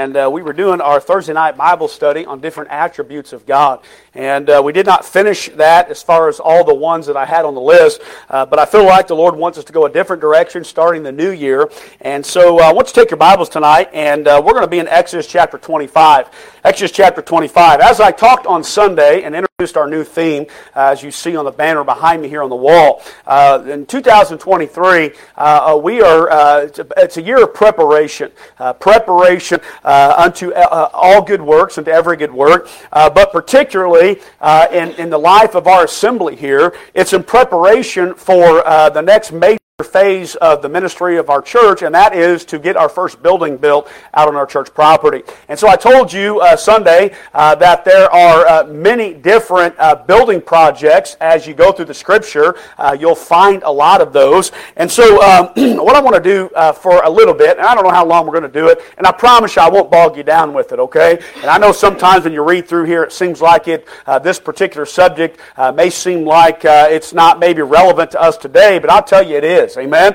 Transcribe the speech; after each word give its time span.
and 0.00 0.16
uh, 0.16 0.30
we 0.32 0.40
were 0.40 0.54
doing 0.54 0.80
our 0.80 0.98
Thursday 0.98 1.34
night 1.34 1.58
Bible 1.58 1.86
study 1.86 2.24
on 2.24 2.40
different 2.40 2.70
attributes 2.70 3.34
of 3.34 3.44
God. 3.44 3.80
And 4.14 4.48
uh, 4.48 4.62
we 4.64 4.72
did 4.72 4.86
not 4.86 5.04
finish 5.04 5.50
that 5.50 5.90
as 5.90 6.02
far 6.02 6.30
as 6.30 6.40
all 6.40 6.64
the 6.64 6.74
ones 6.74 7.04
that 7.06 7.18
I 7.18 7.26
had 7.26 7.44
on 7.44 7.54
the 7.54 7.60
list, 7.60 8.00
uh, 8.30 8.46
but 8.46 8.58
I 8.58 8.64
feel 8.64 8.86
like 8.86 9.08
the 9.08 9.14
Lord 9.14 9.36
wants 9.36 9.58
us 9.58 9.64
to 9.64 9.74
go 9.74 9.84
a 9.84 9.90
different 9.90 10.22
direction 10.22 10.64
starting 10.64 11.02
the 11.02 11.12
new 11.12 11.32
year. 11.32 11.70
And 12.00 12.24
so 12.24 12.60
uh, 12.60 12.62
I 12.62 12.72
want 12.72 12.88
you 12.88 12.94
to 12.94 13.00
take 13.00 13.10
your 13.10 13.18
Bibles 13.18 13.50
tonight, 13.50 13.90
and 13.92 14.26
uh, 14.26 14.40
we're 14.42 14.54
going 14.54 14.64
to 14.64 14.70
be 14.70 14.78
in 14.78 14.88
Exodus 14.88 15.26
chapter 15.26 15.58
25. 15.58 16.30
Exodus 16.64 16.92
chapter 16.92 17.20
25. 17.20 17.80
As 17.80 18.00
I 18.00 18.10
talked 18.10 18.46
on 18.46 18.64
Sunday 18.64 19.22
and 19.24 19.49
introduced 19.60 19.76
our 19.76 19.90
new 19.90 20.04
theme, 20.04 20.46
uh, 20.74 20.88
as 20.92 21.02
you 21.02 21.10
see 21.10 21.36
on 21.36 21.44
the 21.44 21.50
banner 21.50 21.84
behind 21.84 22.22
me 22.22 22.30
here 22.30 22.42
on 22.42 22.48
the 22.48 22.56
wall, 22.56 23.02
uh, 23.26 23.62
in 23.68 23.84
2023, 23.84 25.10
uh, 25.36 25.74
uh, 25.74 25.76
we 25.76 26.00
are, 26.00 26.62
it's 26.64 26.78
a, 26.78 26.86
it's, 26.96 27.18
a, 27.18 27.22
year 27.22 27.44
of 27.44 27.52
preparation. 27.52 28.32
preparation 28.80 29.60
unto 29.84 30.50
all 30.54 31.20
good 31.20 31.42
works 31.42 31.76
and 31.76 31.84
to 31.84 31.92
every 31.92 32.16
good 32.16 32.32
work, 32.32 32.70
but 32.90 33.32
particularly 33.32 34.18
uh, 34.40 34.66
in, 34.72 34.92
in 34.92 35.10
the 35.10 35.18
life 35.18 35.54
of 35.54 35.66
our 35.66 35.84
assembly 35.84 36.36
here. 36.36 36.74
It's 36.94 37.12
in 37.12 37.22
preparation 37.22 38.14
for 38.14 38.66
uh, 38.66 38.88
the 38.88 39.02
next 39.02 39.30
major 39.30 39.58
phase 39.84 40.34
of 40.36 40.62
the 40.62 40.68
ministry 40.68 41.16
of 41.16 41.30
our 41.30 41.42
church, 41.42 41.82
and 41.82 41.94
that 41.94 42.14
is 42.14 42.44
to 42.46 42.58
get 42.58 42.76
our 42.76 42.88
first 42.88 43.22
building 43.22 43.56
built 43.56 43.90
out 44.14 44.28
on 44.28 44.36
our 44.36 44.46
church 44.46 44.72
property. 44.74 45.22
And 45.48 45.58
so 45.58 45.68
I 45.68 45.76
told 45.76 46.12
you 46.12 46.40
uh, 46.40 46.56
Sunday 46.56 47.14
uh, 47.34 47.54
that 47.56 47.84
there 47.84 48.10
are 48.12 48.46
uh, 48.46 48.66
many 48.66 49.14
different 49.14 49.74
uh, 49.78 49.94
building 49.94 50.40
projects 50.40 51.16
as 51.20 51.46
you 51.46 51.54
go 51.54 51.72
through 51.72 51.86
the 51.86 51.94
scripture. 51.94 52.56
Uh, 52.78 52.96
you'll 52.98 53.14
find 53.14 53.62
a 53.62 53.70
lot 53.70 54.00
of 54.00 54.12
those. 54.12 54.52
And 54.76 54.90
so 54.90 55.22
um, 55.22 55.46
what 55.84 55.96
I 55.96 56.00
want 56.00 56.16
to 56.16 56.22
do 56.22 56.50
uh, 56.54 56.72
for 56.72 57.02
a 57.02 57.10
little 57.10 57.34
bit, 57.34 57.58
and 57.58 57.66
I 57.66 57.74
don't 57.74 57.84
know 57.84 57.90
how 57.90 58.06
long 58.06 58.26
we're 58.26 58.38
going 58.38 58.50
to 58.50 58.60
do 58.60 58.68
it, 58.68 58.80
and 58.98 59.06
I 59.06 59.12
promise 59.12 59.56
you 59.56 59.62
I 59.62 59.68
won't 59.68 59.90
bog 59.90 60.16
you 60.16 60.22
down 60.22 60.52
with 60.54 60.72
it, 60.72 60.78
okay? 60.78 61.22
And 61.36 61.46
I 61.46 61.58
know 61.58 61.72
sometimes 61.72 62.24
when 62.24 62.32
you 62.32 62.42
read 62.42 62.68
through 62.68 62.84
here, 62.84 63.02
it 63.02 63.12
seems 63.12 63.40
like 63.40 63.68
it, 63.68 63.86
this 64.22 64.38
particular 64.38 64.86
subject 64.86 65.38
may 65.74 65.90
seem 65.90 66.24
like 66.24 66.60
it's 66.64 67.12
not 67.12 67.38
maybe 67.38 67.62
relevant 67.62 68.10
to 68.12 68.20
us 68.20 68.36
today, 68.36 68.78
but 68.78 68.90
I'll 68.90 69.02
tell 69.02 69.26
you 69.26 69.36
it 69.36 69.44
is 69.44 69.69
Amen. 69.76 70.14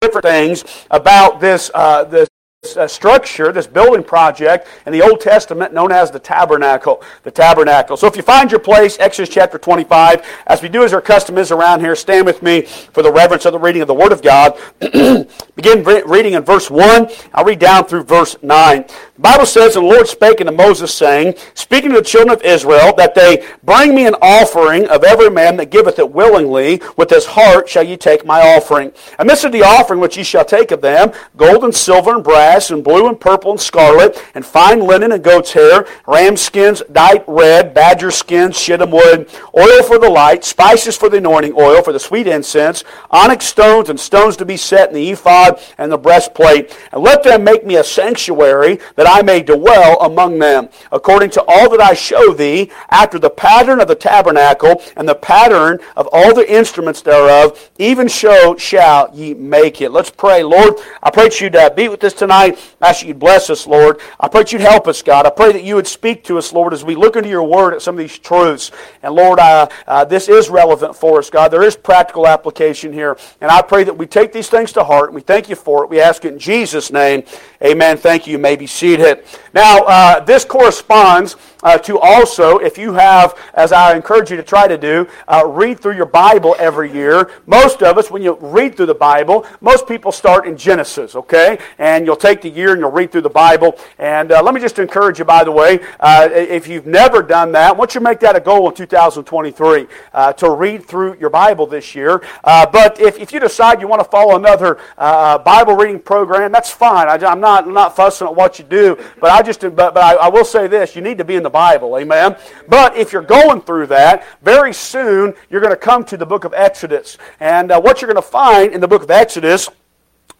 different 0.00 0.24
things 0.24 0.64
about 0.90 1.40
this, 1.40 1.70
uh, 1.74 2.04
this 2.04 2.28
uh, 2.76 2.86
structure, 2.86 3.50
this 3.50 3.66
building 3.66 4.04
project 4.04 4.68
in 4.86 4.92
the 4.92 5.02
Old 5.02 5.20
Testament 5.20 5.74
known 5.74 5.90
as 5.90 6.12
the 6.12 6.20
tabernacle. 6.20 7.02
The 7.24 7.30
tabernacle. 7.32 7.96
So 7.96 8.06
if 8.06 8.14
you 8.14 8.22
find 8.22 8.52
your 8.52 8.60
place, 8.60 8.96
Exodus 9.00 9.28
chapter 9.28 9.58
25, 9.58 10.24
as 10.46 10.62
we 10.62 10.68
do 10.68 10.84
as 10.84 10.92
our 10.92 11.00
custom 11.00 11.38
is 11.38 11.50
around 11.50 11.80
here, 11.80 11.96
stand 11.96 12.24
with 12.24 12.40
me 12.40 12.62
for 12.62 13.02
the 13.02 13.10
reverence 13.10 13.46
of 13.46 13.52
the 13.52 13.58
reading 13.58 13.82
of 13.82 13.88
the 13.88 13.94
Word 13.94 14.12
of 14.12 14.22
God. 14.22 14.56
Begin 15.56 15.82
reading 15.82 16.34
in 16.34 16.44
verse 16.44 16.70
1. 16.70 17.10
I'll 17.34 17.44
read 17.44 17.58
down 17.58 17.86
through 17.86 18.04
verse 18.04 18.36
9. 18.42 18.84
The 18.86 19.20
Bible 19.20 19.46
says, 19.46 19.74
And 19.74 19.84
the 19.84 19.90
Lord 19.90 20.06
spake 20.06 20.40
unto 20.40 20.52
Moses, 20.52 20.94
saying, 20.94 21.34
Speaking 21.54 21.90
to 21.90 21.96
the 21.96 22.02
children 22.02 22.32
of 22.32 22.42
Israel, 22.42 22.94
that 22.96 23.16
they 23.16 23.44
bring 23.64 23.92
me 23.92 24.06
an 24.06 24.14
offering 24.22 24.86
of 24.88 25.02
every 25.02 25.30
man 25.30 25.56
that 25.56 25.70
giveth 25.70 25.98
it 25.98 26.10
willingly, 26.12 26.80
with 26.96 27.10
his 27.10 27.26
heart 27.26 27.68
shall 27.68 27.82
ye 27.82 27.96
take 27.96 28.24
my 28.24 28.40
offering. 28.56 28.92
And 29.18 29.28
this 29.28 29.42
is 29.42 29.50
the 29.50 29.62
offering 29.62 29.98
which 29.98 30.16
ye 30.16 30.22
shall 30.22 30.44
take 30.44 30.70
of 30.70 30.80
them, 30.80 31.12
gold 31.36 31.64
and 31.64 31.74
silver 31.74 32.14
and 32.14 32.22
brass, 32.22 32.51
and 32.52 32.84
blue 32.84 33.08
and 33.08 33.18
purple 33.20 33.50
and 33.50 33.60
scarlet, 33.60 34.22
and 34.34 34.44
fine 34.44 34.80
linen 34.80 35.12
and 35.12 35.24
goat's 35.24 35.52
hair, 35.52 35.86
ram 36.06 36.36
skins 36.36 36.82
dyed 36.92 37.24
red, 37.26 37.74
badger 37.74 38.10
skins, 38.10 38.58
shittim 38.58 38.90
wood, 38.90 39.28
oil 39.56 39.82
for 39.82 39.98
the 39.98 40.08
light, 40.08 40.44
spices 40.44 40.96
for 40.96 41.08
the 41.08 41.16
anointing 41.16 41.54
oil, 41.56 41.82
for 41.82 41.92
the 41.92 41.98
sweet 42.00 42.26
incense, 42.26 42.84
onyx 43.10 43.46
stones 43.46 43.88
and 43.88 43.98
stones 43.98 44.36
to 44.36 44.44
be 44.44 44.56
set 44.56 44.88
in 44.88 44.94
the 44.94 45.10
ephod 45.10 45.60
and 45.78 45.90
the 45.90 45.98
breastplate. 45.98 46.76
And 46.92 47.02
let 47.02 47.22
them 47.22 47.44
make 47.44 47.64
me 47.64 47.76
a 47.76 47.84
sanctuary 47.84 48.78
that 48.96 49.08
I 49.08 49.22
may 49.22 49.42
dwell 49.42 50.00
among 50.00 50.38
them, 50.38 50.68
according 50.90 51.30
to 51.30 51.44
all 51.46 51.70
that 51.70 51.80
I 51.80 51.94
show 51.94 52.32
thee, 52.32 52.70
after 52.90 53.18
the 53.18 53.30
pattern 53.30 53.80
of 53.80 53.88
the 53.88 53.94
tabernacle 53.94 54.82
and 54.96 55.08
the 55.08 55.14
pattern 55.14 55.78
of 55.96 56.08
all 56.12 56.34
the 56.34 56.50
instruments 56.50 57.02
thereof, 57.02 57.70
even 57.78 58.08
so 58.08 58.56
shall 58.56 59.10
ye 59.14 59.34
make 59.34 59.80
it. 59.80 59.90
Let's 59.90 60.10
pray. 60.10 60.42
Lord, 60.42 60.74
I 61.02 61.10
pray 61.10 61.24
that 61.24 61.40
you'd 61.40 61.56
uh, 61.56 61.70
be 61.70 61.88
with 61.88 62.02
us 62.04 62.12
tonight 62.12 62.41
tonight. 62.50 62.76
I 62.80 62.90
ask 62.90 63.04
you'd 63.04 63.18
bless 63.18 63.50
us, 63.50 63.66
Lord. 63.66 64.00
I 64.18 64.28
pray 64.28 64.42
that 64.42 64.52
you'd 64.52 64.62
help 64.62 64.88
us, 64.88 65.02
God. 65.02 65.26
I 65.26 65.30
pray 65.30 65.52
that 65.52 65.64
you 65.64 65.74
would 65.76 65.86
speak 65.86 66.24
to 66.24 66.38
us, 66.38 66.52
Lord, 66.52 66.72
as 66.72 66.84
we 66.84 66.94
look 66.94 67.16
into 67.16 67.28
your 67.28 67.42
word 67.42 67.74
at 67.74 67.82
some 67.82 67.94
of 67.94 67.98
these 67.98 68.18
truths. 68.18 68.70
And 69.02 69.14
Lord, 69.14 69.38
uh, 69.38 69.68
uh, 69.86 70.04
this 70.04 70.28
is 70.28 70.50
relevant 70.50 70.96
for 70.96 71.18
us, 71.18 71.30
God. 71.30 71.48
There 71.48 71.62
is 71.62 71.76
practical 71.76 72.26
application 72.26 72.92
here. 72.92 73.16
And 73.40 73.50
I 73.50 73.62
pray 73.62 73.84
that 73.84 73.96
we 73.96 74.06
take 74.06 74.32
these 74.32 74.48
things 74.48 74.72
to 74.72 74.84
heart. 74.84 75.06
And 75.06 75.14
we 75.14 75.20
thank 75.20 75.48
you 75.48 75.56
for 75.56 75.84
it. 75.84 75.90
We 75.90 76.00
ask 76.00 76.24
it 76.24 76.32
in 76.32 76.38
Jesus' 76.38 76.90
name. 76.90 77.24
Amen. 77.64 77.96
Thank 77.96 78.26
you. 78.26 78.32
you 78.32 78.38
may 78.38 78.56
be 78.56 78.66
seated. 78.66 79.24
Now, 79.54 79.82
uh, 79.84 80.20
this 80.20 80.44
corresponds 80.44 81.36
uh, 81.62 81.78
to 81.78 81.98
also, 81.98 82.58
if 82.58 82.76
you 82.76 82.92
have, 82.94 83.38
as 83.54 83.72
I 83.72 83.94
encourage 83.94 84.30
you 84.30 84.36
to 84.36 84.42
try 84.42 84.66
to 84.66 84.76
do, 84.76 85.06
uh, 85.28 85.46
read 85.46 85.78
through 85.78 85.96
your 85.96 86.06
Bible 86.06 86.56
every 86.58 86.92
year. 86.92 87.30
Most 87.46 87.82
of 87.82 87.98
us, 87.98 88.10
when 88.10 88.22
you 88.22 88.36
read 88.40 88.76
through 88.76 88.86
the 88.86 88.94
Bible, 88.94 89.46
most 89.60 89.86
people 89.86 90.10
start 90.10 90.46
in 90.46 90.56
Genesis, 90.56 91.14
okay? 91.14 91.58
And 91.78 92.04
you'll 92.06 92.16
take 92.16 92.40
the 92.40 92.48
year 92.48 92.72
and 92.72 92.80
you'll 92.80 92.90
read 92.90 93.12
through 93.12 93.20
the 93.20 93.30
Bible. 93.30 93.78
And 93.98 94.32
uh, 94.32 94.42
let 94.42 94.54
me 94.54 94.60
just 94.60 94.78
encourage 94.78 95.18
you, 95.18 95.24
by 95.24 95.44
the 95.44 95.52
way, 95.52 95.80
uh, 96.00 96.28
if 96.32 96.66
you've 96.66 96.86
never 96.86 97.22
done 97.22 97.52
that, 97.52 97.76
don't 97.76 97.94
you 97.94 98.00
make 98.00 98.20
that 98.20 98.34
a 98.34 98.40
goal 98.40 98.68
in 98.68 98.74
2023 98.74 99.86
uh, 100.14 100.32
to 100.32 100.50
read 100.50 100.84
through 100.84 101.16
your 101.18 101.30
Bible 101.30 101.66
this 101.66 101.94
year? 101.94 102.22
But 102.42 102.98
if, 103.00 103.18
if 103.18 103.32
you 103.32 103.38
decide 103.38 103.80
you 103.80 103.88
want 103.88 104.02
to 104.02 104.08
follow 104.08 104.36
another 104.36 104.78
Bible 104.96 105.74
reading 105.76 106.00
program, 106.00 106.50
that's 106.50 106.70
fine. 106.70 107.08
I, 107.08 107.30
am 107.30 107.40
not, 107.40 107.51
I'm 107.52 107.74
not 107.74 107.96
fussing 107.96 108.26
at 108.26 108.34
what 108.34 108.58
you 108.58 108.64
do, 108.64 108.98
but 109.20 109.30
I 109.30 109.42
just, 109.42 109.60
but, 109.60 109.74
but 109.76 109.98
I, 109.98 110.14
I 110.14 110.28
will 110.28 110.44
say 110.44 110.66
this: 110.66 110.94
you 110.96 111.02
need 111.02 111.18
to 111.18 111.24
be 111.24 111.36
in 111.36 111.42
the 111.42 111.50
Bible. 111.50 111.96
Amen. 111.98 112.36
But 112.68 112.96
if 112.96 113.12
you're 113.12 113.22
going 113.22 113.62
through 113.62 113.88
that, 113.88 114.24
very 114.42 114.72
soon 114.72 115.34
you're 115.50 115.60
going 115.60 115.72
to 115.72 115.76
come 115.76 116.04
to 116.06 116.16
the 116.16 116.26
book 116.26 116.44
of 116.44 116.54
Exodus. 116.54 117.18
And 117.40 117.70
uh, 117.70 117.80
what 117.80 118.00
you're 118.00 118.12
going 118.12 118.22
to 118.22 118.28
find 118.28 118.72
in 118.72 118.80
the 118.80 118.88
book 118.88 119.02
of 119.02 119.10
Exodus 119.10 119.68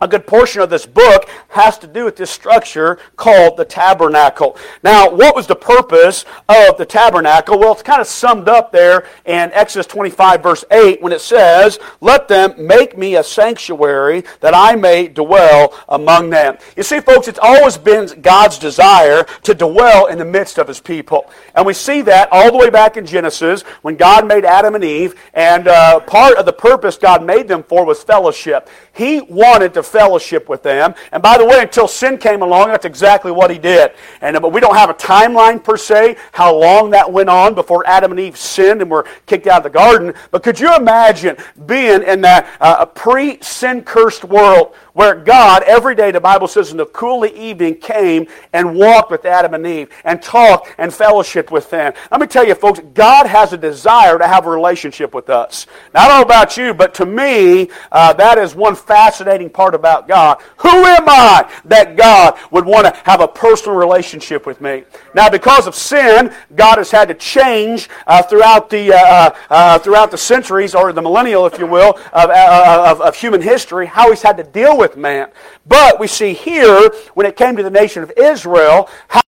a 0.02 0.08
good 0.08 0.26
portion 0.26 0.60
of 0.60 0.68
this 0.68 0.84
book 0.84 1.30
has 1.48 1.78
to 1.78 1.86
do 1.86 2.04
with 2.04 2.16
this 2.16 2.30
structure 2.30 2.98
called 3.16 3.56
the 3.56 3.64
tabernacle. 3.64 4.56
Now, 4.82 5.08
what 5.08 5.36
was 5.36 5.46
the 5.46 5.54
purpose 5.54 6.24
of 6.48 6.76
the 6.76 6.84
tabernacle? 6.84 7.58
Well, 7.58 7.72
it's 7.72 7.82
kind 7.82 8.00
of 8.00 8.08
summed 8.08 8.48
up 8.48 8.72
there 8.72 9.06
in 9.26 9.52
Exodus 9.52 9.86
25, 9.86 10.42
verse 10.42 10.64
8, 10.72 11.00
when 11.00 11.12
it 11.12 11.20
says, 11.20 11.78
Let 12.00 12.26
them 12.26 12.54
make 12.58 12.98
me 12.98 13.14
a 13.14 13.22
sanctuary 13.22 14.24
that 14.40 14.54
I 14.54 14.74
may 14.74 15.06
dwell 15.06 15.78
among 15.88 16.30
them. 16.30 16.58
You 16.76 16.82
see, 16.82 16.98
folks, 16.98 17.28
it's 17.28 17.38
always 17.40 17.78
been 17.78 18.20
God's 18.20 18.58
desire 18.58 19.22
to 19.44 19.54
dwell 19.54 20.06
in 20.06 20.18
the 20.18 20.24
midst 20.24 20.58
of 20.58 20.66
his 20.66 20.80
people. 20.80 21.30
And 21.54 21.64
we 21.64 21.74
see 21.74 22.02
that 22.02 22.28
all 22.32 22.50
the 22.50 22.58
way 22.58 22.70
back 22.70 22.96
in 22.96 23.06
Genesis 23.06 23.62
when 23.82 23.94
God 23.94 24.26
made 24.26 24.44
Adam 24.44 24.74
and 24.74 24.82
Eve, 24.82 25.14
and 25.32 25.68
uh, 25.68 26.00
part 26.00 26.36
of 26.38 26.44
the 26.46 26.52
purpose 26.52 26.96
God 26.96 27.24
made 27.24 27.46
them 27.46 27.62
for 27.62 27.84
was 27.84 28.02
fellowship. 28.02 28.68
He 28.92 29.20
wanted 29.20 29.72
to 29.74 29.91
fellowship 29.92 30.48
with 30.48 30.62
them. 30.62 30.94
And 31.12 31.22
by 31.22 31.36
the 31.38 31.44
way, 31.44 31.60
until 31.60 31.86
sin 31.86 32.16
came 32.18 32.42
along, 32.42 32.68
that's 32.68 32.86
exactly 32.86 33.30
what 33.30 33.50
he 33.50 33.58
did. 33.58 33.92
And 34.22 34.40
but 34.40 34.52
we 34.52 34.60
don't 34.60 34.74
have 34.74 34.90
a 34.90 34.94
timeline 34.94 35.62
per 35.62 35.76
se 35.76 36.16
how 36.32 36.56
long 36.58 36.90
that 36.90 37.12
went 37.12 37.28
on 37.28 37.54
before 37.54 37.86
Adam 37.86 38.10
and 38.10 38.18
Eve 38.20 38.36
sinned 38.36 38.80
and 38.80 38.90
were 38.90 39.06
kicked 39.26 39.46
out 39.46 39.58
of 39.58 39.64
the 39.64 39.78
garden. 39.78 40.14
But 40.30 40.42
could 40.42 40.58
you 40.58 40.74
imagine 40.74 41.36
being 41.66 42.02
in 42.02 42.22
that 42.22 42.48
uh, 42.60 42.86
pre-sin 42.86 43.82
cursed 43.82 44.24
world 44.24 44.74
where 44.92 45.14
God, 45.14 45.62
every 45.64 45.94
day, 45.94 46.10
the 46.10 46.20
Bible 46.20 46.48
says, 46.48 46.70
in 46.70 46.76
the 46.76 46.86
cool 46.86 47.24
of 47.24 47.32
the 47.32 47.42
evening, 47.42 47.76
came 47.76 48.26
and 48.52 48.76
walked 48.76 49.10
with 49.10 49.24
Adam 49.24 49.54
and 49.54 49.66
Eve 49.66 49.88
and 50.04 50.22
talked 50.22 50.74
and 50.78 50.92
fellowship 50.92 51.50
with 51.50 51.70
them. 51.70 51.92
Let 52.10 52.20
me 52.20 52.26
tell 52.26 52.46
you, 52.46 52.54
folks, 52.54 52.80
God 52.94 53.26
has 53.26 53.52
a 53.52 53.56
desire 53.56 54.18
to 54.18 54.26
have 54.26 54.46
a 54.46 54.50
relationship 54.50 55.14
with 55.14 55.30
us. 55.30 55.66
Now, 55.94 56.02
I 56.02 56.08
don't 56.08 56.18
know 56.18 56.24
about 56.24 56.56
you, 56.56 56.74
but 56.74 56.94
to 56.94 57.06
me, 57.06 57.70
uh, 57.90 58.12
that 58.14 58.38
is 58.38 58.54
one 58.54 58.74
fascinating 58.74 59.50
part 59.50 59.74
about 59.74 60.08
God. 60.08 60.42
Who 60.58 60.68
am 60.68 61.08
I 61.08 61.50
that 61.64 61.96
God 61.96 62.38
would 62.50 62.66
want 62.66 62.86
to 62.86 63.00
have 63.04 63.20
a 63.20 63.28
personal 63.28 63.76
relationship 63.76 64.46
with 64.46 64.60
me? 64.60 64.84
Now, 65.14 65.30
because 65.30 65.66
of 65.66 65.74
sin, 65.74 66.34
God 66.54 66.78
has 66.78 66.90
had 66.90 67.08
to 67.08 67.14
change 67.14 67.88
uh, 68.06 68.22
throughout 68.22 68.68
the 68.68 68.92
uh, 68.92 68.96
uh, 69.02 69.34
uh 69.50 69.78
throughout 69.78 70.10
the 70.10 70.18
centuries, 70.18 70.74
or 70.74 70.92
the 70.92 71.02
millennial, 71.02 71.46
if 71.46 71.58
you 71.58 71.66
will, 71.66 71.98
of, 72.12 72.30
uh, 72.30 72.86
of, 72.88 73.00
of 73.00 73.16
human 73.16 73.40
history, 73.40 73.86
how 73.86 74.10
He's 74.10 74.22
had 74.22 74.36
to 74.36 74.44
deal 74.44 74.76
with 74.76 74.81
with 74.82 74.96
man. 74.96 75.30
But 75.64 76.00
we 76.00 76.08
see 76.08 76.34
here, 76.34 76.90
when 77.14 77.24
it 77.24 77.36
came 77.36 77.56
to 77.56 77.62
the 77.62 77.70
nation 77.70 78.02
of 78.02 78.12
Israel, 78.16 78.90
how 79.08 79.22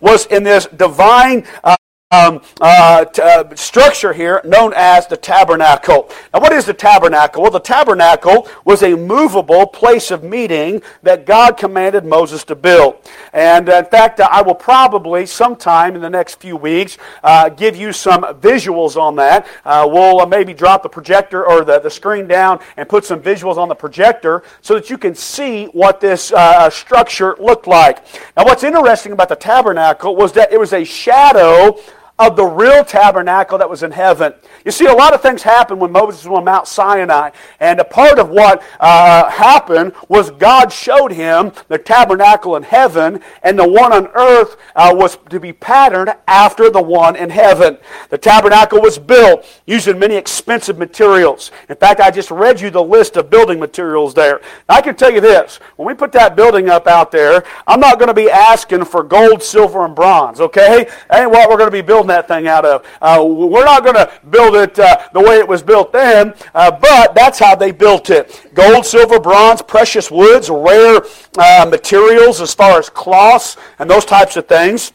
was 0.00 0.26
in 0.26 0.42
this 0.42 0.66
divine 0.66 1.46
uh, 1.62 1.76
um, 2.12 2.42
uh, 2.60 3.04
t- 3.04 3.22
uh, 3.22 3.54
structure 3.54 4.12
here 4.12 4.40
known 4.44 4.72
as 4.74 5.06
the 5.06 5.16
tabernacle. 5.16 6.10
Now, 6.34 6.40
what 6.40 6.52
is 6.52 6.64
the 6.64 6.74
tabernacle? 6.74 7.40
Well, 7.40 7.52
the 7.52 7.60
tabernacle 7.60 8.48
was 8.64 8.82
a 8.82 8.96
movable 8.96 9.64
place 9.64 10.10
of 10.10 10.24
meeting 10.24 10.82
that 11.04 11.24
God 11.24 11.56
commanded 11.56 12.04
Moses 12.04 12.42
to 12.44 12.56
build. 12.56 12.96
And 13.32 13.68
uh, 13.68 13.76
in 13.76 13.84
fact, 13.84 14.18
uh, 14.18 14.28
I 14.28 14.42
will 14.42 14.56
probably 14.56 15.24
sometime 15.24 15.94
in 15.94 16.00
the 16.00 16.10
next 16.10 16.40
few 16.40 16.56
weeks 16.56 16.98
uh, 17.22 17.48
give 17.48 17.76
you 17.76 17.92
some 17.92 18.22
visuals 18.22 18.96
on 18.96 19.14
that. 19.16 19.46
Uh, 19.64 19.88
we'll 19.88 20.26
maybe 20.26 20.52
drop 20.52 20.82
the 20.82 20.88
projector 20.88 21.46
or 21.46 21.64
the, 21.64 21.78
the 21.78 21.90
screen 21.90 22.26
down 22.26 22.58
and 22.76 22.88
put 22.88 23.04
some 23.04 23.20
visuals 23.20 23.56
on 23.56 23.68
the 23.68 23.74
projector 23.76 24.42
so 24.62 24.74
that 24.74 24.90
you 24.90 24.98
can 24.98 25.14
see 25.14 25.66
what 25.66 26.00
this 26.00 26.32
structure 26.70 27.36
looked 27.38 27.68
like. 27.68 28.04
Now, 28.36 28.46
what's 28.46 28.64
interesting 28.64 29.12
about 29.12 29.28
the 29.28 29.36
tabernacle 29.36 30.16
was 30.16 30.32
that 30.32 30.52
it 30.52 30.58
was 30.58 30.72
a 30.72 30.82
shadow 30.82 31.78
of 32.20 32.36
the 32.36 32.44
real 32.44 32.84
tabernacle 32.84 33.56
that 33.56 33.68
was 33.68 33.82
in 33.82 33.90
heaven. 33.90 34.34
You 34.66 34.70
see, 34.70 34.84
a 34.84 34.92
lot 34.92 35.14
of 35.14 35.22
things 35.22 35.42
happened 35.42 35.80
when 35.80 35.90
Moses 35.90 36.26
was 36.26 36.36
on 36.38 36.44
Mount 36.44 36.68
Sinai. 36.68 37.30
And 37.60 37.80
a 37.80 37.84
part 37.84 38.18
of 38.18 38.28
what 38.28 38.62
uh, 38.78 39.30
happened 39.30 39.94
was 40.08 40.30
God 40.32 40.70
showed 40.70 41.12
him 41.12 41.52
the 41.68 41.78
tabernacle 41.78 42.56
in 42.56 42.62
heaven, 42.62 43.20
and 43.42 43.58
the 43.58 43.66
one 43.66 43.94
on 43.94 44.08
earth 44.08 44.58
uh, 44.76 44.92
was 44.94 45.16
to 45.30 45.40
be 45.40 45.52
patterned 45.54 46.14
after 46.28 46.68
the 46.68 46.82
one 46.82 47.16
in 47.16 47.30
heaven. 47.30 47.78
The 48.10 48.18
tabernacle 48.18 48.82
was 48.82 48.98
built 48.98 49.46
using 49.66 49.98
many 49.98 50.16
expensive 50.16 50.76
materials. 50.76 51.50
In 51.70 51.76
fact, 51.76 52.00
I 52.00 52.10
just 52.10 52.30
read 52.30 52.60
you 52.60 52.68
the 52.68 52.82
list 52.82 53.16
of 53.16 53.30
building 53.30 53.58
materials 53.58 54.12
there. 54.12 54.42
I 54.68 54.82
can 54.82 54.94
tell 54.94 55.10
you 55.10 55.22
this 55.22 55.56
when 55.76 55.86
we 55.88 55.94
put 55.94 56.12
that 56.12 56.36
building 56.36 56.68
up 56.68 56.86
out 56.86 57.10
there, 57.10 57.44
I'm 57.66 57.80
not 57.80 57.98
going 57.98 58.08
to 58.08 58.14
be 58.14 58.30
asking 58.30 58.84
for 58.84 59.02
gold, 59.02 59.42
silver, 59.42 59.86
and 59.86 59.94
bronze, 59.94 60.40
okay? 60.40 60.86
That 61.08 61.22
ain't 61.22 61.30
what 61.30 61.48
we're 61.48 61.56
going 61.56 61.68
to 61.68 61.72
be 61.72 61.80
building 61.80 62.09
that 62.10 62.28
thing 62.28 62.46
out 62.46 62.64
of. 62.64 62.86
Uh, 63.00 63.24
we're 63.24 63.64
not 63.64 63.82
going 63.82 63.96
to 63.96 64.10
build 64.30 64.54
it 64.54 64.78
uh, 64.78 65.08
the 65.12 65.20
way 65.20 65.38
it 65.38 65.48
was 65.48 65.62
built 65.62 65.92
then, 65.92 66.34
uh, 66.54 66.70
but 66.70 67.14
that's 67.14 67.38
how 67.38 67.54
they 67.54 67.72
built 67.72 68.10
it. 68.10 68.48
Gold, 68.54 68.84
silver, 68.84 69.18
bronze, 69.18 69.62
precious 69.62 70.10
woods, 70.10 70.50
rare 70.50 71.00
uh, 71.38 71.66
materials 71.68 72.40
as 72.40 72.54
far 72.54 72.78
as 72.78 72.88
cloths 72.88 73.56
and 73.78 73.88
those 73.88 74.04
types 74.04 74.36
of 74.36 74.46
things. 74.46 74.92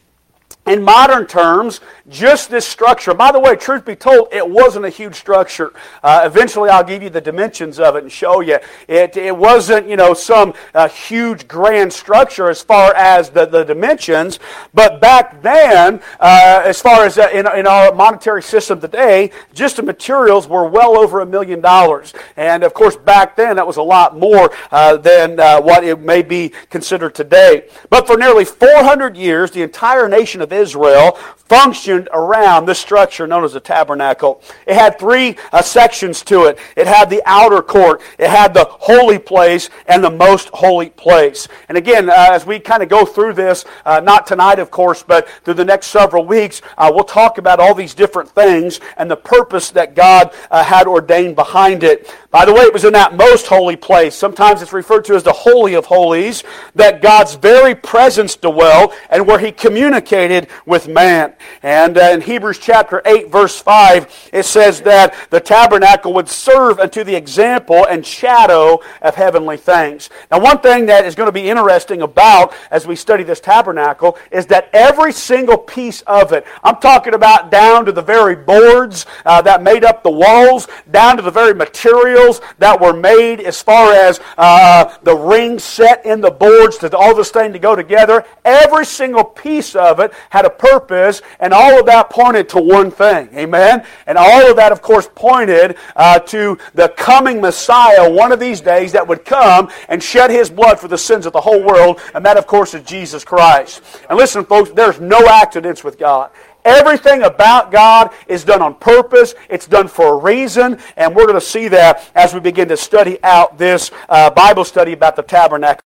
In 0.67 0.81
modern 0.81 1.27
terms, 1.27 1.79
just 2.09 2.49
this 2.49 2.67
structure. 2.67 3.13
By 3.13 3.31
the 3.31 3.39
way, 3.39 3.55
truth 3.55 3.85
be 3.85 3.95
told, 3.95 4.29
it 4.31 4.47
wasn't 4.47 4.85
a 4.85 4.89
huge 4.89 5.15
structure. 5.15 5.73
Uh, 6.03 6.21
eventually, 6.25 6.69
I'll 6.69 6.83
give 6.83 7.01
you 7.01 7.09
the 7.09 7.21
dimensions 7.21 7.79
of 7.79 7.95
it 7.95 8.03
and 8.03 8.11
show 8.11 8.41
you. 8.41 8.59
It, 8.87 9.17
it 9.17 9.35
wasn't, 9.35 9.87
you 9.87 9.95
know, 9.95 10.13
some 10.13 10.53
uh, 10.73 10.87
huge 10.87 11.47
grand 11.47 11.91
structure 11.91 12.49
as 12.49 12.61
far 12.61 12.93
as 12.93 13.29
the, 13.29 13.45
the 13.45 13.63
dimensions, 13.63 14.39
but 14.73 15.01
back 15.01 15.41
then, 15.41 16.01
uh, 16.19 16.61
as 16.63 16.81
far 16.81 17.05
as 17.05 17.17
uh, 17.17 17.29
in, 17.33 17.47
in 17.57 17.65
our 17.65 17.93
monetary 17.93 18.43
system 18.43 18.79
today, 18.79 19.31
just 19.53 19.77
the 19.77 19.83
materials 19.83 20.47
were 20.47 20.67
well 20.67 20.97
over 20.97 21.21
a 21.21 21.25
million 21.25 21.59
dollars. 21.59 22.13
And 22.37 22.63
of 22.63 22.73
course, 22.73 22.95
back 22.95 23.35
then, 23.35 23.55
that 23.55 23.65
was 23.65 23.77
a 23.77 23.83
lot 23.83 24.17
more 24.17 24.51
uh, 24.71 24.97
than 24.97 25.39
uh, 25.39 25.61
what 25.61 25.83
it 25.83 25.99
may 25.99 26.21
be 26.21 26.49
considered 26.69 27.15
today. 27.15 27.67
But 27.89 28.05
for 28.05 28.17
nearly 28.17 28.45
400 28.45 29.17
years, 29.17 29.51
the 29.51 29.63
entire 29.63 30.07
nation 30.07 30.41
of 30.41 30.53
Israel 30.53 31.17
functioned 31.47 31.94
around 32.11 32.65
this 32.65 32.79
structure 32.79 33.27
known 33.27 33.43
as 33.43 33.53
the 33.53 33.59
tabernacle. 33.59 34.41
It 34.65 34.75
had 34.75 34.99
three 34.99 35.37
uh, 35.51 35.61
sections 35.61 36.21
to 36.23 36.45
it. 36.45 36.59
It 36.75 36.87
had 36.87 37.09
the 37.09 37.21
outer 37.25 37.61
court, 37.61 38.01
it 38.17 38.29
had 38.29 38.53
the 38.53 38.65
holy 38.65 39.19
place, 39.19 39.69
and 39.87 40.03
the 40.03 40.11
most 40.11 40.49
holy 40.49 40.89
place. 40.89 41.47
And 41.69 41.77
again, 41.77 42.09
uh, 42.09 42.13
as 42.31 42.45
we 42.45 42.59
kind 42.59 42.83
of 42.83 42.89
go 42.89 43.05
through 43.05 43.33
this, 43.33 43.65
uh, 43.85 43.99
not 43.99 44.27
tonight, 44.27 44.59
of 44.59 44.71
course, 44.71 45.03
but 45.03 45.27
through 45.43 45.55
the 45.55 45.65
next 45.65 45.87
several 45.87 46.25
weeks, 46.25 46.61
uh, 46.77 46.91
we'll 46.93 47.03
talk 47.03 47.37
about 47.37 47.59
all 47.59 47.73
these 47.73 47.93
different 47.93 48.29
things 48.29 48.79
and 48.97 49.09
the 49.09 49.15
purpose 49.15 49.71
that 49.71 49.95
God 49.95 50.33
uh, 50.51 50.63
had 50.63 50.87
ordained 50.87 51.35
behind 51.35 51.83
it. 51.83 52.13
By 52.31 52.45
the 52.45 52.53
way, 52.53 52.61
it 52.61 52.73
was 52.73 52.83
in 52.83 52.93
that 52.93 53.15
most 53.15 53.47
holy 53.47 53.77
place. 53.77 54.15
Sometimes 54.15 54.61
it's 54.61 54.73
referred 54.73 55.05
to 55.05 55.15
as 55.15 55.23
the 55.23 55.31
Holy 55.31 55.73
of 55.75 55.85
Holies, 55.85 56.43
that 56.75 57.01
God's 57.01 57.35
very 57.35 57.75
presence 57.75 58.35
dwelt 58.35 58.93
and 59.09 59.25
where 59.25 59.39
He 59.39 59.51
communicated 59.51 60.47
with 60.65 60.87
man. 60.87 61.33
And 61.63 61.84
uh, 61.97 62.01
in 62.11 62.21
Hebrews 62.21 62.57
chapter 62.57 63.01
8, 63.05 63.29
verse 63.29 63.59
5, 63.59 64.29
it 64.33 64.43
says 64.43 64.81
that 64.81 65.13
the 65.29 65.39
tabernacle 65.39 66.13
would 66.13 66.29
serve 66.29 66.79
unto 66.79 67.03
the 67.03 67.15
example 67.15 67.85
and 67.85 68.05
shadow 68.05 68.81
of 69.01 69.15
heavenly 69.15 69.57
things. 69.57 70.09
Now, 70.31 70.39
one 70.39 70.59
thing 70.59 70.85
that 70.87 71.05
is 71.05 71.15
going 71.15 71.27
to 71.27 71.31
be 71.31 71.49
interesting 71.49 72.01
about 72.01 72.53
as 72.71 72.87
we 72.87 72.95
study 72.95 73.23
this 73.23 73.39
tabernacle 73.39 74.17
is 74.31 74.45
that 74.47 74.69
every 74.73 75.11
single 75.11 75.57
piece 75.57 76.01
of 76.03 76.31
it, 76.31 76.45
I'm 76.63 76.77
talking 76.77 77.13
about 77.13 77.51
down 77.51 77.85
to 77.85 77.91
the 77.91 78.01
very 78.01 78.35
boards 78.35 79.05
uh, 79.25 79.41
that 79.41 79.61
made 79.61 79.83
up 79.83 80.03
the 80.03 80.11
walls, 80.11 80.67
down 80.91 81.17
to 81.17 81.21
the 81.21 81.31
very 81.31 81.53
materials 81.53 82.41
that 82.59 82.79
were 82.79 82.93
made 82.93 83.41
as 83.41 83.61
far 83.61 83.93
as 83.93 84.19
uh, 84.37 84.95
the 85.03 85.15
rings 85.15 85.63
set 85.63 86.05
in 86.05 86.21
the 86.21 86.31
boards 86.31 86.77
to 86.77 86.95
all 86.95 87.15
this 87.15 87.31
thing 87.31 87.53
to 87.53 87.59
go 87.59 87.75
together, 87.75 88.25
every 88.43 88.85
single 88.85 89.23
piece 89.23 89.75
of 89.75 89.99
it 89.99 90.13
had 90.29 90.45
a 90.45 90.49
purpose 90.49 91.21
and 91.39 91.53
all 91.53 91.74
of 91.79 91.85
that 91.87 92.09
pointed 92.09 92.49
to 92.49 92.61
one 92.61 92.91
thing. 92.91 93.29
Amen? 93.33 93.85
And 94.07 94.17
all 94.17 94.49
of 94.49 94.55
that, 94.57 94.71
of 94.71 94.81
course, 94.81 95.09
pointed 95.15 95.77
uh, 95.95 96.19
to 96.19 96.57
the 96.73 96.89
coming 96.89 97.41
Messiah 97.41 98.09
one 98.09 98.31
of 98.31 98.39
these 98.39 98.61
days 98.61 98.91
that 98.93 99.07
would 99.07 99.25
come 99.25 99.69
and 99.89 100.01
shed 100.01 100.31
his 100.31 100.49
blood 100.49 100.79
for 100.79 100.87
the 100.87 100.97
sins 100.97 101.25
of 101.25 101.33
the 101.33 101.41
whole 101.41 101.63
world. 101.63 102.01
And 102.13 102.25
that, 102.25 102.37
of 102.37 102.47
course, 102.47 102.73
is 102.73 102.83
Jesus 102.83 103.23
Christ. 103.23 103.81
And 104.09 104.17
listen, 104.17 104.45
folks, 104.45 104.71
there's 104.71 104.99
no 104.99 105.27
accidents 105.27 105.83
with 105.83 105.97
God. 105.97 106.31
Everything 106.65 107.21
about 107.21 107.71
God 107.71 108.11
is 108.27 108.43
done 108.43 108.61
on 108.61 108.73
purpose. 108.75 109.35
It's 109.49 109.67
done 109.67 109.87
for 109.87 110.15
a 110.15 110.17
reason. 110.17 110.79
And 110.97 111.15
we're 111.15 111.27
going 111.27 111.35
to 111.35 111.41
see 111.41 111.67
that 111.67 112.09
as 112.15 112.33
we 112.33 112.39
begin 112.39 112.67
to 112.69 112.77
study 112.77 113.19
out 113.23 113.57
this 113.59 113.91
uh, 114.09 114.31
Bible 114.31 114.65
study 114.65 114.93
about 114.93 115.15
the 115.15 115.21
tabernacle 115.21 115.83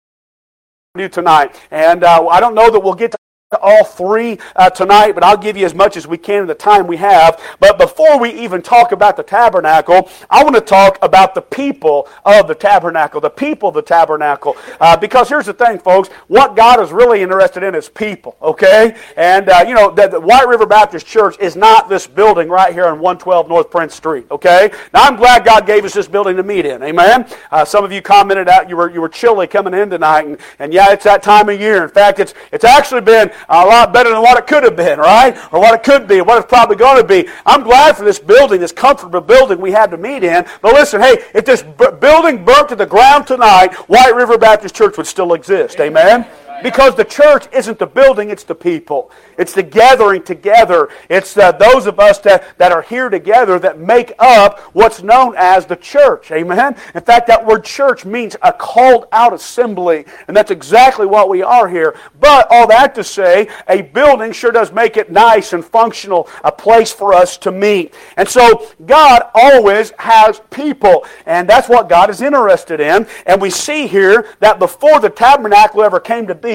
tonight. 1.12 1.60
And 1.70 2.04
uh, 2.04 2.28
I 2.28 2.40
don't 2.40 2.56
know 2.56 2.72
that 2.72 2.80
we'll 2.80 2.96
get 2.96 3.12
to 3.12 3.18
all 3.57 3.84
three 3.84 4.38
uh, 4.56 4.69
tonight, 4.69 5.13
but 5.13 5.24
I'll 5.24 5.36
give 5.36 5.57
you 5.57 5.66
as 5.66 5.74
much 5.74 5.98
as 5.98 6.06
we 6.06 6.19
can 6.19 6.42
in 6.42 6.48
the 6.48 6.54
time 6.54 6.86
we 6.86 6.98
have. 6.98 7.42
But 7.60 7.80
before 7.80 8.19
we 8.19 8.30
even 8.30 8.62
talk 8.62 8.92
about 8.92 9.18
the 9.18 9.24
tabernacle, 9.24 10.07
I 10.30 10.44
want 10.44 10.56
to 10.56 10.62
talk 10.62 11.00
about 11.01 11.34
the 11.34 11.42
people 11.42 12.07
of 12.25 12.48
the 12.48 12.54
tabernacle, 12.54 13.19
the 13.19 13.31
people 13.31 13.69
of 13.69 13.74
the 13.74 13.81
tabernacle. 13.81 14.56
Uh, 14.80 14.96
because 14.96 15.30
here's 15.30 15.48
the 15.48 15.56
thing, 15.56 15.80
folks, 15.80 16.10
what 16.28 16.56
God 16.56 16.80
is 16.80 16.92
really 16.92 17.24
interested 17.24 17.63
in 17.63 17.74
is 17.74 17.90
people, 17.90 18.38
okay? 18.40 18.96
And, 19.18 19.50
uh, 19.50 19.66
you 19.68 19.74
know, 19.74 19.90
the, 19.90 20.07
the, 20.07 20.19
White 20.19 20.48
River 20.48 20.68
Baptist 20.68 21.07
Church 21.07 21.36
is 21.40 21.56
not 21.56 21.90
this 21.90 22.06
building 22.06 22.50
right 22.50 22.72
here 22.72 22.86
on 22.86 23.00
112 23.00 23.50
North 23.50 23.72
Prince 23.72 23.95
Street, 23.95 24.28
okay? 24.30 24.69
Now, 24.94 25.06
I'm 25.06 25.16
glad 25.16 25.44
God 25.44 25.66
gave 25.66 25.86
us 25.86 25.94
this 25.94 26.07
building 26.07 26.38
to 26.38 26.44
meet 26.44 26.68
in, 26.68 26.84
amen? 26.84 27.28
Uh, 27.50 27.66
some 27.66 27.84
of 27.84 27.92
you 27.92 28.04
commented 28.04 28.48
out 28.48 28.69
you 28.69 28.78
were, 28.78 28.92
you 28.92 29.02
were 29.02 29.10
chilly 29.10 29.48
coming 29.48 29.74
in 29.74 29.90
tonight, 29.90 30.28
and, 30.28 30.38
and 30.60 30.72
yeah, 30.72 30.92
it's 30.92 31.06
that 31.06 31.24
time 31.24 31.50
of 31.50 31.60
year. 31.60 31.84
In 31.84 31.90
fact, 31.90 32.19
it's, 32.19 32.36
it's 32.52 32.63
actually 32.63 33.02
been 33.02 33.31
a 33.48 33.66
lot 33.66 33.94
better 33.94 34.10
than 34.10 34.22
what 34.22 34.38
it 34.38 34.48
could 34.48 34.64
have 34.64 34.76
been, 34.76 35.00
right? 35.00 35.38
Or 35.54 35.60
what 35.60 35.74
it 35.74 35.84
could 35.84 36.08
be, 36.08 36.22
what 36.22 36.38
it's 36.38 36.48
probably 36.50 36.76
going 36.76 37.02
to 37.02 37.08
be. 37.08 37.30
I'm 37.46 37.64
glad 37.64 37.96
for 37.96 38.04
this 38.04 38.20
building, 38.20 38.60
this 38.60 38.72
comfortable 38.72 39.22
building 39.22 39.62
we 39.62 39.72
had 39.72 39.92
to 39.92 39.98
meet 39.98 40.24
in. 40.24 40.46
But 40.62 40.74
listen, 40.74 41.02
hey, 41.02 41.24
if 41.34 41.46
this 41.46 41.64
building 42.00 42.44
burnt 42.44 42.70
to 42.70 42.76
the 42.76 42.86
ground 42.86 43.28
tonight, 43.28 43.74
White 43.88 44.16
River 44.16 44.38
Baptist 44.38 44.76
Church 44.76 44.98
would 44.98 45.08
still 45.08 45.34
exist. 45.34 45.80
Amen? 45.80 46.26
Because 46.62 46.96
the 46.96 47.06
church 47.06 47.48
isn't 47.54 47.80
the 47.80 47.88
building, 47.88 48.30
it's 48.30 48.44
the 48.44 48.56
people. 48.56 49.12
It's 49.38 49.54
the 49.54 49.64
gathering 49.64 50.24
together. 50.24 50.90
It's 51.10 51.38
uh, 51.38 51.54
those 51.54 51.86
of 51.86 52.00
us 52.00 52.19
that, 52.19 52.57
that 52.57 52.72
are 52.72 52.81
here 52.81 53.10
together 53.10 53.60
that 53.60 53.80
make 53.80 54.14
up 54.19 54.60
what's 54.74 55.02
known 55.02 55.36
as 55.38 55.66
the 55.66 55.76
church. 55.76 56.31
Amen? 56.31 56.76
In 56.94 57.02
fact, 57.02 57.28
that 57.28 57.45
word 57.45 57.64
church 57.64 58.06
means 58.06 58.36
a 58.42 58.52
called 58.52 59.06
out 59.12 59.33
assembly. 59.33 60.06
And 60.28 60.36
that's 60.36 60.52
exactly 60.52 61.06
what 61.06 61.30
we 61.30 61.42
are 61.42 61.68
here. 61.68 61.95
But 62.19 62.48
all 62.50 62.68
that 62.68 62.95
to 62.95 63.04
say, 63.04 63.48
a 63.69 63.81
building 63.81 64.31
sure 64.31 64.52
does 64.52 64.72
make 64.72 64.98
it 64.98 65.12
nice 65.12 65.54
and 65.54 65.64
functional, 65.64 66.28
a 66.44 66.52
place 66.52 66.92
for 66.92 67.14
us 67.14 67.38
to 67.38 67.52
meet. 67.52 67.94
And 68.18 68.28
so 68.28 68.68
God 68.86 69.24
always 69.33 69.92
has 70.00 70.42
people. 70.50 71.06
And 71.26 71.50
that's 71.50 71.69
what 71.69 71.88
God 71.88 72.10
is 72.10 72.22
interested 72.22 72.80
in. 72.80 73.07
And 73.26 73.42
we 73.42 73.50
see 73.50 73.88
here 73.88 74.28
that 74.40 74.60
before 74.60 75.00
the 75.00 75.10
tabernacle 75.10 75.81
ever 75.81 76.00
came 76.00 76.28
to 76.28 76.36
be, 76.36 76.49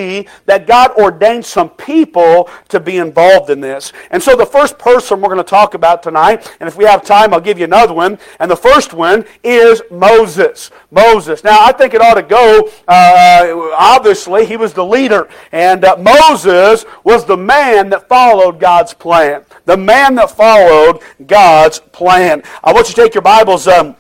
that 0.47 0.67
God 0.67 0.93
ordained 0.97 1.45
some 1.45 1.71
people 1.71 2.51
to 2.69 2.81
be 2.81 2.99
involved 2.99 3.51
in 3.51 3.61
this. 3.61 3.93
And 4.11 4.23
so 4.23 4.37
the 4.37 4.47
first 4.47 4.79
person 4.79 5.21
we're 5.21 5.29
going 5.29 5.39
to 5.39 5.45
talk 5.45 5.75
about 5.75 6.03
tonight, 6.03 6.57
and 6.61 6.69
if 6.69 6.77
we 6.77 6.85
have 6.85 7.05
time, 7.05 7.33
I'll 7.33 7.41
give 7.41 7.59
you 7.59 7.65
another 7.65 7.95
one. 7.95 8.19
And 8.41 8.51
the 8.51 8.57
first 8.57 8.93
one 8.93 9.25
is 9.43 9.83
Moses. 9.91 10.71
Moses. 10.91 11.45
Now, 11.45 11.65
I 11.65 11.73
think 11.73 11.95
it 11.95 12.01
ought 12.01 12.15
to 12.15 12.23
go, 12.23 12.69
uh, 12.89 13.75
obviously, 13.77 14.47
he 14.47 14.57
was 14.57 14.73
the 14.73 14.85
leader. 14.85 15.29
And 15.53 15.85
uh, 15.85 15.97
Moses 15.97 16.85
was 17.05 17.25
the 17.25 17.37
man 17.37 17.91
that 17.91 18.09
followed 18.09 18.61
God's 18.61 18.95
plan. 18.95 19.45
The 19.65 19.77
man 19.77 20.15
that 20.17 20.31
followed 20.31 21.01
God's 21.27 21.79
plan. 21.79 22.43
I 22.63 22.73
want 22.73 22.89
you 22.89 22.95
to 22.95 23.03
take 23.03 23.15
your 23.15 23.23
Bibles. 23.23 23.67
Um, 23.67 23.97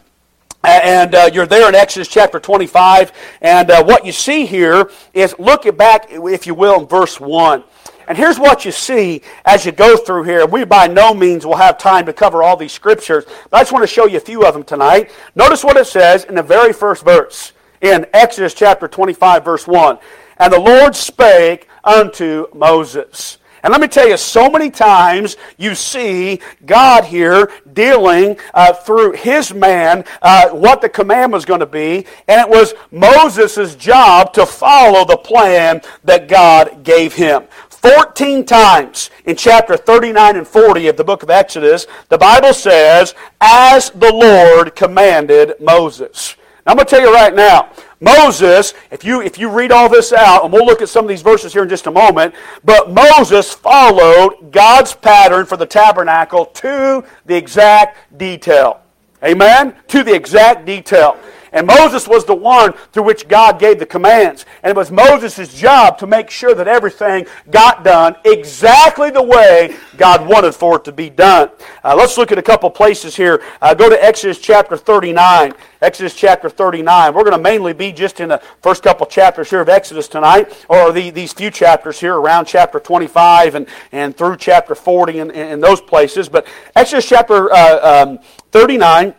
and 0.64 1.14
uh, 1.14 1.30
you're 1.32 1.46
there 1.46 1.68
in 1.68 1.74
Exodus 1.74 2.08
chapter 2.08 2.40
25. 2.40 3.12
And 3.40 3.70
uh, 3.70 3.84
what 3.84 4.06
you 4.06 4.12
see 4.12 4.46
here 4.46 4.90
is 5.12 5.34
look 5.38 5.66
it 5.66 5.76
back, 5.76 6.06
if 6.10 6.46
you 6.46 6.54
will, 6.54 6.80
in 6.80 6.86
verse 6.86 7.20
1. 7.20 7.64
And 8.06 8.18
here's 8.18 8.38
what 8.38 8.64
you 8.64 8.72
see 8.72 9.22
as 9.44 9.64
you 9.64 9.72
go 9.72 9.96
through 9.96 10.24
here. 10.24 10.46
We 10.46 10.64
by 10.64 10.88
no 10.88 11.14
means 11.14 11.46
will 11.46 11.56
have 11.56 11.78
time 11.78 12.04
to 12.06 12.12
cover 12.12 12.42
all 12.42 12.56
these 12.56 12.72
scriptures, 12.72 13.24
but 13.50 13.56
I 13.56 13.60
just 13.60 13.72
want 13.72 13.82
to 13.82 13.86
show 13.86 14.06
you 14.06 14.18
a 14.18 14.20
few 14.20 14.44
of 14.44 14.52
them 14.52 14.62
tonight. 14.62 15.10
Notice 15.34 15.64
what 15.64 15.76
it 15.76 15.86
says 15.86 16.24
in 16.24 16.34
the 16.34 16.42
very 16.42 16.72
first 16.72 17.04
verse 17.04 17.52
in 17.80 18.06
Exodus 18.12 18.54
chapter 18.54 18.88
25, 18.88 19.44
verse 19.44 19.66
1. 19.66 19.98
And 20.38 20.52
the 20.52 20.60
Lord 20.60 20.94
spake 20.94 21.68
unto 21.82 22.46
Moses. 22.54 23.38
And 23.64 23.72
let 23.72 23.80
me 23.80 23.88
tell 23.88 24.06
you, 24.06 24.18
so 24.18 24.50
many 24.50 24.68
times 24.68 25.38
you 25.56 25.74
see 25.74 26.38
God 26.66 27.02
here 27.02 27.50
dealing 27.72 28.36
uh, 28.52 28.74
through 28.74 29.12
his 29.12 29.54
man 29.54 30.04
uh, 30.20 30.50
what 30.50 30.82
the 30.82 30.88
command 30.90 31.32
was 31.32 31.46
going 31.46 31.60
to 31.60 31.66
be, 31.66 32.04
and 32.28 32.38
it 32.42 32.48
was 32.48 32.74
Moses' 32.90 33.74
job 33.74 34.34
to 34.34 34.44
follow 34.44 35.06
the 35.06 35.16
plan 35.16 35.80
that 36.04 36.28
God 36.28 36.84
gave 36.84 37.14
him. 37.14 37.44
14 37.70 38.44
times 38.44 39.08
in 39.24 39.34
chapter 39.34 39.78
39 39.78 40.36
and 40.36 40.46
40 40.46 40.88
of 40.88 40.98
the 40.98 41.04
book 41.04 41.22
of 41.22 41.30
Exodus, 41.30 41.86
the 42.10 42.18
Bible 42.18 42.52
says, 42.52 43.14
as 43.40 43.88
the 43.90 44.12
Lord 44.12 44.76
commanded 44.76 45.54
Moses. 45.58 46.36
Now, 46.66 46.72
I'm 46.72 46.76
going 46.76 46.86
to 46.86 46.90
tell 46.90 47.00
you 47.00 47.14
right 47.14 47.34
now, 47.34 47.70
Moses, 48.04 48.74
if 48.90 49.04
you, 49.04 49.22
if 49.22 49.38
you 49.38 49.48
read 49.48 49.72
all 49.72 49.88
this 49.88 50.12
out, 50.12 50.44
and 50.44 50.52
we'll 50.52 50.66
look 50.66 50.82
at 50.82 50.88
some 50.88 51.04
of 51.04 51.08
these 51.08 51.22
verses 51.22 51.52
here 51.52 51.62
in 51.62 51.68
just 51.68 51.86
a 51.86 51.90
moment, 51.90 52.34
but 52.64 52.90
Moses 52.90 53.52
followed 53.52 54.52
God's 54.52 54.94
pattern 54.94 55.46
for 55.46 55.56
the 55.56 55.66
tabernacle 55.66 56.46
to 56.46 57.04
the 57.26 57.34
exact 57.34 58.18
detail. 58.18 58.80
Amen? 59.22 59.74
To 59.88 60.04
the 60.04 60.14
exact 60.14 60.66
detail. 60.66 61.18
And 61.54 61.68
Moses 61.68 62.08
was 62.08 62.24
the 62.24 62.34
one 62.34 62.72
through 62.92 63.04
which 63.04 63.28
God 63.28 63.60
gave 63.60 63.78
the 63.78 63.86
commands. 63.86 64.44
And 64.62 64.70
it 64.70 64.76
was 64.76 64.90
Moses' 64.90 65.54
job 65.54 65.96
to 65.98 66.06
make 66.06 66.28
sure 66.28 66.52
that 66.52 66.66
everything 66.66 67.26
got 67.50 67.84
done 67.84 68.16
exactly 68.24 69.10
the 69.10 69.22
way 69.22 69.76
God 69.96 70.26
wanted 70.26 70.54
for 70.56 70.76
it 70.76 70.84
to 70.84 70.92
be 70.92 71.08
done. 71.08 71.50
Uh, 71.84 71.94
let's 71.96 72.18
look 72.18 72.32
at 72.32 72.38
a 72.38 72.42
couple 72.42 72.68
places 72.70 73.14
here. 73.14 73.40
Uh, 73.62 73.72
go 73.72 73.88
to 73.88 74.04
Exodus 74.04 74.40
chapter 74.40 74.76
39. 74.76 75.54
Exodus 75.80 76.14
chapter 76.16 76.50
39. 76.50 77.14
We're 77.14 77.22
going 77.22 77.36
to 77.36 77.42
mainly 77.42 77.72
be 77.72 77.92
just 77.92 78.18
in 78.18 78.30
the 78.30 78.42
first 78.60 78.82
couple 78.82 79.06
chapters 79.06 79.48
here 79.48 79.60
of 79.60 79.68
Exodus 79.68 80.08
tonight, 80.08 80.66
or 80.68 80.90
the, 80.90 81.10
these 81.10 81.32
few 81.32 81.52
chapters 81.52 82.00
here 82.00 82.16
around 82.16 82.46
chapter 82.46 82.80
25 82.80 83.54
and, 83.54 83.68
and 83.92 84.16
through 84.16 84.38
chapter 84.38 84.74
40 84.74 85.20
and, 85.20 85.30
in 85.30 85.60
those 85.60 85.80
places. 85.80 86.28
But 86.28 86.48
Exodus 86.74 87.08
chapter 87.08 87.52
uh, 87.52 88.06
um, 88.06 88.18
39. 88.50 89.14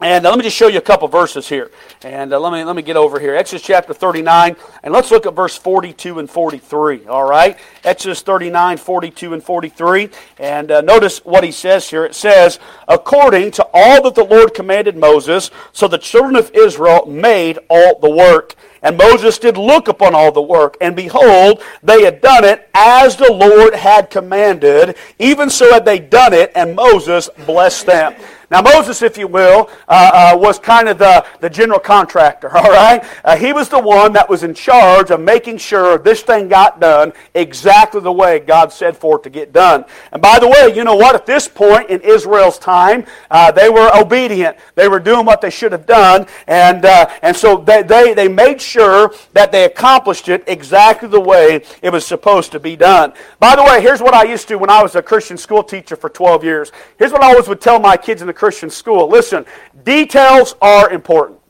And 0.00 0.26
uh, 0.26 0.30
let 0.30 0.38
me 0.38 0.44
just 0.44 0.56
show 0.56 0.66
you 0.66 0.78
a 0.78 0.82
couple 0.82 1.06
verses 1.06 1.48
here. 1.48 1.70
And 2.02 2.32
uh, 2.32 2.40
let, 2.40 2.52
me, 2.52 2.64
let 2.64 2.74
me 2.74 2.82
get 2.82 2.96
over 2.96 3.20
here. 3.20 3.36
Exodus 3.36 3.62
chapter 3.62 3.94
39. 3.94 4.56
And 4.82 4.92
let's 4.92 5.10
look 5.10 5.24
at 5.24 5.34
verse 5.34 5.56
42 5.56 6.18
and 6.18 6.28
43. 6.28 7.06
All 7.06 7.24
right? 7.24 7.56
Exodus 7.84 8.20
39, 8.22 8.76
42 8.76 9.34
and 9.34 9.42
43. 9.42 10.10
And 10.38 10.70
uh, 10.72 10.80
notice 10.80 11.24
what 11.24 11.44
he 11.44 11.52
says 11.52 11.88
here. 11.88 12.04
It 12.04 12.14
says, 12.16 12.58
According 12.88 13.52
to 13.52 13.68
all 13.72 14.02
that 14.02 14.16
the 14.16 14.24
Lord 14.24 14.52
commanded 14.52 14.96
Moses, 14.96 15.50
so 15.72 15.86
the 15.86 15.98
children 15.98 16.34
of 16.34 16.50
Israel 16.54 17.06
made 17.06 17.60
all 17.70 17.98
the 18.00 18.10
work. 18.10 18.56
And 18.82 18.98
Moses 18.98 19.38
did 19.38 19.56
look 19.56 19.88
upon 19.88 20.14
all 20.14 20.30
the 20.30 20.42
work, 20.42 20.76
and 20.78 20.94
behold, 20.94 21.62
they 21.82 22.02
had 22.02 22.20
done 22.20 22.44
it 22.44 22.68
as 22.74 23.16
the 23.16 23.32
Lord 23.32 23.74
had 23.74 24.10
commanded. 24.10 24.96
Even 25.18 25.48
so 25.48 25.72
had 25.72 25.86
they 25.86 25.98
done 25.98 26.34
it, 26.34 26.52
and 26.54 26.76
Moses 26.76 27.30
blessed 27.46 27.86
them. 27.86 28.14
Now, 28.54 28.62
Moses, 28.62 29.02
if 29.02 29.18
you 29.18 29.26
will, 29.26 29.68
uh, 29.88 30.32
uh, 30.34 30.38
was 30.38 30.60
kind 30.60 30.88
of 30.88 30.96
the, 30.96 31.26
the 31.40 31.50
general 31.50 31.80
contractor, 31.80 32.48
all 32.56 32.70
right? 32.70 33.04
Uh, 33.24 33.36
he 33.36 33.52
was 33.52 33.68
the 33.68 33.80
one 33.80 34.12
that 34.12 34.30
was 34.30 34.44
in 34.44 34.54
charge 34.54 35.10
of 35.10 35.18
making 35.18 35.58
sure 35.58 35.98
this 35.98 36.22
thing 36.22 36.46
got 36.46 36.78
done 36.78 37.12
exactly 37.34 38.00
the 38.00 38.12
way 38.12 38.38
God 38.38 38.72
said 38.72 38.96
for 38.96 39.16
it 39.16 39.24
to 39.24 39.30
get 39.30 39.52
done. 39.52 39.84
And 40.12 40.22
by 40.22 40.38
the 40.38 40.46
way, 40.46 40.72
you 40.72 40.84
know 40.84 40.94
what? 40.94 41.16
At 41.16 41.26
this 41.26 41.48
point 41.48 41.90
in 41.90 42.00
Israel's 42.02 42.56
time, 42.56 43.06
uh, 43.28 43.50
they 43.50 43.68
were 43.68 43.90
obedient. 43.92 44.56
They 44.76 44.86
were 44.86 45.00
doing 45.00 45.26
what 45.26 45.40
they 45.40 45.50
should 45.50 45.72
have 45.72 45.84
done. 45.84 46.28
And, 46.46 46.84
uh, 46.84 47.10
and 47.22 47.36
so 47.36 47.56
they, 47.56 47.82
they, 47.82 48.14
they 48.14 48.28
made 48.28 48.60
sure 48.60 49.12
that 49.32 49.50
they 49.50 49.64
accomplished 49.64 50.28
it 50.28 50.44
exactly 50.46 51.08
the 51.08 51.18
way 51.18 51.64
it 51.82 51.90
was 51.90 52.06
supposed 52.06 52.52
to 52.52 52.60
be 52.60 52.76
done. 52.76 53.14
By 53.40 53.56
the 53.56 53.64
way, 53.64 53.82
here's 53.82 54.00
what 54.00 54.14
I 54.14 54.22
used 54.22 54.46
to 54.46 54.58
when 54.58 54.70
I 54.70 54.80
was 54.80 54.94
a 54.94 55.02
Christian 55.02 55.36
school 55.36 55.64
teacher 55.64 55.96
for 55.96 56.08
12 56.08 56.44
years. 56.44 56.70
Here's 57.00 57.10
what 57.10 57.24
I 57.24 57.30
always 57.30 57.48
would 57.48 57.60
tell 57.60 57.80
my 57.80 57.96
kids 57.96 58.20
in 58.20 58.28
the 58.28 58.43
Christian 58.44 58.68
school. 58.68 59.08
Listen, 59.08 59.46
details 59.84 60.54
are 60.60 60.90
important. 60.90 61.40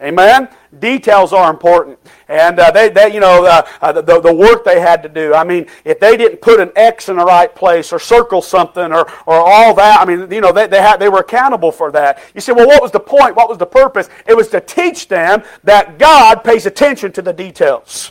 Amen? 0.00 0.48
Details 0.78 1.34
are 1.34 1.50
important. 1.50 1.98
And 2.26 2.58
uh, 2.58 2.70
they, 2.70 2.88
they, 2.88 3.12
you 3.12 3.20
know, 3.20 3.44
uh, 3.44 3.68
uh, 3.82 3.92
the, 3.92 4.18
the 4.18 4.34
work 4.34 4.64
they 4.64 4.80
had 4.80 5.02
to 5.02 5.10
do. 5.10 5.34
I 5.34 5.44
mean, 5.44 5.66
if 5.84 6.00
they 6.00 6.16
didn't 6.16 6.40
put 6.40 6.58
an 6.58 6.72
X 6.74 7.10
in 7.10 7.18
the 7.18 7.24
right 7.26 7.54
place 7.54 7.92
or 7.92 7.98
circle 7.98 8.40
something 8.40 8.94
or, 8.94 9.06
or 9.26 9.34
all 9.34 9.74
that, 9.74 10.00
I 10.00 10.06
mean, 10.06 10.32
you 10.32 10.40
know, 10.40 10.52
they, 10.52 10.66
they, 10.66 10.80
had, 10.80 10.96
they 10.96 11.10
were 11.10 11.18
accountable 11.18 11.70
for 11.70 11.92
that. 11.92 12.22
You 12.34 12.40
say, 12.40 12.52
well, 12.52 12.66
what 12.66 12.80
was 12.80 12.92
the 12.92 13.00
point? 13.00 13.36
What 13.36 13.50
was 13.50 13.58
the 13.58 13.66
purpose? 13.66 14.08
It 14.26 14.34
was 14.34 14.48
to 14.48 14.60
teach 14.62 15.08
them 15.08 15.42
that 15.64 15.98
God 15.98 16.42
pays 16.42 16.64
attention 16.64 17.12
to 17.12 17.20
the 17.20 17.34
details. 17.34 18.10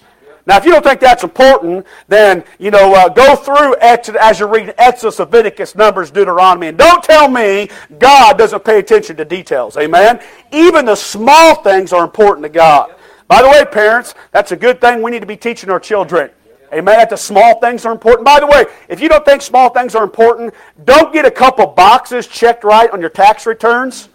Now, 0.51 0.57
if 0.57 0.65
you 0.65 0.73
don't 0.73 0.83
think 0.83 0.99
that's 0.99 1.23
important, 1.23 1.87
then, 2.09 2.43
you 2.59 2.71
know, 2.71 2.93
uh, 2.93 3.07
go 3.07 3.37
through 3.37 3.77
Exodus 3.79 4.19
as 4.21 4.37
you 4.37 4.47
read 4.47 4.73
Exodus, 4.77 5.17
Leviticus, 5.19 5.75
Numbers, 5.75 6.11
Deuteronomy, 6.11 6.67
and 6.67 6.77
don't 6.77 7.01
tell 7.01 7.29
me 7.29 7.69
God 7.99 8.37
doesn't 8.37 8.65
pay 8.65 8.79
attention 8.79 9.15
to 9.15 9.23
details. 9.23 9.77
Amen? 9.77 10.21
Even 10.51 10.83
the 10.83 10.95
small 10.95 11.55
things 11.63 11.93
are 11.93 12.03
important 12.03 12.43
to 12.43 12.49
God. 12.49 12.93
By 13.29 13.41
the 13.41 13.47
way, 13.47 13.63
parents, 13.63 14.13
that's 14.33 14.51
a 14.51 14.57
good 14.57 14.81
thing 14.81 15.01
we 15.01 15.09
need 15.09 15.21
to 15.21 15.25
be 15.25 15.37
teaching 15.37 15.69
our 15.69 15.79
children. 15.79 16.29
Amen. 16.73 16.97
That 16.97 17.09
the 17.09 17.15
small 17.15 17.61
things 17.61 17.85
are 17.85 17.93
important. 17.93 18.25
By 18.25 18.41
the 18.41 18.47
way, 18.47 18.65
if 18.89 18.99
you 18.99 19.07
don't 19.07 19.23
think 19.23 19.41
small 19.41 19.69
things 19.69 19.95
are 19.95 20.03
important, 20.03 20.53
don't 20.83 21.13
get 21.13 21.23
a 21.23 21.31
couple 21.31 21.65
boxes 21.65 22.27
checked 22.27 22.65
right 22.65 22.91
on 22.91 22.99
your 22.99 23.09
tax 23.09 23.45
returns 23.45 24.09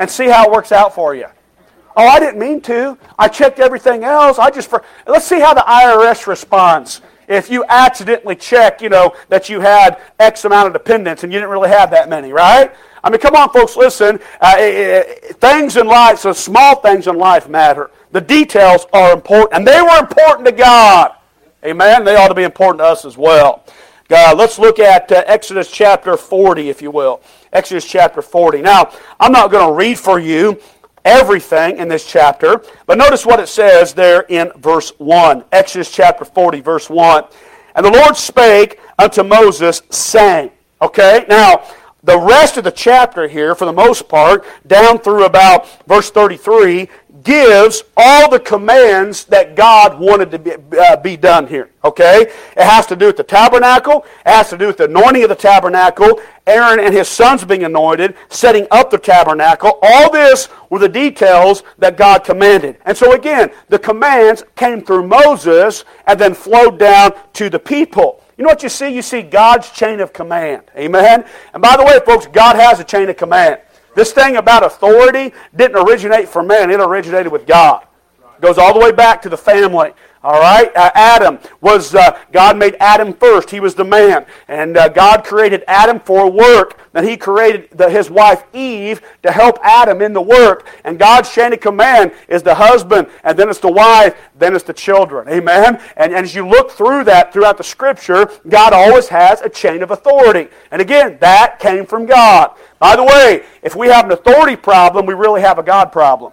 and 0.00 0.10
see 0.10 0.26
how 0.26 0.46
it 0.46 0.50
works 0.50 0.72
out 0.72 0.92
for 0.92 1.14
you. 1.14 1.26
Oh, 1.98 2.06
I 2.06 2.20
didn't 2.20 2.38
mean 2.38 2.60
to. 2.60 2.96
I 3.18 3.26
checked 3.26 3.58
everything 3.58 4.04
else. 4.04 4.38
I 4.38 4.50
just 4.50 4.70
for 4.70 4.84
let's 5.08 5.26
see 5.26 5.40
how 5.40 5.52
the 5.52 5.64
IRS 5.66 6.28
responds. 6.28 7.00
If 7.26 7.50
you 7.50 7.64
accidentally 7.68 8.36
check, 8.36 8.80
you 8.80 8.88
know, 8.88 9.16
that 9.28 9.48
you 9.48 9.60
had 9.60 10.00
X 10.20 10.44
amount 10.44 10.68
of 10.68 10.72
dependents 10.72 11.24
and 11.24 11.32
you 11.32 11.40
didn't 11.40 11.50
really 11.50 11.70
have 11.70 11.90
that 11.90 12.08
many, 12.08 12.32
right? 12.32 12.72
I 13.02 13.10
mean, 13.10 13.20
come 13.20 13.34
on, 13.34 13.50
folks, 13.50 13.76
listen. 13.76 14.20
Uh, 14.40 14.54
it, 14.58 14.74
it, 14.74 15.36
things 15.40 15.76
in 15.76 15.88
life, 15.88 16.20
so 16.20 16.32
small 16.32 16.76
things 16.76 17.08
in 17.08 17.18
life 17.18 17.48
matter. 17.48 17.90
The 18.12 18.20
details 18.20 18.86
are 18.92 19.12
important, 19.12 19.54
and 19.54 19.66
they 19.66 19.82
were 19.82 19.98
important 19.98 20.46
to 20.46 20.52
God. 20.52 21.12
Amen. 21.64 22.04
They 22.04 22.14
ought 22.14 22.28
to 22.28 22.34
be 22.34 22.44
important 22.44 22.78
to 22.78 22.84
us 22.84 23.04
as 23.04 23.18
well. 23.18 23.64
God, 24.08 24.38
let's 24.38 24.58
look 24.58 24.78
at 24.78 25.10
uh, 25.12 25.24
Exodus 25.26 25.70
chapter 25.70 26.16
40, 26.16 26.70
if 26.70 26.80
you 26.80 26.90
will. 26.90 27.20
Exodus 27.52 27.84
chapter 27.84 28.22
40. 28.22 28.62
Now, 28.62 28.92
I'm 29.20 29.32
not 29.32 29.50
going 29.50 29.66
to 29.66 29.74
read 29.74 29.98
for 29.98 30.18
you 30.18 30.58
everything 31.04 31.78
in 31.78 31.88
this 31.88 32.06
chapter. 32.06 32.62
But 32.86 32.98
notice 32.98 33.26
what 33.26 33.40
it 33.40 33.48
says 33.48 33.94
there 33.94 34.22
in 34.28 34.52
verse 34.56 34.92
1. 34.98 35.44
Exodus 35.52 35.90
chapter 35.90 36.24
40, 36.24 36.60
verse 36.60 36.90
1. 36.90 37.24
And 37.74 37.86
the 37.86 37.90
Lord 37.90 38.16
spake 38.16 38.80
unto 38.98 39.22
Moses, 39.22 39.82
saying, 39.90 40.50
Okay, 40.80 41.24
now 41.28 41.64
the 42.02 42.18
rest 42.18 42.56
of 42.56 42.64
the 42.64 42.70
chapter 42.70 43.26
here, 43.26 43.54
for 43.54 43.64
the 43.64 43.72
most 43.72 44.08
part, 44.08 44.44
down 44.66 44.98
through 44.98 45.24
about 45.24 45.86
verse 45.86 46.10
33, 46.10 46.88
gives 47.22 47.82
all 47.96 48.30
the 48.30 48.40
commands 48.40 49.24
that 49.26 49.56
God 49.56 49.98
wanted 49.98 50.30
to 50.30 50.38
be, 50.38 50.52
uh, 50.78 50.96
be 50.96 51.16
done 51.16 51.46
here. 51.46 51.70
Okay? 51.84 52.22
It 52.22 52.62
has 52.62 52.86
to 52.86 52.96
do 52.96 53.06
with 53.06 53.16
the 53.16 53.24
tabernacle. 53.24 54.04
It 54.26 54.30
has 54.30 54.50
to 54.50 54.58
do 54.58 54.66
with 54.66 54.76
the 54.76 54.84
anointing 54.84 55.22
of 55.22 55.28
the 55.28 55.34
tabernacle. 55.34 56.20
Aaron 56.46 56.80
and 56.80 56.94
his 56.94 57.08
sons 57.08 57.44
being 57.44 57.64
anointed, 57.64 58.14
setting 58.28 58.66
up 58.70 58.90
the 58.90 58.98
tabernacle. 58.98 59.78
All 59.82 60.10
this 60.10 60.48
were 60.70 60.78
the 60.78 60.88
details 60.88 61.62
that 61.78 61.96
God 61.96 62.24
commanded. 62.24 62.78
And 62.84 62.96
so 62.96 63.12
again, 63.12 63.50
the 63.68 63.78
commands 63.78 64.44
came 64.56 64.82
through 64.82 65.06
Moses 65.06 65.84
and 66.06 66.18
then 66.18 66.34
flowed 66.34 66.78
down 66.78 67.12
to 67.34 67.50
the 67.50 67.58
people. 67.58 68.22
You 68.38 68.44
know 68.44 68.50
what 68.50 68.62
you 68.62 68.68
see? 68.68 68.88
You 68.88 69.02
see 69.02 69.22
God's 69.22 69.70
chain 69.70 70.00
of 70.00 70.12
command. 70.12 70.62
Amen? 70.76 71.24
And 71.52 71.60
by 71.60 71.76
the 71.76 71.82
way, 71.82 71.98
folks, 72.06 72.28
God 72.28 72.54
has 72.56 72.78
a 72.78 72.84
chain 72.84 73.08
of 73.08 73.16
command. 73.16 73.60
This 73.98 74.12
thing 74.12 74.36
about 74.36 74.62
authority 74.62 75.34
didn't 75.56 75.76
originate 75.76 76.28
from 76.28 76.46
man, 76.46 76.70
it 76.70 76.78
originated 76.78 77.32
with 77.32 77.48
God. 77.48 77.84
It 78.36 78.40
goes 78.40 78.56
all 78.56 78.72
the 78.72 78.78
way 78.78 78.92
back 78.92 79.20
to 79.22 79.28
the 79.28 79.36
family. 79.36 79.92
All 80.20 80.40
right, 80.40 80.74
uh, 80.76 80.90
Adam 80.94 81.38
was 81.60 81.94
uh, 81.94 82.18
God 82.32 82.56
made 82.56 82.76
Adam 82.80 83.12
first. 83.12 83.50
He 83.50 83.60
was 83.60 83.76
the 83.76 83.84
man, 83.84 84.26
and 84.48 84.76
uh, 84.76 84.88
God 84.88 85.22
created 85.24 85.62
Adam 85.68 86.00
for 86.00 86.28
work. 86.28 86.80
Then 86.92 87.06
He 87.06 87.16
created 87.16 87.68
the, 87.70 87.88
his 87.88 88.10
wife 88.10 88.42
Eve 88.52 89.00
to 89.22 89.30
help 89.30 89.58
Adam 89.62 90.02
in 90.02 90.12
the 90.12 90.20
work. 90.20 90.66
And 90.82 90.98
God's 90.98 91.32
chain 91.32 91.52
of 91.52 91.60
command 91.60 92.12
is 92.28 92.42
the 92.42 92.56
husband, 92.56 93.06
and 93.22 93.38
then 93.38 93.48
it's 93.48 93.60
the 93.60 93.70
wife, 93.70 94.16
then 94.36 94.56
it's 94.56 94.64
the 94.64 94.72
children. 94.72 95.28
Amen. 95.28 95.80
And, 95.96 96.12
and 96.12 96.24
as 96.24 96.34
you 96.34 96.48
look 96.48 96.72
through 96.72 97.04
that 97.04 97.32
throughout 97.32 97.56
the 97.56 97.64
Scripture, 97.64 98.28
God 98.48 98.72
always 98.72 99.06
has 99.08 99.40
a 99.40 99.48
chain 99.48 99.84
of 99.84 99.92
authority. 99.92 100.48
And 100.72 100.82
again, 100.82 101.18
that 101.20 101.60
came 101.60 101.86
from 101.86 102.06
God. 102.06 102.56
By 102.80 102.96
the 102.96 103.04
way, 103.04 103.44
if 103.62 103.76
we 103.76 103.86
have 103.88 104.06
an 104.06 104.12
authority 104.12 104.56
problem, 104.56 105.06
we 105.06 105.14
really 105.14 105.42
have 105.42 105.58
a 105.58 105.62
God 105.62 105.92
problem. 105.92 106.32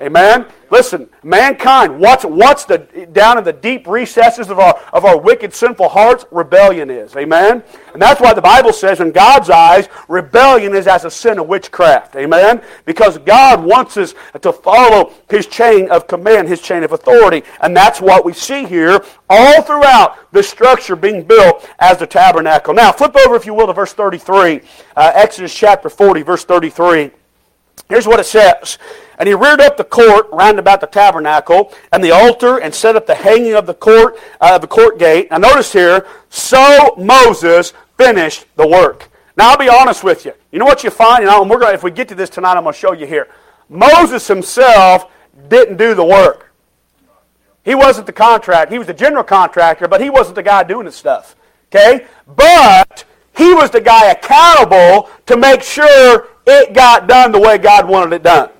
Amen. 0.00 0.46
Listen, 0.70 1.08
mankind, 1.24 1.98
what's 1.98 2.24
what's 2.24 2.64
the 2.64 2.78
down 3.12 3.36
in 3.36 3.42
the 3.42 3.52
deep 3.52 3.84
recesses 3.88 4.48
of 4.48 4.60
our 4.60 4.78
of 4.92 5.04
our 5.04 5.18
wicked, 5.18 5.52
sinful 5.52 5.88
hearts? 5.88 6.24
Rebellion 6.30 6.88
is. 6.88 7.16
Amen. 7.16 7.64
And 7.94 8.00
that's 8.00 8.20
why 8.20 8.32
the 8.32 8.40
Bible 8.40 8.72
says, 8.72 9.00
in 9.00 9.10
God's 9.10 9.50
eyes, 9.50 9.88
rebellion 10.06 10.76
is 10.76 10.86
as 10.86 11.04
a 11.04 11.10
sin 11.10 11.40
of 11.40 11.48
witchcraft. 11.48 12.14
Amen. 12.14 12.62
Because 12.84 13.18
God 13.18 13.64
wants 13.64 13.96
us 13.96 14.14
to 14.40 14.52
follow 14.52 15.12
His 15.28 15.48
chain 15.48 15.90
of 15.90 16.06
command, 16.06 16.46
His 16.46 16.60
chain 16.60 16.84
of 16.84 16.92
authority, 16.92 17.42
and 17.60 17.76
that's 17.76 18.00
what 18.00 18.24
we 18.24 18.32
see 18.32 18.66
here 18.66 19.04
all 19.28 19.62
throughout 19.62 20.30
the 20.32 20.44
structure 20.44 20.94
being 20.94 21.24
built 21.24 21.68
as 21.80 21.98
the 21.98 22.06
tabernacle. 22.06 22.72
Now, 22.72 22.92
flip 22.92 23.16
over, 23.16 23.34
if 23.34 23.46
you 23.46 23.54
will, 23.54 23.66
to 23.66 23.72
verse 23.72 23.94
thirty-three, 23.94 24.60
uh, 24.94 25.12
Exodus 25.14 25.52
chapter 25.52 25.88
forty, 25.88 26.22
verse 26.22 26.44
thirty-three. 26.44 27.10
Here's 27.88 28.06
what 28.06 28.20
it 28.20 28.26
says. 28.26 28.78
And 29.18 29.28
he 29.28 29.34
reared 29.34 29.60
up 29.60 29.76
the 29.76 29.84
court 29.84 30.28
round 30.32 30.58
about 30.58 30.80
the 30.80 30.86
tabernacle 30.86 31.74
and 31.92 32.02
the 32.02 32.12
altar 32.12 32.58
and 32.58 32.72
set 32.72 32.94
up 32.94 33.06
the 33.06 33.16
hanging 33.16 33.54
of 33.54 33.66
the 33.66 33.74
court, 33.74 34.16
uh, 34.40 34.58
the 34.58 34.68
court 34.68 34.98
gate. 34.98 35.30
Now 35.30 35.38
notice 35.38 35.72
here, 35.72 36.06
so 36.30 36.94
Moses 36.96 37.72
finished 37.96 38.46
the 38.56 38.66
work. 38.66 39.10
Now 39.36 39.50
I'll 39.50 39.58
be 39.58 39.68
honest 39.68 40.04
with 40.04 40.24
you. 40.24 40.32
You 40.52 40.60
know 40.60 40.64
what 40.64 40.84
you 40.84 40.90
find? 40.90 41.24
And 41.24 41.50
we're 41.50 41.58
going 41.58 41.74
if 41.74 41.82
we 41.82 41.90
get 41.90 42.08
to 42.08 42.14
this 42.14 42.30
tonight, 42.30 42.56
I'm 42.56 42.62
going 42.62 42.72
to 42.72 42.78
show 42.78 42.92
you 42.92 43.06
here. 43.06 43.28
Moses 43.68 44.26
himself 44.26 45.10
didn't 45.48 45.76
do 45.76 45.94
the 45.94 46.04
work. 46.04 46.52
He 47.64 47.74
wasn't 47.74 48.06
the 48.06 48.12
contractor. 48.12 48.72
He 48.72 48.78
was 48.78 48.86
the 48.86 48.94
general 48.94 49.24
contractor, 49.24 49.88
but 49.88 50.00
he 50.00 50.10
wasn't 50.10 50.36
the 50.36 50.42
guy 50.42 50.62
doing 50.62 50.86
the 50.86 50.92
stuff. 50.92 51.36
Okay? 51.66 52.06
But 52.34 53.04
he 53.36 53.52
was 53.52 53.70
the 53.70 53.80
guy 53.80 54.10
accountable 54.10 55.10
to 55.26 55.36
make 55.36 55.62
sure 55.62 56.28
it 56.46 56.72
got 56.72 57.06
done 57.06 57.30
the 57.30 57.38
way 57.38 57.58
God 57.58 57.86
wanted 57.86 58.14
it 58.14 58.22
done. 58.22 58.50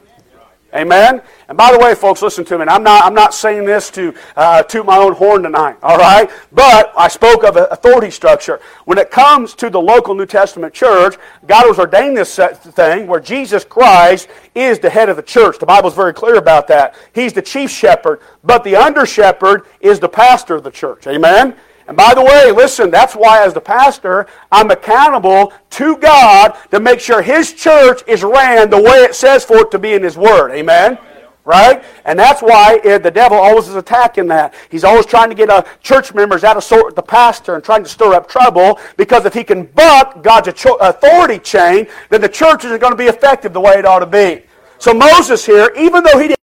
Amen. 0.74 1.22
And 1.48 1.56
by 1.56 1.72
the 1.72 1.78
way, 1.78 1.94
folks, 1.94 2.20
listen 2.20 2.44
to 2.44 2.58
me. 2.58 2.66
I'm 2.68 2.82
not, 2.82 3.06
I'm 3.06 3.14
not 3.14 3.32
saying 3.32 3.64
this 3.64 3.90
to 3.92 4.14
uh, 4.36 4.62
toot 4.62 4.84
my 4.84 4.98
own 4.98 5.14
horn 5.14 5.42
tonight, 5.42 5.78
all 5.82 5.96
right? 5.96 6.30
But 6.52 6.92
I 6.94 7.08
spoke 7.08 7.42
of 7.42 7.56
authority 7.56 8.10
structure. 8.10 8.60
When 8.84 8.98
it 8.98 9.10
comes 9.10 9.54
to 9.54 9.70
the 9.70 9.80
local 9.80 10.14
New 10.14 10.26
Testament 10.26 10.74
church, 10.74 11.16
God 11.46 11.66
has 11.68 11.78
ordained 11.78 12.18
this 12.18 12.36
thing 12.36 13.06
where 13.06 13.20
Jesus 13.20 13.64
Christ 13.64 14.28
is 14.54 14.78
the 14.78 14.90
head 14.90 15.08
of 15.08 15.16
the 15.16 15.22
church. 15.22 15.58
The 15.58 15.64
Bible 15.64 15.88
is 15.88 15.94
very 15.94 16.12
clear 16.12 16.34
about 16.34 16.68
that. 16.68 16.94
He's 17.14 17.32
the 17.32 17.42
chief 17.42 17.70
shepherd, 17.70 18.20
but 18.44 18.62
the 18.62 18.76
under 18.76 19.06
shepherd 19.06 19.62
is 19.80 19.98
the 19.98 20.08
pastor 20.08 20.56
of 20.56 20.64
the 20.64 20.70
church. 20.70 21.06
Amen. 21.06 21.56
And 21.88 21.96
by 21.96 22.12
the 22.12 22.22
way, 22.22 22.52
listen, 22.52 22.90
that's 22.90 23.14
why 23.14 23.42
as 23.42 23.54
the 23.54 23.62
pastor, 23.62 24.26
I'm 24.52 24.70
accountable 24.70 25.54
to 25.70 25.96
God 25.96 26.54
to 26.70 26.80
make 26.80 27.00
sure 27.00 27.22
His 27.22 27.54
church 27.54 28.02
is 28.06 28.22
ran 28.22 28.68
the 28.68 28.80
way 28.80 29.04
it 29.04 29.14
says 29.14 29.42
for 29.42 29.60
it 29.60 29.70
to 29.70 29.78
be 29.78 29.94
in 29.94 30.02
His 30.02 30.18
Word. 30.18 30.50
Amen? 30.50 30.98
Right? 31.46 31.82
And 32.04 32.18
that's 32.18 32.42
why 32.42 32.78
the 32.80 33.10
devil 33.10 33.38
always 33.38 33.68
is 33.68 33.74
attacking 33.74 34.26
that. 34.26 34.52
He's 34.70 34.84
always 34.84 35.06
trying 35.06 35.30
to 35.30 35.34
get 35.34 35.48
uh, 35.48 35.62
church 35.82 36.12
members 36.12 36.44
out 36.44 36.58
of 36.58 36.64
sort 36.64 36.84
with 36.84 36.94
the 36.94 37.02
pastor 37.02 37.54
and 37.54 37.64
trying 37.64 37.84
to 37.84 37.88
stir 37.88 38.12
up 38.12 38.28
trouble 38.28 38.78
because 38.98 39.24
if 39.24 39.32
he 39.32 39.42
can 39.42 39.64
buck 39.64 40.22
God's 40.22 40.48
authority 40.48 41.38
chain, 41.38 41.86
then 42.10 42.20
the 42.20 42.28
church 42.28 42.66
isn't 42.66 42.80
going 42.82 42.92
to 42.92 42.98
be 42.98 43.06
effective 43.06 43.54
the 43.54 43.60
way 43.62 43.78
it 43.78 43.86
ought 43.86 44.00
to 44.00 44.06
be. 44.06 44.42
So 44.76 44.92
Moses 44.92 45.46
here, 45.46 45.72
even 45.74 46.04
though 46.04 46.18
he 46.18 46.28
didn't 46.28 46.38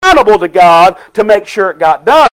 accountable 0.00 0.38
to 0.38 0.48
God 0.48 0.96
to 1.12 1.24
make 1.24 1.46
sure 1.46 1.68
it 1.68 1.78
got 1.78 2.06
done, 2.06 2.28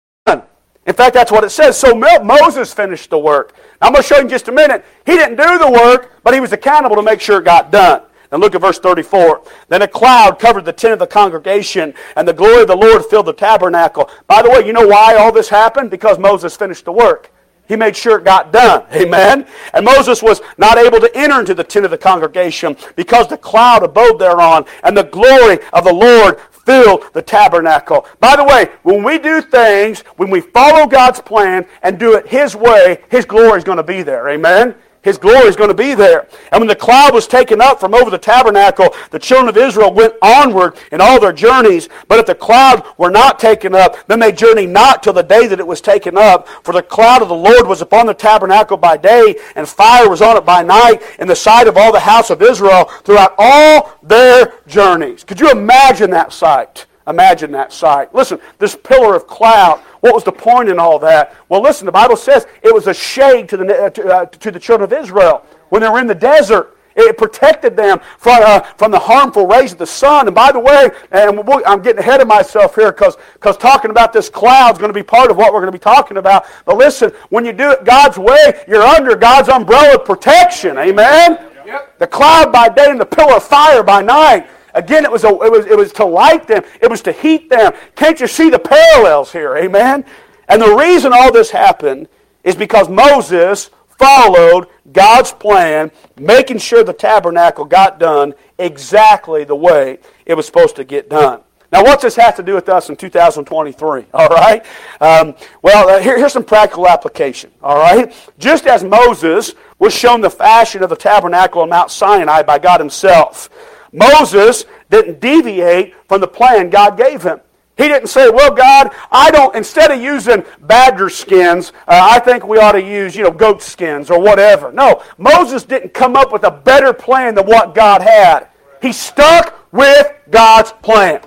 in 0.89 0.95
fact, 0.95 1.13
that's 1.13 1.31
what 1.31 1.43
it 1.43 1.51
says. 1.51 1.77
So 1.77 1.93
Moses 1.93 2.73
finished 2.73 3.11
the 3.11 3.19
work. 3.19 3.53
I'm 3.79 3.93
going 3.93 4.01
to 4.01 4.07
show 4.07 4.15
you 4.15 4.23
in 4.23 4.27
just 4.27 4.47
a 4.47 4.51
minute. 4.51 4.83
He 5.05 5.11
didn't 5.11 5.35
do 5.35 5.59
the 5.59 5.69
work, 5.69 6.13
but 6.23 6.33
he 6.33 6.39
was 6.39 6.51
accountable 6.51 6.95
to 6.95 7.03
make 7.03 7.21
sure 7.21 7.37
it 7.37 7.45
got 7.45 7.71
done. 7.71 8.01
And 8.31 8.41
look 8.41 8.55
at 8.55 8.61
verse 8.61 8.79
34. 8.79 9.43
Then 9.67 9.83
a 9.83 9.87
cloud 9.87 10.39
covered 10.39 10.65
the 10.65 10.73
tent 10.73 10.93
of 10.93 10.99
the 10.99 11.05
congregation, 11.05 11.93
and 12.15 12.27
the 12.27 12.33
glory 12.33 12.63
of 12.63 12.69
the 12.69 12.75
Lord 12.75 13.05
filled 13.05 13.27
the 13.27 13.33
tabernacle. 13.33 14.09
By 14.25 14.41
the 14.41 14.49
way, 14.49 14.65
you 14.65 14.73
know 14.73 14.87
why 14.87 15.13
all 15.13 15.31
this 15.31 15.49
happened? 15.49 15.91
Because 15.91 16.17
Moses 16.17 16.57
finished 16.57 16.85
the 16.85 16.91
work. 16.91 17.31
He 17.67 17.75
made 17.75 17.95
sure 17.95 18.17
it 18.17 18.25
got 18.25 18.51
done. 18.51 18.83
Amen. 18.91 19.45
And 19.75 19.85
Moses 19.85 20.23
was 20.23 20.41
not 20.57 20.79
able 20.79 20.99
to 20.99 21.15
enter 21.15 21.39
into 21.39 21.53
the 21.53 21.63
tent 21.63 21.85
of 21.85 21.91
the 21.91 21.99
congregation 21.99 22.75
because 22.95 23.27
the 23.27 23.37
cloud 23.37 23.83
abode 23.83 24.17
thereon, 24.17 24.65
and 24.83 24.97
the 24.97 25.03
glory 25.03 25.59
of 25.71 25.83
the 25.83 25.93
Lord 25.93 26.39
fill 26.65 27.03
the 27.13 27.21
tabernacle. 27.21 28.05
By 28.19 28.35
the 28.35 28.43
way, 28.43 28.69
when 28.83 29.03
we 29.03 29.19
do 29.19 29.41
things, 29.41 30.01
when 30.17 30.29
we 30.29 30.41
follow 30.41 30.87
God's 30.87 31.19
plan 31.19 31.65
and 31.81 31.99
do 31.99 32.15
it 32.15 32.27
His 32.27 32.55
way, 32.55 33.03
His 33.09 33.25
glory 33.25 33.57
is 33.57 33.63
going 33.63 33.77
to 33.77 33.83
be 33.83 34.03
there. 34.03 34.29
Amen? 34.29 34.75
His 35.01 35.17
glory 35.17 35.47
is 35.47 35.55
going 35.55 35.69
to 35.69 35.73
be 35.73 35.95
there. 35.95 36.27
And 36.51 36.59
when 36.59 36.67
the 36.67 36.75
cloud 36.75 37.13
was 37.13 37.25
taken 37.25 37.61
up 37.61 37.79
from 37.79 37.93
over 37.93 38.09
the 38.09 38.17
tabernacle, 38.17 38.93
the 39.11 39.19
children 39.19 39.47
of 39.47 39.55
Israel 39.55 39.93
went 39.93 40.13
onward 40.21 40.77
in 40.91 40.99
all 40.99 41.19
their 41.19 41.31
journeys. 41.31 41.87
But 42.09 42.19
if 42.19 42.25
the 42.25 42.35
cloud 42.35 42.85
were 42.97 43.09
not 43.09 43.39
taken 43.39 43.73
up, 43.73 44.07
then 44.07 44.19
they 44.19 44.33
journeyed 44.33 44.69
not 44.69 45.01
till 45.01 45.13
the 45.13 45.23
day 45.23 45.47
that 45.47 45.59
it 45.59 45.67
was 45.67 45.79
taken 45.79 46.17
up. 46.17 46.49
For 46.65 46.73
the 46.73 46.83
cloud 46.83 47.21
of 47.21 47.29
the 47.29 47.35
Lord 47.35 47.65
was 47.65 47.81
upon 47.81 48.07
the 48.07 48.13
tabernacle 48.13 48.75
by 48.75 48.97
day, 48.97 49.35
and 49.55 49.67
fire 49.67 50.09
was 50.09 50.21
on 50.21 50.35
it 50.35 50.45
by 50.45 50.63
night, 50.63 51.01
in 51.19 51.27
the 51.27 51.35
sight 51.35 51.67
of 51.67 51.77
all 51.77 51.93
the 51.93 51.99
house 52.01 52.29
of 52.29 52.41
Israel 52.41 52.85
throughout 53.03 53.35
all 53.37 53.97
their 54.03 54.53
journeys. 54.67 55.23
Could 55.23 55.39
you 55.39 55.49
imagine 55.49 56.09
that 56.11 56.33
sight? 56.33 56.87
Imagine 57.09 57.51
that 57.51 57.73
sight. 57.73 58.13
Listen, 58.13 58.39
this 58.59 58.75
pillar 58.75 59.15
of 59.15 59.25
cloud, 59.25 59.79
what 60.01 60.13
was 60.13 60.23
the 60.23 60.31
point 60.31 60.69
in 60.69 60.79
all 60.79 60.99
that? 60.99 61.35
Well, 61.49 61.61
listen, 61.61 61.85
the 61.85 61.91
Bible 61.91 62.15
says 62.15 62.45
it 62.61 62.73
was 62.73 62.87
a 62.87 62.93
shade 62.93 63.49
to 63.49 63.57
the, 63.57 63.83
uh, 63.85 63.89
to, 63.89 64.07
uh, 64.07 64.25
to 64.25 64.51
the 64.51 64.59
children 64.59 64.91
of 64.91 64.97
Israel 64.97 65.43
when 65.69 65.81
they 65.81 65.89
were 65.89 65.99
in 65.99 66.07
the 66.07 66.15
desert. 66.15 66.75
It 66.95 67.17
protected 67.17 67.77
them 67.77 67.99
from, 68.17 68.43
uh, 68.43 68.59
from 68.59 68.91
the 68.91 68.99
harmful 68.99 69.47
rays 69.47 69.71
of 69.71 69.77
the 69.77 69.87
sun. 69.87 70.27
And 70.27 70.35
by 70.35 70.51
the 70.51 70.59
way, 70.59 70.89
and 71.11 71.39
I'm 71.65 71.81
getting 71.81 71.99
ahead 71.99 72.19
of 72.19 72.27
myself 72.27 72.75
here 72.75 72.91
because 72.91 73.15
talking 73.57 73.89
about 73.89 74.11
this 74.11 74.29
cloud 74.29 74.73
is 74.73 74.77
going 74.77 74.89
to 74.89 74.93
be 74.93 75.03
part 75.03 75.31
of 75.31 75.37
what 75.37 75.53
we're 75.53 75.61
going 75.61 75.71
to 75.71 75.77
be 75.77 75.81
talking 75.81 76.17
about. 76.17 76.45
But 76.65 76.77
listen, 76.77 77.11
when 77.29 77.45
you 77.45 77.53
do 77.53 77.71
it 77.71 77.85
God's 77.85 78.17
way, 78.17 78.63
you're 78.67 78.83
under 78.83 79.15
God's 79.15 79.49
umbrella 79.49 79.95
of 79.95 80.05
protection. 80.05 80.77
Amen? 80.77 81.39
Yep. 81.65 81.99
The 81.99 82.07
cloud 82.07 82.51
by 82.51 82.69
day 82.69 82.89
and 82.89 82.99
the 82.99 83.05
pillar 83.05 83.35
of 83.35 83.43
fire 83.43 83.81
by 83.81 84.01
night. 84.01 84.49
Again, 84.79 85.03
it 85.03 85.11
was, 85.11 85.25
a, 85.25 85.27
it, 85.27 85.51
was, 85.51 85.65
it 85.65 85.77
was 85.77 85.91
to 85.93 86.05
light 86.05 86.47
them, 86.47 86.63
it 86.81 86.89
was 86.89 87.01
to 87.01 87.11
heat 87.11 87.49
them. 87.49 87.73
Can't 87.95 88.19
you 88.19 88.27
see 88.27 88.49
the 88.49 88.59
parallels 88.59 89.31
here? 89.31 89.57
Amen? 89.57 90.05
And 90.47 90.61
the 90.61 90.73
reason 90.73 91.11
all 91.13 91.31
this 91.31 91.51
happened 91.51 92.07
is 92.43 92.55
because 92.55 92.87
Moses 92.87 93.69
followed 93.99 94.67
God's 94.91 95.33
plan, 95.33 95.91
making 96.17 96.59
sure 96.59 96.83
the 96.83 96.93
tabernacle 96.93 97.65
got 97.65 97.99
done 97.99 98.33
exactly 98.57 99.43
the 99.43 99.55
way 99.55 99.99
it 100.25 100.33
was 100.33 100.45
supposed 100.45 100.77
to 100.77 100.85
get 100.85 101.09
done. 101.09 101.41
Now, 101.71 101.83
what's 101.83 102.01
this 102.01 102.15
have 102.15 102.35
to 102.37 102.43
do 102.43 102.55
with 102.55 102.67
us 102.67 102.89
in 102.89 102.95
2023? 102.95 104.05
All 104.13 104.27
right? 104.29 104.65
Um, 104.99 105.35
well, 105.61 105.89
uh, 105.89 105.99
here, 105.99 106.17
here's 106.17 106.33
some 106.33 106.43
practical 106.43 106.87
application. 106.87 107.51
All 107.61 107.77
right? 107.77 108.13
Just 108.39 108.65
as 108.65 108.83
Moses 108.83 109.53
was 109.77 109.93
shown 109.93 110.21
the 110.21 110.29
fashion 110.29 110.81
of 110.81 110.89
the 110.89 110.95
tabernacle 110.95 111.61
on 111.61 111.69
Mount 111.69 111.91
Sinai 111.91 112.41
by 112.41 112.57
God 112.57 112.79
Himself, 112.79 113.49
Moses 113.91 114.65
didn't 114.89 115.19
deviate 115.19 115.95
from 116.07 116.21
the 116.21 116.27
plan 116.27 116.69
God 116.69 116.97
gave 116.97 117.23
him. 117.23 117.39
He 117.77 117.87
didn't 117.87 118.09
say, 118.09 118.29
well, 118.29 118.53
God, 118.53 118.93
I 119.09 119.31
don't, 119.31 119.55
instead 119.55 119.89
of 119.89 120.01
using 120.01 120.43
badger 120.59 121.09
skins, 121.09 121.71
uh, 121.87 121.97
I 122.11 122.19
think 122.19 122.45
we 122.45 122.57
ought 122.57 122.73
to 122.73 122.83
use, 122.83 123.15
you 123.15 123.23
know, 123.23 123.31
goat 123.31 123.61
skins 123.61 124.11
or 124.11 124.19
whatever. 124.19 124.69
No, 124.73 125.01
Moses 125.17 125.63
didn't 125.63 125.93
come 125.93 126.17
up 126.17 126.33
with 126.33 126.43
a 126.43 126.51
better 126.51 126.91
plan 126.91 127.35
than 127.35 127.45
what 127.45 127.73
God 127.73 128.01
had. 128.01 128.49
He 128.81 128.91
stuck 128.91 129.65
with 129.71 130.11
God's 130.29 130.73
plan. 130.81 131.21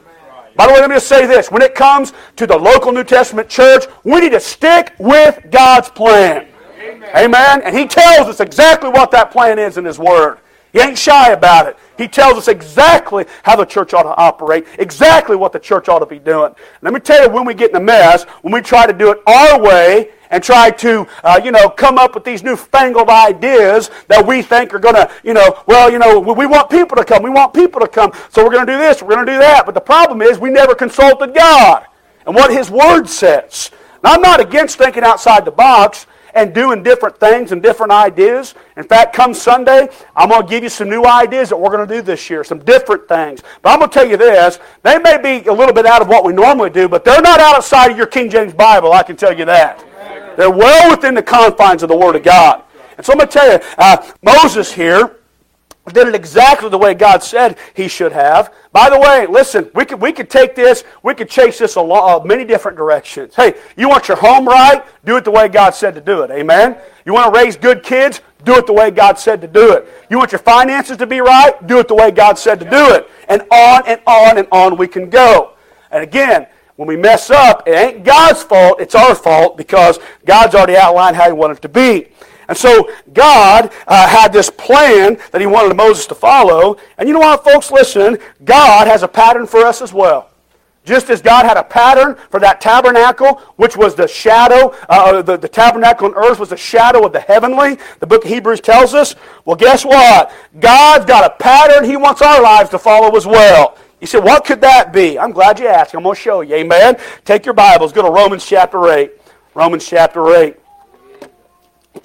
By 0.54 0.66
the 0.66 0.74
way, 0.74 0.80
let 0.80 0.90
me 0.90 0.96
just 0.96 1.08
say 1.08 1.24
this. 1.24 1.50
When 1.50 1.62
it 1.62 1.74
comes 1.74 2.12
to 2.36 2.46
the 2.46 2.58
local 2.58 2.92
New 2.92 3.04
Testament 3.04 3.48
church, 3.48 3.86
we 4.04 4.20
need 4.20 4.32
to 4.32 4.40
stick 4.40 4.94
with 4.98 5.42
God's 5.50 5.88
plan. 5.88 6.48
Amen. 6.78 7.10
Amen. 7.16 7.62
And 7.62 7.74
He 7.74 7.86
tells 7.86 8.28
us 8.28 8.40
exactly 8.40 8.90
what 8.90 9.10
that 9.12 9.30
plan 9.30 9.58
is 9.58 9.78
in 9.78 9.86
His 9.86 9.98
Word. 9.98 10.40
He 10.72 10.80
ain't 10.80 10.96
shy 10.96 11.32
about 11.32 11.66
it. 11.66 11.76
He 11.98 12.08
tells 12.08 12.38
us 12.38 12.48
exactly 12.48 13.26
how 13.42 13.56
the 13.56 13.66
church 13.66 13.92
ought 13.92 14.04
to 14.04 14.16
operate, 14.16 14.66
exactly 14.78 15.36
what 15.36 15.52
the 15.52 15.58
church 15.58 15.88
ought 15.88 15.98
to 15.98 16.06
be 16.06 16.18
doing. 16.18 16.54
Let 16.80 16.94
me 16.94 17.00
tell 17.00 17.22
you, 17.22 17.30
when 17.30 17.44
we 17.44 17.52
get 17.54 17.70
in 17.70 17.76
a 17.76 17.80
mess, 17.80 18.24
when 18.40 18.54
we 18.54 18.62
try 18.62 18.86
to 18.86 18.92
do 18.92 19.12
it 19.12 19.18
our 19.26 19.60
way 19.60 20.12
and 20.30 20.42
try 20.42 20.70
to, 20.70 21.06
uh, 21.22 21.38
you 21.44 21.52
know, 21.52 21.68
come 21.68 21.98
up 21.98 22.14
with 22.14 22.24
these 22.24 22.42
newfangled 22.42 23.10
ideas 23.10 23.90
that 24.08 24.26
we 24.26 24.40
think 24.40 24.72
are 24.72 24.78
going 24.78 24.94
to, 24.94 25.10
you 25.22 25.34
know, 25.34 25.62
well, 25.66 25.92
you 25.92 25.98
know, 25.98 26.18
we 26.18 26.46
want 26.46 26.70
people 26.70 26.96
to 26.96 27.04
come. 27.04 27.22
We 27.22 27.28
want 27.28 27.52
people 27.52 27.80
to 27.80 27.86
come. 27.88 28.12
So 28.30 28.42
we're 28.42 28.52
going 28.52 28.66
to 28.66 28.72
do 28.72 28.78
this. 28.78 29.02
We're 29.02 29.14
going 29.14 29.26
to 29.26 29.32
do 29.32 29.38
that. 29.38 29.66
But 29.66 29.74
the 29.74 29.82
problem 29.82 30.22
is 30.22 30.38
we 30.38 30.50
never 30.50 30.74
consulted 30.74 31.34
God. 31.34 31.86
and 32.26 32.34
what 32.34 32.50
His 32.50 32.70
Word 32.70 33.06
says. 33.08 33.70
Now, 34.02 34.12
I'm 34.12 34.22
not 34.22 34.40
against 34.40 34.78
thinking 34.78 35.04
outside 35.04 35.44
the 35.44 35.50
box 35.50 36.06
and 36.34 36.54
doing 36.54 36.82
different 36.82 37.18
things 37.18 37.52
and 37.52 37.62
different 37.62 37.92
ideas. 37.92 38.54
In 38.76 38.84
fact, 38.84 39.14
come 39.14 39.34
Sunday, 39.34 39.88
I'm 40.16 40.28
going 40.28 40.42
to 40.42 40.48
give 40.48 40.62
you 40.62 40.68
some 40.68 40.88
new 40.88 41.04
ideas 41.04 41.48
that 41.50 41.56
we're 41.56 41.70
going 41.70 41.86
to 41.86 41.94
do 41.94 42.02
this 42.02 42.28
year, 42.30 42.44
some 42.44 42.58
different 42.60 43.08
things. 43.08 43.42
But 43.62 43.70
I'm 43.70 43.78
going 43.78 43.90
to 43.90 43.94
tell 43.94 44.08
you 44.08 44.16
this 44.16 44.58
they 44.82 44.98
may 44.98 45.18
be 45.18 45.48
a 45.48 45.52
little 45.52 45.74
bit 45.74 45.86
out 45.86 46.02
of 46.02 46.08
what 46.08 46.24
we 46.24 46.32
normally 46.32 46.70
do, 46.70 46.88
but 46.88 47.04
they're 47.04 47.22
not 47.22 47.40
outside 47.40 47.90
of 47.90 47.96
your 47.96 48.06
King 48.06 48.30
James 48.30 48.52
Bible, 48.52 48.92
I 48.92 49.02
can 49.02 49.16
tell 49.16 49.36
you 49.36 49.44
that. 49.44 49.84
They're 50.36 50.50
well 50.50 50.90
within 50.90 51.14
the 51.14 51.22
confines 51.22 51.82
of 51.82 51.88
the 51.88 51.96
Word 51.96 52.16
of 52.16 52.22
God. 52.22 52.64
And 52.96 53.04
so 53.04 53.12
I'm 53.12 53.18
going 53.18 53.28
to 53.28 53.32
tell 53.32 53.52
you, 53.52 53.58
uh, 53.78 54.12
Moses 54.22 54.72
here 54.72 55.16
did 55.90 56.06
it 56.06 56.14
exactly 56.14 56.68
the 56.68 56.78
way 56.78 56.94
God 56.94 57.24
said 57.24 57.58
he 57.74 57.88
should 57.88 58.12
have. 58.12 58.54
By 58.70 58.88
the 58.88 58.98
way, 58.98 59.26
listen, 59.26 59.68
we 59.74 59.84
could, 59.84 60.00
we 60.00 60.12
could 60.12 60.30
take 60.30 60.54
this, 60.54 60.84
we 61.02 61.12
could 61.14 61.28
chase 61.28 61.58
this 61.58 61.74
a 61.74 61.80
lot, 61.80 62.22
uh, 62.22 62.24
many 62.24 62.44
different 62.44 62.76
directions. 62.76 63.34
Hey, 63.34 63.54
you 63.76 63.88
want 63.88 64.06
your 64.06 64.16
home 64.16 64.46
right? 64.46 64.84
Do 65.04 65.16
it 65.16 65.24
the 65.24 65.32
way 65.32 65.48
God 65.48 65.74
said 65.74 65.94
to 65.96 66.00
do 66.00 66.22
it. 66.22 66.30
Amen? 66.30 66.76
You 67.04 67.12
want 67.12 67.34
to 67.34 67.40
raise 67.40 67.56
good 67.56 67.82
kids? 67.82 68.20
Do 68.44 68.54
it 68.54 68.66
the 68.66 68.72
way 68.72 68.90
God 68.90 69.18
said 69.18 69.40
to 69.40 69.48
do 69.48 69.72
it. 69.72 69.88
You 70.08 70.18
want 70.18 70.30
your 70.30 70.38
finances 70.38 70.96
to 70.98 71.06
be 71.06 71.20
right? 71.20 71.66
Do 71.66 71.80
it 71.80 71.88
the 71.88 71.94
way 71.94 72.12
God 72.12 72.38
said 72.38 72.60
to 72.60 72.68
do 72.68 72.94
it. 72.94 73.08
And 73.28 73.42
on 73.50 73.82
and 73.86 74.00
on 74.06 74.38
and 74.38 74.48
on 74.52 74.76
we 74.76 74.86
can 74.86 75.10
go. 75.10 75.54
And 75.90 76.02
again, 76.02 76.46
when 76.76 76.88
we 76.88 76.96
mess 76.96 77.30
up, 77.30 77.66
it 77.66 77.72
ain't 77.72 78.04
God's 78.04 78.42
fault, 78.42 78.80
it's 78.80 78.94
our 78.94 79.14
fault 79.14 79.56
because 79.56 79.98
God's 80.24 80.54
already 80.54 80.76
outlined 80.76 81.16
how 81.16 81.26
He 81.26 81.32
wanted 81.32 81.58
it 81.58 81.62
to 81.62 81.68
be. 81.68 82.08
And 82.52 82.58
so 82.58 82.90
God 83.14 83.72
uh, 83.86 84.06
had 84.06 84.30
this 84.30 84.50
plan 84.50 85.18
that 85.30 85.40
He 85.40 85.46
wanted 85.46 85.74
Moses 85.74 86.06
to 86.08 86.14
follow. 86.14 86.76
And 86.98 87.08
you 87.08 87.14
know 87.14 87.20
what, 87.20 87.42
folks? 87.42 87.70
Listen, 87.70 88.18
God 88.44 88.86
has 88.86 89.02
a 89.02 89.08
pattern 89.08 89.46
for 89.46 89.60
us 89.60 89.80
as 89.80 89.94
well. 89.94 90.28
Just 90.84 91.08
as 91.08 91.22
God 91.22 91.46
had 91.46 91.56
a 91.56 91.64
pattern 91.64 92.14
for 92.28 92.38
that 92.40 92.60
tabernacle, 92.60 93.36
which 93.56 93.74
was 93.74 93.94
the 93.94 94.06
shadow, 94.06 94.76
uh, 94.90 95.22
the, 95.22 95.38
the 95.38 95.48
tabernacle 95.48 96.08
on 96.08 96.14
earth 96.14 96.38
was 96.38 96.50
the 96.50 96.56
shadow 96.58 97.06
of 97.06 97.14
the 97.14 97.20
heavenly, 97.20 97.78
the 98.00 98.06
book 98.06 98.22
of 98.22 98.30
Hebrews 98.30 98.60
tells 98.60 98.92
us. 98.92 99.14
Well, 99.46 99.56
guess 99.56 99.82
what? 99.82 100.30
God's 100.60 101.06
got 101.06 101.24
a 101.24 101.34
pattern 101.42 101.88
He 101.88 101.96
wants 101.96 102.20
our 102.20 102.42
lives 102.42 102.68
to 102.68 102.78
follow 102.78 103.16
as 103.16 103.26
well. 103.26 103.78
You 104.02 104.06
said, 104.06 104.24
what 104.24 104.44
could 104.44 104.60
that 104.60 104.92
be? 104.92 105.18
I'm 105.18 105.32
glad 105.32 105.58
you 105.58 105.68
asked. 105.68 105.94
I'm 105.94 106.02
going 106.02 106.16
to 106.16 106.20
show 106.20 106.42
you. 106.42 106.54
Amen. 106.56 106.98
Take 107.24 107.46
your 107.46 107.54
Bibles. 107.54 107.94
Go 107.94 108.02
to 108.02 108.10
Romans 108.10 108.44
chapter 108.44 108.90
8. 108.90 109.10
Romans 109.54 109.86
chapter 109.86 110.36
8. 110.36 110.56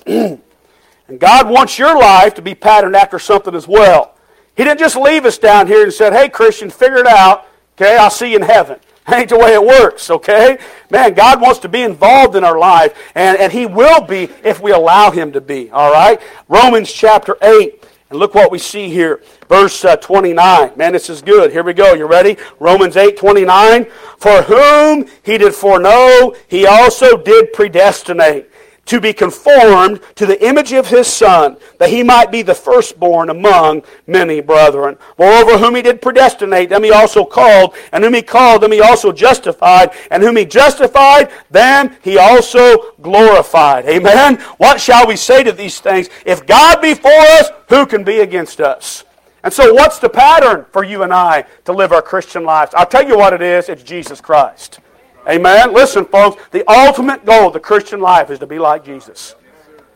And 0.06 1.19
God 1.19 1.50
wants 1.50 1.80
your 1.80 1.97
life 1.97 2.34
to 2.36 2.41
be 2.41 2.56
patterned 2.56 2.95
after 2.95 3.19
something 3.19 3.56
as 3.56 3.67
well. 3.67 4.15
He 4.56 4.63
didn't 4.63 4.80
just 4.80 4.95
leave 4.95 5.26
us 5.26 5.38
down 5.38 5.67
here 5.67 5.84
and 5.84 5.93
said, 5.93 6.13
hey, 6.13 6.30
Christian, 6.30 6.69
figure 6.69 6.97
it 6.97 7.08
out. 7.08 7.47
Okay, 7.76 7.95
I'll 7.95 8.10
see 8.10 8.32
you 8.32 8.38
in 8.38 8.41
heaven. 8.41 8.80
That 9.06 9.19
ain't 9.19 9.30
the 9.30 9.38
way 9.38 9.54
it 9.54 9.63
works, 9.63 10.10
okay? 10.10 10.58
Man, 10.89 11.13
God 11.13 11.41
wants 11.41 11.60
to 11.60 11.69
be 11.69 11.82
involved 11.82 12.36
in 12.36 12.43
our 12.43 12.58
life, 12.58 12.97
and, 13.15 13.38
and 13.38 13.52
He 13.52 13.65
will 13.65 14.02
be 14.02 14.30
if 14.43 14.60
we 14.60 14.71
allow 14.71 15.12
Him 15.12 15.32
to 15.34 15.41
be, 15.41 15.69
all 15.69 15.91
right? 15.91 16.19
Romans 16.50 16.91
chapter 16.91 17.38
8, 17.41 17.86
and 18.10 18.19
look 18.19 18.36
what 18.36 18.52
we 18.52 18.58
see 18.58 18.89
here. 18.89 19.21
Verse 19.47 19.86
uh, 19.86 19.95
29. 19.97 20.71
Man, 20.76 20.93
this 20.93 21.10
is 21.10 21.21
good. 21.21 21.52
Here 21.52 21.63
we 21.63 21.73
go. 21.73 21.93
You 21.93 22.06
ready? 22.08 22.38
Romans 22.60 22.95
8, 22.95 23.17
29. 23.17 23.86
For 24.17 24.41
whom 24.43 25.06
He 25.23 25.38
did 25.38 25.54
foreknow, 25.54 26.34
He 26.47 26.65
also 26.65 27.17
did 27.17 27.54
predestinate 27.54 28.50
to 28.88 29.00
be 29.00 29.13
conformed 29.13 30.02
to 30.15 30.26
the 30.26 30.43
image 30.45 30.71
of 30.73 30.88
his 30.88 31.08
Son, 31.08 31.58
that 31.78 31.89
he 31.89 32.04
might 32.04 32.32
be 32.32 32.41
the 32.41 32.56
firstborn 32.56 33.30
among 33.30 33.84
many 34.08 34.41
brethren. 34.41 34.97
Moreover, 35.17 35.58
whom 35.58 35.76
he 35.76 35.82
did 35.82 36.02
predestinate, 36.02 36.69
them 36.69 36.84
he 36.84 36.91
also 36.91 37.23
called, 37.23 37.76
and 37.91 38.04
whom 38.04 38.13
he 38.13 38.21
called, 38.21 38.62
them 38.62 38.71
he 38.71 38.82
also 38.82 39.12
justified, 39.12 39.91
and 40.10 40.23
whom 40.23 40.38
he 40.38 40.45
justified, 40.45 41.32
them 41.52 41.95
he 42.02 42.17
also 42.17 42.93
glorified. 43.02 43.86
Amen? 43.86 44.38
What 44.58 44.82
shall 44.82 45.08
we 45.08 45.15
say 45.15 45.43
to 45.43 45.52
these 45.52 45.80
things? 45.80 46.10
If 46.26 46.45
God 46.45 46.82
be 46.82 46.93
for 46.93 47.12
us, 47.12 47.50
who 47.69 47.86
can 47.86 48.04
be 48.04 48.21
against 48.21 48.60
us? 48.60 49.04
And 49.43 49.54
so, 49.54 49.73
what's 49.73 50.00
the 50.00 50.10
pattern 50.10 50.65
for 50.71 50.84
you 50.84 51.04
and 51.04 51.13
I 51.13 51.45
to 51.65 51.71
live 51.71 51.91
our 51.91 52.02
Christian 52.02 52.43
lives? 52.43 52.73
I'll 52.73 52.86
tell 52.86 53.08
you 53.08 53.17
what 53.17 53.34
it 53.34 53.41
is 53.41 53.69
it's 53.69 53.84
Jesus 53.84 54.19
Christ. 54.19 54.80
Amen. 55.28 55.74
Listen, 55.74 56.06
folks, 56.06 56.42
the 56.52 56.63
ultimate 56.72 57.26
goal 57.26 57.48
of 57.48 57.54
the 57.54 57.60
Christian 57.60 58.00
life 58.00 58.30
is 58.30 58.40
to 58.40 58.48
be 58.48 58.60
like 58.60 58.86
Jesus. 58.86 59.36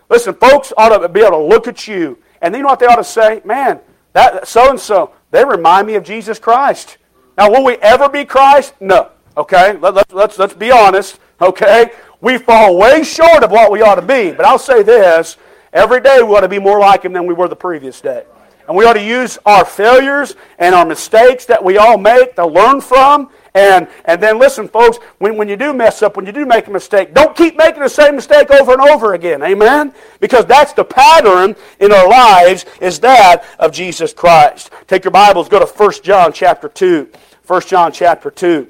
Listen, 0.10 0.34
folks 0.34 0.74
ought 0.76 0.98
to 0.98 1.08
be 1.08 1.22
able 1.22 1.32
to 1.32 1.44
look 1.44 1.67
at 1.67 1.88
you, 1.88 2.17
and 2.41 2.54
you 2.54 2.62
know 2.62 2.67
what 2.67 2.80
they 2.80 2.86
ought 2.86 2.98
to 2.98 3.04
say? 3.04 3.41
Man, 3.46 3.80
that 4.13 4.48
so 4.48 4.70
and 4.70 4.80
so, 4.80 5.13
they 5.32 5.46
remind 5.46 5.88
me 5.88 5.96
of 5.96 6.04
Jesus 6.04 6.38
Christ. 6.38 6.98
Now, 7.38 7.50
will 7.50 7.63
we 7.63 7.76
ever 7.78 8.10
be 8.10 8.26
Christ? 8.26 8.74
No. 8.82 9.10
Okay? 9.38 9.78
Let, 9.78 9.94
let, 9.94 10.13
let's, 10.13 10.38
let's 10.38 10.54
be 10.54 10.70
honest. 10.70 11.20
Okay? 11.39 11.91
We 12.20 12.38
fall 12.38 12.78
way 12.78 13.04
short 13.04 13.44
of 13.44 13.52
what 13.52 13.72
we 13.72 13.82
ought 13.82 13.96
to 13.96 14.02
be. 14.02 14.32
But 14.32 14.46
I'll 14.46 14.60
say 14.60 14.84
this 14.84 15.38
every 15.72 16.02
day 16.02 16.22
we 16.22 16.36
ought 16.36 16.41
to 16.41 16.50
be 16.50 16.60
more 16.60 16.80
like 16.80 17.04
Him 17.04 17.13
than 17.13 17.26
we 17.26 17.34
were 17.34 17.48
the 17.48 17.56
previous 17.56 18.02
day. 18.02 18.26
And 18.67 18.78
we 18.78 18.86
ought 18.86 18.93
to 18.93 19.04
use 19.04 19.38
our 19.45 19.65
failures 19.65 20.36
and 20.60 20.74
our 20.76 20.86
mistakes 20.86 21.45
that 21.45 21.63
we 21.63 21.78
all 21.78 21.97
make 21.97 22.36
to 22.36 22.45
learn 22.45 22.82
from 22.82 23.30
and, 23.54 23.88
and 24.06 24.24
then 24.24 24.39
listen, 24.39 24.67
folks, 24.67 24.97
when, 25.17 25.36
when 25.36 25.50
you 25.50 25.58
do 25.58 25.74
mess 25.74 26.02
up, 26.02 26.15
when 26.15 26.26
you 26.26 26.32
do 26.32 26.45
make 26.45 26.67
a 26.67 26.71
mistake, 26.71 27.13
don't 27.13 27.36
keep 27.36 27.58
making 27.58 27.82
the 27.82 27.89
same 27.89 28.15
mistake 28.15 28.50
over 28.50 28.71
and 28.74 28.82
over 28.82 29.13
again. 29.13 29.43
Amen? 29.43 29.93
Because 30.19 30.45
that's 30.45 30.74
the 30.74 30.86
pattern 30.86 31.56
in 31.80 31.91
our 31.91 32.08
lives 32.08 32.65
is 32.80 33.00
that 33.02 33.43
of 33.60 33.74
Jesus 33.74 34.13
Christ. 34.13 34.71
Take 34.88 35.04
your 35.04 35.12
Bibles, 35.12 35.50
go 35.50 35.60
to 35.60 35.65
1 35.65 35.91
John 36.02 36.32
chapter 36.32 36.69
2. 36.69 37.10
1 37.45 37.62
John 37.63 37.91
chapter 37.91 38.32
2. 38.32 38.69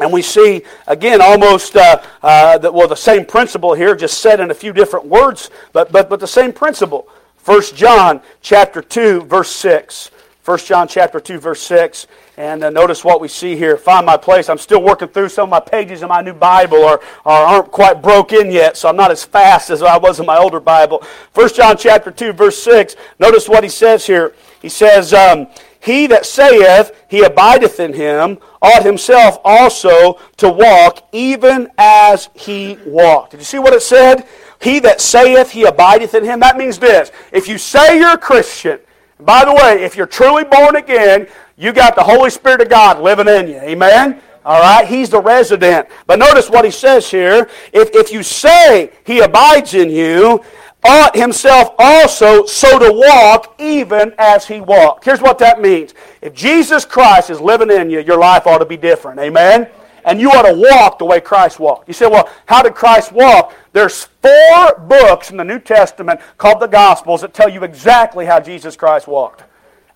And 0.00 0.12
we 0.12 0.22
see, 0.22 0.62
again, 0.88 1.22
almost, 1.22 1.76
uh, 1.76 2.02
uh, 2.20 2.58
the, 2.58 2.72
well, 2.72 2.88
the 2.88 2.96
same 2.96 3.24
principle 3.24 3.74
here, 3.74 3.94
just 3.94 4.18
said 4.18 4.40
in 4.40 4.50
a 4.50 4.54
few 4.54 4.72
different 4.72 5.06
words, 5.06 5.50
but, 5.72 5.92
but, 5.92 6.10
but 6.10 6.18
the 6.18 6.26
same 6.26 6.52
principle. 6.52 7.08
1 7.44 7.62
John 7.74 8.22
chapter 8.40 8.80
2, 8.80 9.22
verse 9.22 9.50
6. 9.50 10.10
1 10.46 10.58
John 10.60 10.88
chapter 10.88 11.20
2, 11.20 11.38
verse 11.38 11.60
6. 11.62 12.06
And 12.38 12.64
uh, 12.64 12.70
notice 12.70 13.04
what 13.04 13.20
we 13.20 13.28
see 13.28 13.54
here. 13.54 13.76
Find 13.76 14.06
my 14.06 14.16
place. 14.16 14.48
I'm 14.48 14.56
still 14.56 14.82
working 14.82 15.08
through 15.08 15.28
some 15.28 15.44
of 15.44 15.50
my 15.50 15.60
pages 15.60 16.02
in 16.02 16.08
my 16.08 16.22
new 16.22 16.32
Bible 16.32 16.78
or, 16.78 17.00
or 17.24 17.32
aren't 17.32 17.70
quite 17.70 18.00
broke 18.00 18.32
in 18.32 18.50
yet, 18.50 18.78
so 18.78 18.88
I'm 18.88 18.96
not 18.96 19.10
as 19.10 19.24
fast 19.24 19.68
as 19.68 19.82
I 19.82 19.98
was 19.98 20.20
in 20.20 20.26
my 20.26 20.38
older 20.38 20.58
Bible. 20.58 21.04
1 21.34 21.54
John 21.54 21.76
chapter 21.76 22.10
2, 22.10 22.32
verse 22.32 22.62
6. 22.62 22.96
Notice 23.18 23.46
what 23.46 23.62
he 23.62 23.68
says 23.68 24.06
here. 24.06 24.34
He 24.62 24.70
says, 24.70 25.12
um, 25.12 25.46
He 25.80 26.06
that 26.06 26.24
saith 26.24 26.92
he 27.08 27.24
abideth 27.24 27.78
in 27.78 27.92
him 27.92 28.38
ought 28.62 28.84
himself 28.84 29.38
also 29.44 30.18
to 30.38 30.48
walk 30.48 31.06
even 31.12 31.68
as 31.76 32.30
he 32.34 32.78
walked. 32.86 33.32
Did 33.32 33.40
you 33.40 33.44
see 33.44 33.58
what 33.58 33.74
it 33.74 33.82
said? 33.82 34.26
He 34.64 34.78
that 34.80 35.02
saith 35.02 35.50
he 35.50 35.64
abideth 35.64 36.14
in 36.14 36.24
him. 36.24 36.40
That 36.40 36.56
means 36.56 36.78
this. 36.78 37.12
If 37.32 37.48
you 37.48 37.58
say 37.58 37.98
you're 37.98 38.14
a 38.14 38.18
Christian, 38.18 38.80
by 39.20 39.44
the 39.44 39.52
way, 39.52 39.84
if 39.84 39.94
you're 39.94 40.06
truly 40.06 40.42
born 40.42 40.76
again, 40.76 41.28
you 41.56 41.74
got 41.74 41.94
the 41.94 42.02
Holy 42.02 42.30
Spirit 42.30 42.62
of 42.62 42.70
God 42.70 42.98
living 42.98 43.28
in 43.28 43.46
you. 43.46 43.60
Amen? 43.60 44.22
All 44.42 44.60
right? 44.60 44.88
He's 44.88 45.10
the 45.10 45.20
resident. 45.20 45.88
But 46.06 46.18
notice 46.18 46.48
what 46.48 46.64
he 46.64 46.70
says 46.70 47.10
here. 47.10 47.50
If, 47.74 47.90
if 47.94 48.10
you 48.10 48.22
say 48.22 48.90
he 49.04 49.20
abides 49.20 49.74
in 49.74 49.90
you, 49.90 50.42
ought 50.82 51.14
himself 51.14 51.74
also 51.78 52.46
so 52.46 52.78
to 52.78 52.90
walk 52.90 53.56
even 53.58 54.14
as 54.16 54.46
he 54.46 54.62
walked. 54.62 55.04
Here's 55.04 55.20
what 55.20 55.38
that 55.40 55.60
means. 55.60 55.92
If 56.22 56.32
Jesus 56.32 56.86
Christ 56.86 57.28
is 57.28 57.38
living 57.38 57.70
in 57.70 57.90
you, 57.90 58.00
your 58.00 58.18
life 58.18 58.46
ought 58.46 58.58
to 58.58 58.66
be 58.66 58.78
different. 58.78 59.20
Amen? 59.20 59.68
And 60.04 60.20
you 60.20 60.30
ought 60.30 60.42
to 60.42 60.54
walk 60.54 60.98
the 60.98 61.04
way 61.04 61.20
Christ 61.20 61.58
walked. 61.58 61.88
You 61.88 61.94
say, 61.94 62.06
well, 62.06 62.28
how 62.46 62.62
did 62.62 62.74
Christ 62.74 63.12
walk? 63.12 63.54
There's 63.72 64.04
four 64.04 64.78
books 64.78 65.30
in 65.30 65.36
the 65.36 65.44
New 65.44 65.58
Testament 65.58 66.20
called 66.38 66.60
the 66.60 66.66
Gospels 66.66 67.22
that 67.22 67.34
tell 67.34 67.48
you 67.48 67.64
exactly 67.64 68.26
how 68.26 68.40
Jesus 68.40 68.76
Christ 68.76 69.06
walked. 69.06 69.44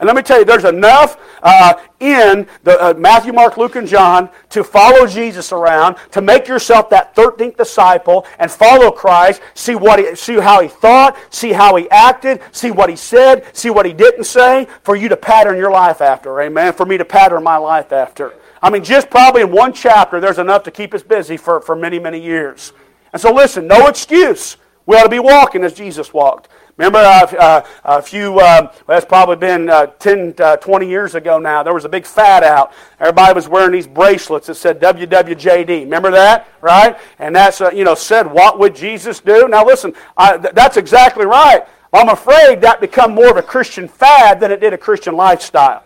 And 0.00 0.06
let 0.06 0.14
me 0.14 0.22
tell 0.22 0.38
you, 0.38 0.44
there's 0.44 0.64
enough 0.64 1.18
uh, 1.42 1.74
in 1.98 2.46
the, 2.62 2.80
uh, 2.80 2.94
Matthew, 2.94 3.32
Mark, 3.32 3.56
Luke, 3.56 3.74
and 3.74 3.88
John 3.88 4.30
to 4.50 4.62
follow 4.62 5.08
Jesus 5.08 5.50
around, 5.50 5.96
to 6.12 6.20
make 6.20 6.46
yourself 6.46 6.88
that 6.90 7.16
13th 7.16 7.56
disciple 7.56 8.24
and 8.38 8.48
follow 8.48 8.92
Christ, 8.92 9.40
see, 9.54 9.74
what 9.74 9.98
he, 9.98 10.14
see 10.14 10.36
how 10.36 10.62
he 10.62 10.68
thought, 10.68 11.18
see 11.30 11.52
how 11.52 11.74
he 11.74 11.90
acted, 11.90 12.40
see 12.52 12.70
what 12.70 12.88
he 12.88 12.94
said, 12.94 13.44
see 13.56 13.70
what 13.70 13.86
he 13.86 13.92
didn't 13.92 14.24
say, 14.24 14.68
for 14.84 14.94
you 14.94 15.08
to 15.08 15.16
pattern 15.16 15.56
your 15.56 15.72
life 15.72 16.00
after. 16.00 16.40
Amen? 16.42 16.72
For 16.74 16.86
me 16.86 16.96
to 16.96 17.04
pattern 17.04 17.42
my 17.42 17.56
life 17.56 17.90
after. 17.90 18.34
I 18.62 18.70
mean, 18.70 18.84
just 18.84 19.10
probably 19.10 19.42
in 19.42 19.50
one 19.50 19.72
chapter, 19.72 20.20
there's 20.20 20.38
enough 20.38 20.62
to 20.64 20.70
keep 20.70 20.94
us 20.94 21.02
busy 21.02 21.36
for, 21.36 21.60
for 21.60 21.76
many, 21.76 21.98
many 21.98 22.20
years. 22.20 22.72
And 23.12 23.20
so 23.20 23.32
listen, 23.32 23.66
no 23.66 23.86
excuse. 23.86 24.56
We 24.86 24.96
ought 24.96 25.04
to 25.04 25.08
be 25.08 25.18
walking 25.18 25.64
as 25.64 25.74
Jesus 25.74 26.12
walked. 26.12 26.48
Remember 26.78 27.00
uh, 27.00 27.26
uh, 27.38 27.62
a 27.84 28.00
few, 28.00 28.32
well, 28.32 28.72
that's 28.86 29.04
probably 29.04 29.34
been 29.34 29.68
uh, 29.68 29.86
10, 29.86 30.36
uh, 30.38 30.56
20 30.58 30.88
years 30.88 31.16
ago 31.16 31.38
now. 31.38 31.64
There 31.64 31.74
was 31.74 31.84
a 31.84 31.88
big 31.88 32.06
fad 32.06 32.44
out. 32.44 32.72
Everybody 33.00 33.34
was 33.34 33.48
wearing 33.48 33.72
these 33.72 33.88
bracelets 33.88 34.46
that 34.46 34.54
said 34.54 34.80
WWJD. 34.80 35.80
Remember 35.80 36.12
that? 36.12 36.48
Right? 36.60 36.96
And 37.18 37.34
that's, 37.34 37.60
uh, 37.60 37.70
you 37.70 37.82
know, 37.82 37.96
said, 37.96 38.32
what 38.32 38.60
would 38.60 38.76
Jesus 38.76 39.18
do? 39.18 39.48
Now 39.48 39.66
listen, 39.66 39.92
I, 40.16 40.38
th- 40.38 40.54
that's 40.54 40.76
exactly 40.76 41.26
right. 41.26 41.66
I'm 41.92 42.10
afraid 42.10 42.60
that 42.60 42.80
become 42.80 43.12
more 43.12 43.28
of 43.28 43.36
a 43.36 43.42
Christian 43.42 43.88
fad 43.88 44.38
than 44.38 44.52
it 44.52 44.60
did 44.60 44.72
a 44.72 44.78
Christian 44.78 45.16
lifestyle. 45.16 45.82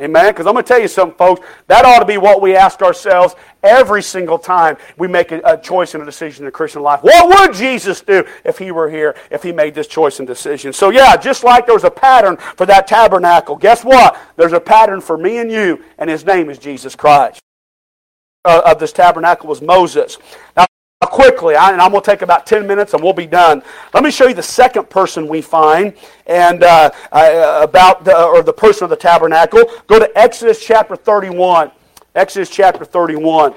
Amen? 0.00 0.32
Because 0.32 0.46
I'm 0.46 0.52
going 0.52 0.64
to 0.64 0.68
tell 0.68 0.80
you 0.80 0.88
something, 0.88 1.16
folks. 1.16 1.44
That 1.66 1.84
ought 1.84 1.98
to 1.98 2.04
be 2.04 2.18
what 2.18 2.40
we 2.40 2.54
ask 2.54 2.82
ourselves 2.82 3.34
every 3.62 4.02
single 4.02 4.38
time 4.38 4.76
we 4.96 5.08
make 5.08 5.32
a, 5.32 5.40
a, 5.44 5.58
choice 5.58 5.94
and 5.94 6.02
a 6.02 6.06
decision 6.06 6.42
in 6.42 6.44
the 6.46 6.52
Christian 6.52 6.82
life. 6.82 7.02
What 7.02 7.28
would 7.28 7.56
Jesus 7.56 8.00
do 8.00 8.24
if 8.44 8.58
he 8.58 8.70
were 8.70 8.88
here, 8.88 9.16
if 9.30 9.42
he 9.42 9.50
made 9.50 9.74
this 9.74 9.88
choice 9.88 10.20
and 10.20 10.28
decision? 10.28 10.72
So, 10.72 10.90
yeah, 10.90 11.16
just 11.16 11.42
like 11.42 11.66
there 11.66 11.74
was 11.74 11.84
a 11.84 11.90
pattern 11.90 12.36
for 12.36 12.64
that 12.66 12.86
tabernacle, 12.86 13.56
guess 13.56 13.84
what? 13.84 14.16
There's 14.36 14.52
a 14.52 14.60
pattern 14.60 15.00
for 15.00 15.18
me 15.18 15.38
and 15.38 15.50
you, 15.50 15.82
and 15.98 16.08
his 16.08 16.24
name 16.24 16.48
is 16.48 16.58
Jesus 16.58 16.94
Christ. 16.94 17.40
Uh, 18.44 18.62
of 18.64 18.78
this 18.78 18.92
tabernacle 18.92 19.48
was 19.48 19.60
Moses. 19.60 20.16
Now, 20.56 20.67
quickly, 21.06 21.54
and 21.54 21.80
I'm 21.80 21.92
going 21.92 22.02
to 22.02 22.10
take 22.10 22.22
about 22.22 22.44
10 22.44 22.66
minutes 22.66 22.92
and 22.92 23.00
we'll 23.00 23.12
be 23.12 23.26
done. 23.26 23.62
Let 23.94 24.02
me 24.02 24.10
show 24.10 24.26
you 24.26 24.34
the 24.34 24.42
second 24.42 24.90
person 24.90 25.28
we 25.28 25.40
find 25.40 25.94
and 26.26 26.64
uh, 26.64 26.90
uh, 27.12 27.60
about 27.62 28.04
the, 28.04 28.20
or 28.20 28.42
the 28.42 28.52
person 28.52 28.82
of 28.84 28.90
the 28.90 28.96
tabernacle. 28.96 29.64
Go 29.86 30.00
to 30.00 30.10
Exodus 30.18 30.64
chapter 30.64 30.96
31. 30.96 31.70
Exodus 32.16 32.50
chapter 32.50 32.84
31. 32.84 33.54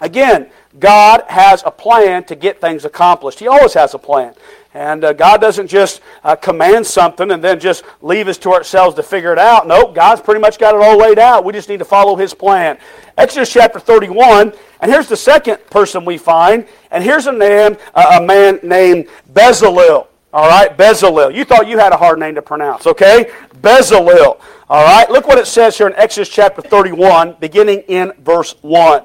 Again, 0.00 0.50
God 0.78 1.24
has 1.28 1.62
a 1.64 1.70
plan 1.70 2.24
to 2.24 2.36
get 2.36 2.60
things 2.60 2.84
accomplished. 2.84 3.38
He 3.38 3.48
always 3.48 3.72
has 3.72 3.94
a 3.94 3.98
plan. 3.98 4.34
And 4.74 5.02
uh, 5.02 5.14
God 5.14 5.40
doesn't 5.40 5.68
just 5.68 6.02
uh, 6.22 6.36
command 6.36 6.86
something 6.86 7.30
and 7.30 7.42
then 7.42 7.58
just 7.58 7.82
leave 8.02 8.28
us 8.28 8.36
to 8.38 8.52
ourselves 8.52 8.94
to 8.96 9.02
figure 9.02 9.32
it 9.32 9.38
out. 9.38 9.66
Nope, 9.66 9.94
God's 9.94 10.20
pretty 10.20 10.40
much 10.40 10.58
got 10.58 10.74
it 10.74 10.82
all 10.82 10.98
laid 10.98 11.18
out. 11.18 11.44
We 11.44 11.54
just 11.54 11.70
need 11.70 11.78
to 11.78 11.86
follow 11.86 12.14
His 12.14 12.34
plan. 12.34 12.78
Exodus 13.16 13.50
chapter 13.50 13.80
31, 13.80 14.52
and 14.80 14.90
here's 14.90 15.08
the 15.08 15.16
second 15.16 15.58
person 15.70 16.04
we 16.04 16.18
find, 16.18 16.66
and 16.90 17.02
here's 17.02 17.26
a 17.26 17.32
man, 17.32 17.76
a 17.94 18.20
man 18.20 18.60
named 18.62 19.08
Bezalel. 19.32 20.06
All 20.32 20.48
right, 20.48 20.76
Bezalel. 20.76 21.34
You 21.34 21.44
thought 21.44 21.68
you 21.68 21.78
had 21.78 21.92
a 21.92 21.96
hard 21.96 22.18
name 22.18 22.34
to 22.34 22.42
pronounce, 22.42 22.86
okay? 22.86 23.30
Bezalel. 23.60 24.40
All 24.70 24.84
right, 24.84 25.10
look 25.10 25.26
what 25.26 25.38
it 25.38 25.46
says 25.46 25.78
here 25.78 25.86
in 25.86 25.94
Exodus 25.94 26.28
chapter 26.28 26.60
31, 26.60 27.36
beginning 27.40 27.80
in 27.88 28.12
verse 28.18 28.54
1. 28.60 29.02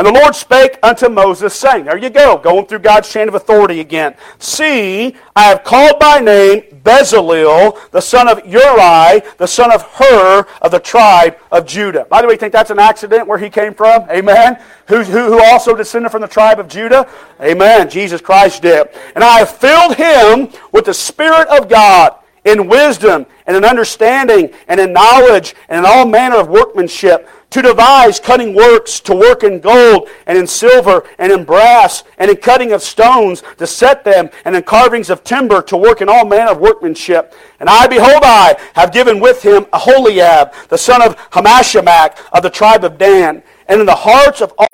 And 0.00 0.06
the 0.06 0.18
Lord 0.18 0.34
spake 0.34 0.78
unto 0.82 1.10
Moses, 1.10 1.54
saying, 1.54 1.84
There 1.84 1.98
you 1.98 2.08
go, 2.08 2.38
going 2.38 2.64
through 2.64 2.78
God's 2.78 3.12
chain 3.12 3.28
of 3.28 3.34
authority 3.34 3.80
again. 3.80 4.14
See, 4.38 5.14
I 5.36 5.42
have 5.48 5.62
called 5.62 5.98
by 5.98 6.20
name 6.20 6.62
Bezalel, 6.82 7.78
the 7.90 8.00
son 8.00 8.26
of 8.26 8.38
Uri, 8.46 9.20
the 9.36 9.46
son 9.46 9.70
of 9.70 9.82
Hur, 9.82 10.46
of 10.62 10.70
the 10.70 10.78
tribe 10.78 11.36
of 11.52 11.66
Judah. 11.66 12.06
By 12.08 12.22
the 12.22 12.28
way, 12.28 12.32
you 12.32 12.38
think 12.38 12.54
that's 12.54 12.70
an 12.70 12.78
accident 12.78 13.28
where 13.28 13.36
he 13.36 13.50
came 13.50 13.74
from? 13.74 14.08
Amen. 14.08 14.58
Who, 14.86 15.02
who, 15.02 15.32
who 15.34 15.44
also 15.44 15.76
descended 15.76 16.10
from 16.10 16.22
the 16.22 16.28
tribe 16.28 16.58
of 16.58 16.66
Judah? 16.66 17.06
Amen. 17.38 17.90
Jesus 17.90 18.22
Christ 18.22 18.62
did. 18.62 18.88
And 19.14 19.22
I 19.22 19.40
have 19.40 19.50
filled 19.50 19.96
him 19.96 20.48
with 20.72 20.86
the 20.86 20.94
Spirit 20.94 21.46
of 21.48 21.68
God 21.68 22.14
in 22.44 22.68
wisdom 22.68 23.26
and 23.46 23.56
in 23.56 23.64
understanding 23.64 24.50
and 24.68 24.80
in 24.80 24.92
knowledge 24.92 25.54
and 25.68 25.78
in 25.78 25.90
all 25.90 26.06
manner 26.06 26.36
of 26.36 26.48
workmanship 26.48 27.28
to 27.50 27.62
devise 27.62 28.20
cutting 28.20 28.54
works, 28.54 29.00
to 29.00 29.14
work 29.14 29.42
in 29.42 29.60
gold 29.60 30.08
and 30.26 30.38
in 30.38 30.46
silver 30.46 31.04
and 31.18 31.32
in 31.32 31.44
brass 31.44 32.04
and 32.18 32.30
in 32.30 32.36
cutting 32.36 32.72
of 32.72 32.82
stones 32.82 33.42
to 33.58 33.66
set 33.66 34.04
them 34.04 34.30
and 34.44 34.54
in 34.54 34.62
carvings 34.62 35.10
of 35.10 35.24
timber 35.24 35.60
to 35.60 35.76
work 35.76 36.00
in 36.00 36.08
all 36.08 36.24
manner 36.24 36.52
of 36.52 36.58
workmanship. 36.58 37.34
And 37.58 37.68
I, 37.68 37.86
behold, 37.88 38.22
I 38.22 38.56
have 38.74 38.92
given 38.92 39.20
with 39.20 39.42
him 39.42 39.66
Aholiab, 39.72 40.52
the 40.68 40.78
son 40.78 41.02
of 41.02 41.16
Ahisamach 41.30 42.18
of 42.32 42.42
the 42.42 42.50
tribe 42.50 42.84
of 42.84 42.98
Dan. 42.98 43.42
And 43.66 43.80
in 43.80 43.86
the 43.86 43.94
hearts 43.94 44.40
of 44.40 44.52
all 44.56 44.66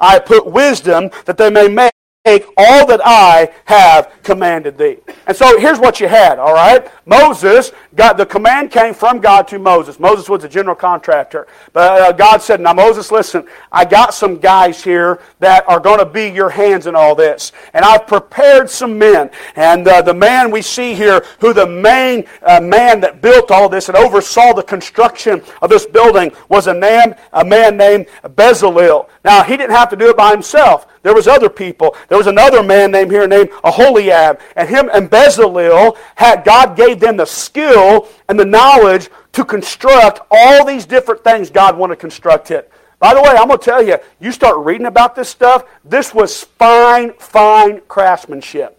I 0.00 0.18
put 0.18 0.46
wisdom 0.46 1.10
that 1.26 1.36
they 1.36 1.48
may 1.48 1.68
make 1.68 1.92
take 2.26 2.44
all 2.58 2.86
that 2.86 3.00
I 3.02 3.50
have 3.64 4.12
commanded 4.22 4.76
thee. 4.76 4.98
And 5.26 5.34
so 5.34 5.58
here's 5.58 5.78
what 5.78 6.00
you 6.00 6.06
had, 6.06 6.38
all 6.38 6.52
right? 6.52 6.86
Moses, 7.06 7.72
got, 7.94 8.18
the 8.18 8.26
command 8.26 8.70
came 8.70 8.92
from 8.92 9.20
God 9.20 9.48
to 9.48 9.58
Moses. 9.58 9.98
Moses 9.98 10.28
was 10.28 10.44
a 10.44 10.48
general 10.48 10.76
contractor. 10.76 11.46
But 11.72 12.02
uh, 12.02 12.12
God 12.12 12.42
said, 12.42 12.60
Now, 12.60 12.74
Moses, 12.74 13.10
listen, 13.10 13.48
I 13.72 13.86
got 13.86 14.12
some 14.12 14.36
guys 14.36 14.84
here 14.84 15.22
that 15.38 15.66
are 15.66 15.80
going 15.80 15.98
to 15.98 16.04
be 16.04 16.28
your 16.28 16.50
hands 16.50 16.86
in 16.86 16.94
all 16.94 17.14
this. 17.14 17.52
And 17.72 17.86
I've 17.86 18.06
prepared 18.06 18.68
some 18.68 18.98
men. 18.98 19.30
And 19.56 19.88
uh, 19.88 20.02
the 20.02 20.12
man 20.12 20.50
we 20.50 20.60
see 20.60 20.92
here, 20.92 21.24
who 21.38 21.54
the 21.54 21.66
main 21.66 22.26
uh, 22.42 22.60
man 22.60 23.00
that 23.00 23.22
built 23.22 23.50
all 23.50 23.70
this 23.70 23.88
and 23.88 23.96
oversaw 23.96 24.52
the 24.52 24.62
construction 24.62 25.42
of 25.62 25.70
this 25.70 25.86
building, 25.86 26.32
was 26.50 26.66
a 26.66 26.74
man, 26.74 27.16
a 27.32 27.46
man 27.46 27.78
named 27.78 28.08
Bezalel. 28.24 29.08
Now, 29.24 29.42
he 29.42 29.56
didn't 29.56 29.74
have 29.74 29.88
to 29.88 29.96
do 29.96 30.10
it 30.10 30.18
by 30.18 30.32
himself. 30.32 30.86
There 31.02 31.14
was 31.14 31.26
other 31.26 31.48
people. 31.48 31.96
There 32.08 32.18
was 32.18 32.26
another 32.26 32.62
man 32.62 32.90
named 32.90 33.10
here 33.10 33.26
named 33.26 33.50
Aholiab. 33.64 34.40
And 34.56 34.68
him 34.68 34.90
and 34.92 35.10
Bezalel 35.10 35.96
had 36.16 36.44
God 36.44 36.76
gave 36.76 37.00
them 37.00 37.16
the 37.16 37.24
skill 37.26 38.08
and 38.28 38.38
the 38.38 38.44
knowledge 38.44 39.08
to 39.32 39.44
construct 39.44 40.20
all 40.30 40.64
these 40.64 40.84
different 40.84 41.24
things 41.24 41.50
God 41.50 41.76
wanted 41.76 41.94
to 41.94 42.00
construct 42.00 42.50
it. 42.50 42.70
By 42.98 43.14
the 43.14 43.22
way, 43.22 43.30
I'm 43.30 43.46
going 43.46 43.58
to 43.58 43.64
tell 43.64 43.82
you, 43.82 43.96
you 44.20 44.30
start 44.30 44.58
reading 44.58 44.86
about 44.86 45.14
this 45.14 45.30
stuff, 45.30 45.64
this 45.84 46.12
was 46.12 46.44
fine, 46.44 47.14
fine 47.14 47.80
craftsmanship. 47.88 48.76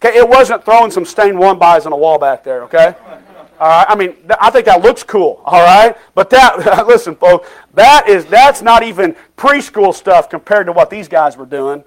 Okay, 0.00 0.16
it 0.16 0.28
wasn't 0.28 0.64
throwing 0.64 0.92
some 0.92 1.04
stained 1.04 1.36
one 1.36 1.58
bys 1.58 1.84
on 1.84 1.92
a 1.92 1.96
wall 1.96 2.20
back 2.20 2.44
there, 2.44 2.62
okay? 2.62 2.94
All 3.60 3.68
right, 3.68 3.86
I 3.88 3.94
mean, 3.96 4.14
I 4.40 4.50
think 4.50 4.66
that 4.66 4.82
looks 4.82 5.02
cool. 5.02 5.42
All 5.44 5.62
right, 5.62 5.96
but 6.14 6.30
that 6.30 6.86
listen, 6.86 7.16
folks, 7.16 7.48
that 7.74 8.08
is 8.08 8.24
that's 8.26 8.62
not 8.62 8.82
even 8.82 9.16
preschool 9.36 9.94
stuff 9.94 10.30
compared 10.30 10.66
to 10.66 10.72
what 10.72 10.90
these 10.90 11.08
guys 11.08 11.36
were 11.36 11.46
doing. 11.46 11.82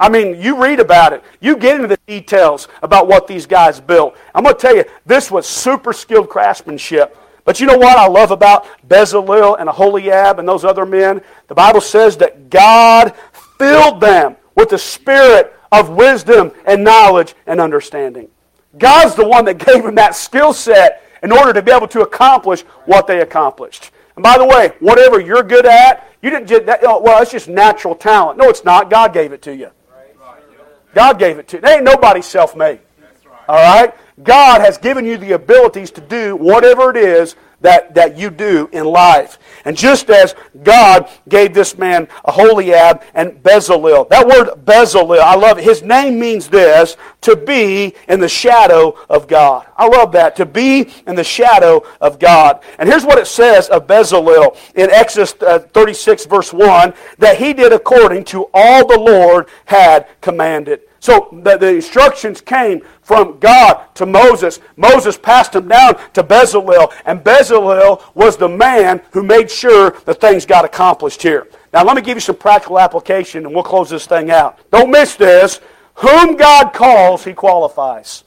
I 0.00 0.08
mean, 0.08 0.40
you 0.40 0.62
read 0.62 0.78
about 0.78 1.12
it. 1.12 1.24
You 1.40 1.56
get 1.56 1.74
into 1.76 1.88
the 1.88 1.98
details 2.06 2.68
about 2.82 3.08
what 3.08 3.26
these 3.26 3.46
guys 3.46 3.80
built. 3.80 4.16
I'm 4.32 4.44
going 4.44 4.54
to 4.54 4.60
tell 4.60 4.76
you, 4.76 4.84
this 5.06 5.28
was 5.28 5.44
super 5.44 5.92
skilled 5.92 6.28
craftsmanship. 6.28 7.16
But 7.44 7.58
you 7.58 7.66
know 7.66 7.78
what 7.78 7.98
I 7.98 8.06
love 8.06 8.30
about 8.30 8.66
Bezalel 8.86 9.58
and 9.58 9.68
Aholiab 9.68 10.38
and 10.38 10.46
those 10.46 10.64
other 10.64 10.86
men? 10.86 11.20
The 11.48 11.54
Bible 11.54 11.80
says 11.80 12.16
that 12.18 12.48
God 12.48 13.12
filled 13.58 14.00
them 14.00 14.36
with 14.54 14.68
the 14.68 14.78
spirit 14.78 15.52
of 15.72 15.90
wisdom 15.90 16.52
and 16.64 16.84
knowledge 16.84 17.34
and 17.46 17.60
understanding. 17.60 18.28
God's 18.76 19.14
the 19.14 19.26
one 19.26 19.46
that 19.46 19.58
gave 19.58 19.82
them 19.82 19.96
that 19.96 20.14
skill 20.14 20.52
set 20.52 21.02
in 21.22 21.32
order 21.32 21.52
to 21.52 21.62
be 21.62 21.72
able 21.72 21.88
to 21.88 22.02
accomplish 22.02 22.62
what 22.86 23.06
they 23.06 23.20
accomplished. 23.20 23.90
And 24.16 24.22
by 24.22 24.36
the 24.38 24.44
way, 24.44 24.72
whatever 24.80 25.20
you're 25.20 25.42
good 25.42 25.66
at, 25.66 26.10
you 26.22 26.30
didn't 26.30 26.48
just, 26.48 26.66
that, 26.66 26.80
oh, 26.82 27.00
well, 27.00 27.22
it's 27.22 27.30
just 27.30 27.48
natural 27.48 27.94
talent. 27.94 28.38
No, 28.38 28.48
it's 28.48 28.64
not. 28.64 28.90
God 28.90 29.12
gave 29.12 29.32
it 29.32 29.42
to 29.42 29.54
you. 29.54 29.70
God 30.94 31.18
gave 31.18 31.38
it 31.38 31.48
to 31.48 31.56
you. 31.56 31.60
There 31.60 31.76
ain't 31.76 31.84
nobody 31.84 32.22
self 32.22 32.56
made. 32.56 32.80
All 33.48 33.56
right? 33.56 33.94
God 34.22 34.60
has 34.60 34.78
given 34.78 35.04
you 35.04 35.16
the 35.16 35.32
abilities 35.32 35.90
to 35.92 36.00
do 36.00 36.34
whatever 36.34 36.90
it 36.90 36.96
is 36.96 37.36
that, 37.60 37.94
that 37.94 38.16
you 38.16 38.30
do 38.30 38.68
in 38.72 38.84
life. 38.84 39.38
And 39.64 39.76
just 39.76 40.10
as 40.10 40.34
God 40.62 41.10
gave 41.28 41.54
this 41.54 41.76
man 41.76 42.08
Aholiab 42.24 43.02
and 43.14 43.42
Bezalel. 43.42 44.08
That 44.08 44.26
word 44.26 44.64
Bezalel, 44.64 45.18
I 45.18 45.34
love 45.34 45.58
it. 45.58 45.64
His 45.64 45.82
name 45.82 46.18
means 46.18 46.48
this, 46.48 46.96
to 47.22 47.36
be 47.36 47.94
in 48.08 48.20
the 48.20 48.28
shadow 48.28 48.96
of 49.08 49.26
God. 49.26 49.66
I 49.76 49.86
love 49.86 50.12
that, 50.12 50.36
to 50.36 50.46
be 50.46 50.92
in 51.06 51.16
the 51.16 51.24
shadow 51.24 51.84
of 52.00 52.18
God. 52.18 52.62
And 52.78 52.88
here's 52.88 53.04
what 53.04 53.18
it 53.18 53.26
says 53.26 53.68
of 53.68 53.86
Bezalel 53.86 54.56
in 54.74 54.90
Exodus 54.90 55.34
uh, 55.42 55.58
36 55.58 56.26
verse 56.26 56.52
1, 56.52 56.94
that 57.18 57.38
he 57.38 57.52
did 57.52 57.72
according 57.72 58.24
to 58.26 58.48
all 58.54 58.86
the 58.86 58.98
Lord 58.98 59.48
had 59.66 60.06
commanded. 60.20 60.82
So 61.00 61.28
the, 61.44 61.56
the, 61.56 61.74
instructions 61.76 62.40
came 62.40 62.82
from 63.02 63.38
God 63.38 63.94
to 63.94 64.04
Moses. 64.04 64.58
Moses 64.76 65.16
passed 65.16 65.52
them 65.52 65.68
down 65.68 65.96
to 66.14 66.24
Bezalel, 66.24 66.92
and 67.06 67.22
Bezalel 67.22 68.02
was 68.14 68.36
the 68.36 68.48
man 68.48 69.00
who 69.12 69.22
made 69.22 69.50
sure 69.50 69.90
that 70.06 70.20
things 70.20 70.44
got 70.44 70.64
accomplished 70.64 71.22
here. 71.22 71.46
Now, 71.72 71.84
let 71.84 71.94
me 71.94 72.02
give 72.02 72.16
you 72.16 72.20
some 72.20 72.36
practical 72.36 72.78
application, 72.78 73.46
and 73.46 73.54
we'll 73.54 73.64
close 73.64 73.90
this 73.90 74.06
thing 74.06 74.30
out. 74.30 74.58
Don't 74.70 74.90
miss 74.90 75.14
this. 75.14 75.60
Whom 75.96 76.36
God 76.36 76.72
calls, 76.72 77.24
he 77.24 77.32
qualifies. 77.32 78.24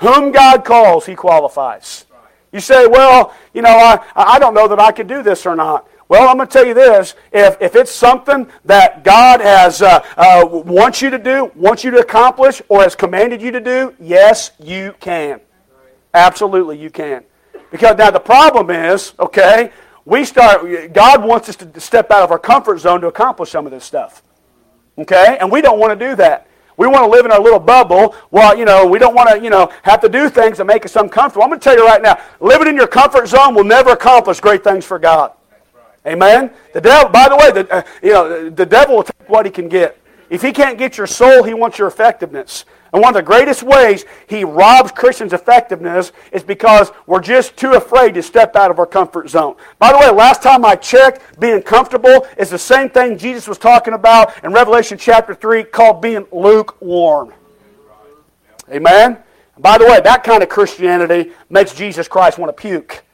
Whom 0.00 0.32
God 0.32 0.64
calls, 0.64 1.06
he 1.06 1.14
qualifies. 1.14 2.06
You 2.52 2.60
say, 2.60 2.86
well, 2.86 3.34
you 3.54 3.62
know, 3.62 3.70
I, 3.70 3.98
I 4.14 4.38
don't 4.38 4.52
know 4.52 4.68
that 4.68 4.78
I 4.78 4.92
could 4.92 5.06
do 5.06 5.22
this 5.22 5.46
or 5.46 5.56
not. 5.56 5.88
Well, 6.12 6.28
I'm 6.28 6.36
going 6.36 6.46
to 6.46 6.52
tell 6.52 6.66
you 6.66 6.74
this. 6.74 7.14
If, 7.32 7.56
if 7.62 7.74
it's 7.74 7.90
something 7.90 8.46
that 8.66 9.02
God 9.02 9.40
has 9.40 9.80
uh, 9.80 10.04
uh, 10.18 10.46
wants 10.46 11.00
you 11.00 11.08
to 11.08 11.16
do, 11.16 11.50
wants 11.54 11.84
you 11.84 11.90
to 11.90 12.00
accomplish, 12.00 12.60
or 12.68 12.82
has 12.82 12.94
commanded 12.94 13.40
you 13.40 13.50
to 13.50 13.60
do, 13.60 13.96
yes, 13.98 14.50
you 14.60 14.94
can. 15.00 15.40
Absolutely, 16.12 16.76
you 16.76 16.90
can. 16.90 17.24
Because 17.70 17.96
now 17.96 18.10
the 18.10 18.20
problem 18.20 18.68
is, 18.68 19.14
okay, 19.18 19.72
we 20.04 20.26
start, 20.26 20.92
God 20.92 21.24
wants 21.24 21.48
us 21.48 21.56
to 21.56 21.80
step 21.80 22.10
out 22.10 22.24
of 22.24 22.30
our 22.30 22.38
comfort 22.38 22.80
zone 22.80 23.00
to 23.00 23.06
accomplish 23.06 23.48
some 23.48 23.64
of 23.64 23.72
this 23.72 23.86
stuff. 23.86 24.22
Okay? 24.98 25.38
And 25.40 25.50
we 25.50 25.62
don't 25.62 25.78
want 25.78 25.98
to 25.98 26.08
do 26.10 26.14
that. 26.16 26.46
We 26.76 26.88
want 26.88 27.04
to 27.04 27.08
live 27.10 27.24
in 27.24 27.32
our 27.32 27.40
little 27.40 27.58
bubble. 27.58 28.14
Well, 28.30 28.54
you 28.54 28.66
know, 28.66 28.86
we 28.86 28.98
don't 28.98 29.14
want 29.14 29.30
to, 29.30 29.42
you 29.42 29.48
know, 29.48 29.72
have 29.82 30.02
to 30.02 30.10
do 30.10 30.28
things 30.28 30.58
that 30.58 30.66
make 30.66 30.84
us 30.84 30.94
uncomfortable. 30.94 31.44
I'm 31.44 31.48
going 31.48 31.60
to 31.60 31.64
tell 31.64 31.74
you 31.74 31.86
right 31.86 32.02
now, 32.02 32.20
living 32.38 32.68
in 32.68 32.76
your 32.76 32.86
comfort 32.86 33.28
zone 33.28 33.54
will 33.54 33.64
never 33.64 33.92
accomplish 33.92 34.40
great 34.40 34.62
things 34.62 34.84
for 34.84 34.98
God. 34.98 35.32
Amen. 36.06 36.50
The 36.72 36.80
devil. 36.80 37.10
By 37.10 37.28
the 37.28 37.36
way, 37.36 37.52
the, 37.52 37.72
uh, 37.72 37.82
you 38.02 38.12
know, 38.12 38.50
the 38.50 38.66
devil 38.66 38.96
will 38.96 39.02
take 39.04 39.28
what 39.28 39.46
he 39.46 39.52
can 39.52 39.68
get. 39.68 39.98
If 40.30 40.40
he 40.42 40.50
can't 40.50 40.78
get 40.78 40.96
your 40.96 41.06
soul, 41.06 41.42
he 41.42 41.52
wants 41.52 41.78
your 41.78 41.88
effectiveness. 41.88 42.64
And 42.92 43.00
one 43.00 43.10
of 43.10 43.14
the 43.14 43.22
greatest 43.22 43.62
ways 43.62 44.04
he 44.26 44.44
robs 44.44 44.90
Christians' 44.92 45.32
effectiveness 45.32 46.12
is 46.32 46.42
because 46.42 46.90
we're 47.06 47.20
just 47.20 47.56
too 47.56 47.72
afraid 47.72 48.14
to 48.14 48.22
step 48.22 48.56
out 48.56 48.70
of 48.70 48.78
our 48.78 48.86
comfort 48.86 49.28
zone. 49.30 49.56
By 49.78 49.92
the 49.92 49.98
way, 49.98 50.10
last 50.10 50.42
time 50.42 50.64
I 50.64 50.76
checked, 50.76 51.38
being 51.40 51.62
comfortable 51.62 52.26
is 52.36 52.50
the 52.50 52.58
same 52.58 52.90
thing 52.90 53.16
Jesus 53.16 53.46
was 53.46 53.58
talking 53.58 53.94
about 53.94 54.42
in 54.44 54.52
Revelation 54.52 54.98
chapter 54.98 55.34
3 55.34 55.64
called 55.64 56.02
being 56.02 56.26
lukewarm. 56.32 57.32
Amen? 58.70 59.18
And 59.54 59.62
by 59.62 59.78
the 59.78 59.84
way, 59.84 60.00
that 60.00 60.24
kind 60.24 60.42
of 60.42 60.48
Christianity 60.48 61.32
makes 61.48 61.74
Jesus 61.74 62.08
Christ 62.08 62.38
want 62.38 62.54
to 62.54 62.60
puke. 62.60 63.04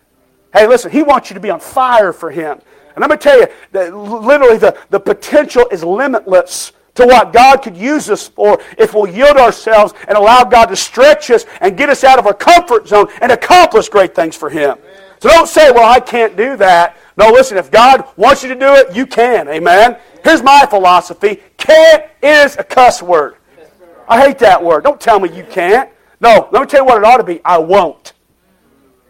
Hey, 0.58 0.66
listen, 0.66 0.90
he 0.90 1.04
wants 1.04 1.30
you 1.30 1.34
to 1.34 1.40
be 1.40 1.50
on 1.50 1.60
fire 1.60 2.12
for 2.12 2.32
him. 2.32 2.58
And 2.96 3.00
let 3.00 3.10
me 3.10 3.16
tell 3.16 3.38
you, 3.38 3.46
that 3.70 3.94
literally 3.94 4.58
the, 4.58 4.76
the 4.90 4.98
potential 4.98 5.68
is 5.70 5.84
limitless 5.84 6.72
to 6.96 7.06
what 7.06 7.32
God 7.32 7.58
could 7.58 7.76
use 7.76 8.10
us 8.10 8.26
for 8.26 8.60
if 8.76 8.92
we'll 8.92 9.06
yield 9.06 9.36
ourselves 9.36 9.94
and 10.08 10.18
allow 10.18 10.42
God 10.42 10.66
to 10.66 10.74
stretch 10.74 11.30
us 11.30 11.44
and 11.60 11.76
get 11.76 11.90
us 11.90 12.02
out 12.02 12.18
of 12.18 12.26
our 12.26 12.34
comfort 12.34 12.88
zone 12.88 13.06
and 13.22 13.30
accomplish 13.30 13.88
great 13.88 14.16
things 14.16 14.34
for 14.34 14.50
Him. 14.50 14.70
Amen. 14.70 15.02
So 15.20 15.28
don't 15.28 15.46
say, 15.46 15.70
well, 15.70 15.88
I 15.88 16.00
can't 16.00 16.36
do 16.36 16.56
that. 16.56 16.96
No, 17.16 17.28
listen, 17.28 17.56
if 17.56 17.70
God 17.70 18.04
wants 18.16 18.42
you 18.42 18.48
to 18.48 18.56
do 18.56 18.74
it, 18.74 18.96
you 18.96 19.06
can. 19.06 19.46
Amen. 19.48 19.96
Here's 20.24 20.42
my 20.42 20.66
philosophy 20.68 21.40
can't 21.56 22.02
is 22.20 22.56
a 22.56 22.64
cuss 22.64 23.00
word. 23.00 23.36
I 24.08 24.20
hate 24.26 24.38
that 24.40 24.64
word. 24.64 24.82
Don't 24.82 25.00
tell 25.00 25.20
me 25.20 25.32
you 25.32 25.44
can't. 25.44 25.88
No, 26.20 26.48
let 26.50 26.60
me 26.60 26.66
tell 26.66 26.80
you 26.80 26.86
what 26.86 26.98
it 26.98 27.04
ought 27.04 27.18
to 27.18 27.22
be 27.22 27.40
I 27.44 27.58
won't. 27.58 28.12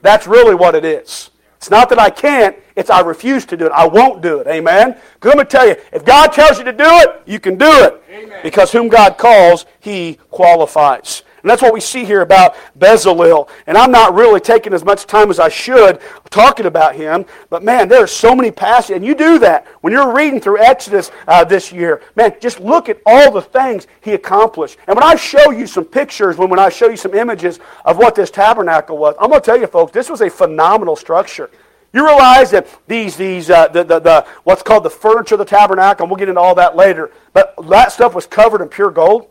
That's 0.03 0.27
really 0.27 0.55
what 0.55 0.75
it 0.75 0.85
is. 0.85 1.31
It's 1.59 1.71
not 1.71 1.89
that 1.89 1.99
I 1.99 2.09
can't, 2.09 2.57
it's 2.77 2.89
I 2.89 3.01
refuse 3.01 3.45
to 3.47 3.57
do 3.57 3.67
it. 3.67 3.73
I 3.73 3.85
won't 3.85 4.23
do 4.23 4.39
it. 4.39 4.47
Amen? 4.47 4.97
Because 5.15 5.35
let 5.35 5.39
me 5.39 5.45
tell 5.45 5.67
you, 5.67 5.75
if 5.93 6.05
God 6.05 6.33
tells 6.33 6.57
you 6.59 6.65
to 6.65 6.73
do 6.73 6.85
it, 6.87 7.23
you 7.27 7.41
can 7.41 7.59
do 7.59 7.67
it. 7.67 8.01
Amen. 8.09 8.39
Because 8.45 8.71
whom 8.71 8.87
God 8.89 9.19
calls, 9.19 9.67
he 9.81 10.19
qualifies. 10.31 11.25
And 11.49 11.53
that's 11.55 11.63
what 11.63 11.73
we 11.73 11.81
see 11.81 12.05
here 12.05 12.21
about 12.21 12.57
Bezalel. 12.79 13.49
And 13.67 13.79
I'm 13.79 13.91
not 13.91 14.13
really 14.13 14.39
taking 14.39 14.75
as 14.75 14.85
much 14.85 15.07
time 15.07 15.31
as 15.31 15.41
I 15.41 15.49
should 15.49 15.99
talking 16.29 16.67
about 16.67 16.95
him. 16.95 17.25
But 17.49 17.65
man, 17.65 17.89
there 17.89 18.05
are 18.05 18.07
so 18.07 18.37
many 18.37 18.51
passages. 18.51 18.97
And 18.97 19.07
you 19.07 19.15
do 19.15 19.39
that 19.39 19.67
when 19.81 19.91
you're 19.91 20.15
reading 20.15 20.43
through 20.43 20.59
Exodus 20.59 21.11
uh, 21.27 21.45
this 21.45 21.73
year. 21.73 22.03
Man, 22.17 22.37
just 22.39 22.61
look 22.61 22.91
at 22.91 23.01
all 23.07 23.31
the 23.31 23.41
things 23.41 23.87
he 24.03 24.13
accomplished. 24.13 24.77
And 24.87 24.95
when 24.95 25.03
I 25.03 25.17
show 25.17 25.51
you 25.51 25.67
some 25.67 25.87
pictures, 25.87 26.37
when, 26.37 26.51
when 26.51 26.59
I 26.59 26.69
show 26.69 26.91
you 26.91 26.99
some 26.99 27.15
images 27.15 27.61
of 27.87 27.97
what 27.97 28.15
this 28.15 28.31
tabernacle 28.31 28.99
was, 28.99 29.15
I'm 29.19 29.31
going 29.31 29.41
to 29.41 29.47
tell 29.47 29.59
you, 29.59 29.69
folks, 29.69 29.93
this 29.93 30.11
was 30.11 30.21
a 30.21 30.29
phenomenal 30.29 30.97
structure. 30.97 31.49
You 31.95 32.07
realize 32.07 32.51
that 32.51 32.69
these, 32.87 33.17
these 33.17 33.49
uh, 33.49 33.69
the, 33.69 33.85
the, 33.85 34.01
the, 34.01 34.27
what's 34.45 34.63
called 34.63 34.85
the 34.85 34.91
furniture 34.91 35.37
of 35.37 35.39
the 35.39 35.47
tabernacle, 35.47 36.05
and 36.05 36.11
we'll 36.11 36.19
get 36.19 36.29
into 36.29 36.43
all 36.43 36.57
that 36.57 36.77
later, 36.77 37.11
but 37.33 37.55
that 37.71 37.91
stuff 37.91 38.15
was 38.15 38.27
covered 38.27 38.61
in 38.61 38.69
pure 38.69 38.91
gold. 38.91 39.31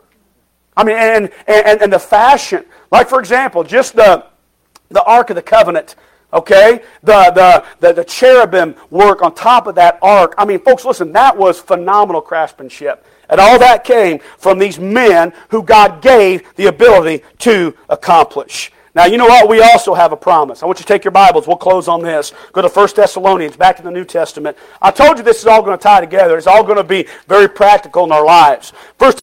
I 0.78 0.84
mean, 0.84 0.96
and, 0.96 1.30
and, 1.48 1.82
and 1.82 1.92
the 1.92 1.98
fashion. 1.98 2.64
Like, 2.92 3.08
for 3.08 3.18
example, 3.18 3.64
just 3.64 3.96
the, 3.96 4.24
the 4.90 5.02
Ark 5.02 5.28
of 5.30 5.36
the 5.36 5.42
Covenant, 5.42 5.96
okay? 6.32 6.82
The, 7.02 7.32
the, 7.34 7.64
the, 7.80 7.92
the 7.94 8.04
cherubim 8.04 8.76
work 8.88 9.20
on 9.20 9.34
top 9.34 9.66
of 9.66 9.74
that 9.74 9.98
ark. 10.02 10.34
I 10.38 10.44
mean, 10.44 10.60
folks, 10.60 10.84
listen, 10.84 11.12
that 11.12 11.36
was 11.36 11.58
phenomenal 11.58 12.20
craftsmanship. 12.20 13.04
And 13.28 13.40
all 13.40 13.58
that 13.58 13.82
came 13.82 14.20
from 14.38 14.60
these 14.60 14.78
men 14.78 15.32
who 15.48 15.64
God 15.64 16.00
gave 16.00 16.54
the 16.54 16.66
ability 16.66 17.24
to 17.40 17.74
accomplish. 17.88 18.70
Now, 18.94 19.04
you 19.06 19.18
know 19.18 19.26
what? 19.26 19.48
We 19.48 19.60
also 19.60 19.94
have 19.94 20.12
a 20.12 20.16
promise. 20.16 20.62
I 20.62 20.66
want 20.66 20.78
you 20.78 20.84
to 20.84 20.88
take 20.88 21.04
your 21.04 21.10
Bibles. 21.10 21.48
We'll 21.48 21.56
close 21.56 21.88
on 21.88 22.02
this. 22.02 22.32
Go 22.52 22.62
to 22.62 22.68
1 22.68 22.88
Thessalonians, 22.94 23.56
back 23.56 23.76
to 23.78 23.82
the 23.82 23.90
New 23.90 24.04
Testament. 24.04 24.56
I 24.80 24.92
told 24.92 25.18
you 25.18 25.24
this 25.24 25.40
is 25.40 25.46
all 25.46 25.62
going 25.62 25.76
to 25.76 25.82
tie 25.82 26.00
together. 26.00 26.38
It's 26.38 26.46
all 26.46 26.62
going 26.62 26.78
to 26.78 26.84
be 26.84 27.06
very 27.26 27.48
practical 27.48 28.04
in 28.04 28.12
our 28.12 28.24
lives. 28.24 28.72
First 28.96 29.22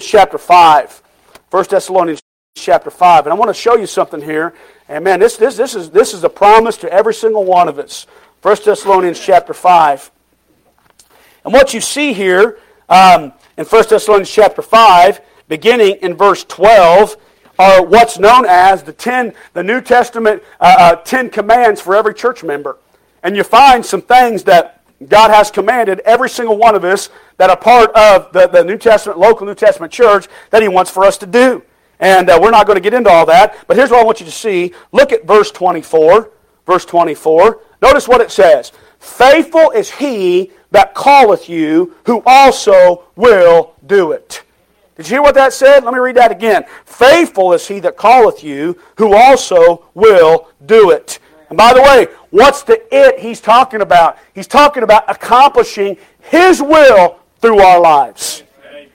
chapter 0.00 0.38
5. 0.38 1.02
1 1.50 1.64
Thessalonians 1.68 2.20
chapter 2.54 2.90
5. 2.90 3.26
And 3.26 3.32
I 3.32 3.36
want 3.36 3.48
to 3.48 3.54
show 3.54 3.76
you 3.76 3.86
something 3.86 4.20
here. 4.20 4.54
And 4.88 5.04
man, 5.04 5.20
this, 5.20 5.36
this, 5.36 5.56
this, 5.56 5.74
is, 5.74 5.90
this 5.90 6.14
is 6.14 6.24
a 6.24 6.28
promise 6.28 6.76
to 6.78 6.92
every 6.92 7.14
single 7.14 7.44
one 7.44 7.68
of 7.68 7.78
us. 7.78 8.06
1 8.42 8.56
Thessalonians 8.64 9.20
chapter 9.20 9.54
5. 9.54 10.10
And 11.44 11.52
what 11.52 11.74
you 11.74 11.80
see 11.80 12.12
here 12.12 12.58
um, 12.88 13.32
in 13.56 13.64
1 13.64 13.84
Thessalonians 13.88 14.30
chapter 14.30 14.62
5, 14.62 15.20
beginning 15.48 15.96
in 16.02 16.14
verse 16.14 16.44
12, 16.44 17.16
are 17.58 17.84
what's 17.84 18.18
known 18.18 18.46
as 18.46 18.82
the 18.82 18.92
ten, 18.92 19.34
the 19.52 19.62
New 19.62 19.82
Testament 19.82 20.42
uh, 20.60 20.76
uh, 20.78 20.96
Ten 20.96 21.28
Commands 21.28 21.80
for 21.80 21.94
every 21.94 22.14
church 22.14 22.42
member. 22.42 22.78
And 23.22 23.36
you 23.36 23.44
find 23.44 23.84
some 23.84 24.00
things 24.00 24.44
that 24.44 24.79
God 25.08 25.30
has 25.30 25.50
commanded 25.50 26.00
every 26.00 26.28
single 26.28 26.58
one 26.58 26.74
of 26.74 26.84
us 26.84 27.08
that 27.38 27.48
are 27.48 27.56
part 27.56 27.90
of 27.92 28.32
the, 28.32 28.46
the 28.48 28.62
New 28.64 28.76
Testament, 28.76 29.18
local 29.18 29.46
New 29.46 29.54
Testament 29.54 29.92
church 29.92 30.26
that 30.50 30.62
He 30.62 30.68
wants 30.68 30.90
for 30.90 31.04
us 31.04 31.16
to 31.18 31.26
do. 31.26 31.62
And 32.00 32.28
uh, 32.28 32.38
we're 32.40 32.50
not 32.50 32.66
going 32.66 32.76
to 32.76 32.82
get 32.82 32.94
into 32.94 33.10
all 33.10 33.26
that, 33.26 33.56
but 33.66 33.76
here's 33.76 33.90
what 33.90 34.00
I 34.00 34.04
want 34.04 34.20
you 34.20 34.26
to 34.26 34.32
see. 34.32 34.72
Look 34.92 35.12
at 35.12 35.26
verse 35.26 35.50
24. 35.50 36.30
Verse 36.66 36.84
24. 36.84 37.60
Notice 37.82 38.08
what 38.08 38.20
it 38.20 38.30
says. 38.30 38.72
Faithful 38.98 39.70
is 39.70 39.90
he 39.90 40.52
that 40.70 40.94
calleth 40.94 41.48
you, 41.48 41.96
who 42.06 42.22
also 42.26 43.04
will 43.16 43.74
do 43.86 44.12
it. 44.12 44.42
Did 44.96 45.06
you 45.06 45.14
hear 45.16 45.22
what 45.22 45.34
that 45.34 45.54
said? 45.54 45.82
Let 45.82 45.94
me 45.94 45.98
read 45.98 46.16
that 46.16 46.30
again. 46.30 46.64
Faithful 46.84 47.54
is 47.54 47.66
he 47.66 47.80
that 47.80 47.96
calleth 47.96 48.44
you, 48.44 48.78
who 48.98 49.14
also 49.14 49.86
will 49.94 50.48
do 50.66 50.90
it. 50.90 51.18
And 51.48 51.56
by 51.56 51.72
the 51.72 51.82
way, 51.82 52.06
what's 52.30 52.62
the 52.62 52.82
it 52.94 53.20
he's 53.20 53.40
talking 53.40 53.80
about? 53.80 54.18
He's 54.34 54.46
talking 54.46 54.82
about 54.82 55.04
accomplishing 55.08 55.96
his 56.20 56.62
will 56.62 57.18
through 57.40 57.60
our 57.60 57.80
lives. 57.80 58.42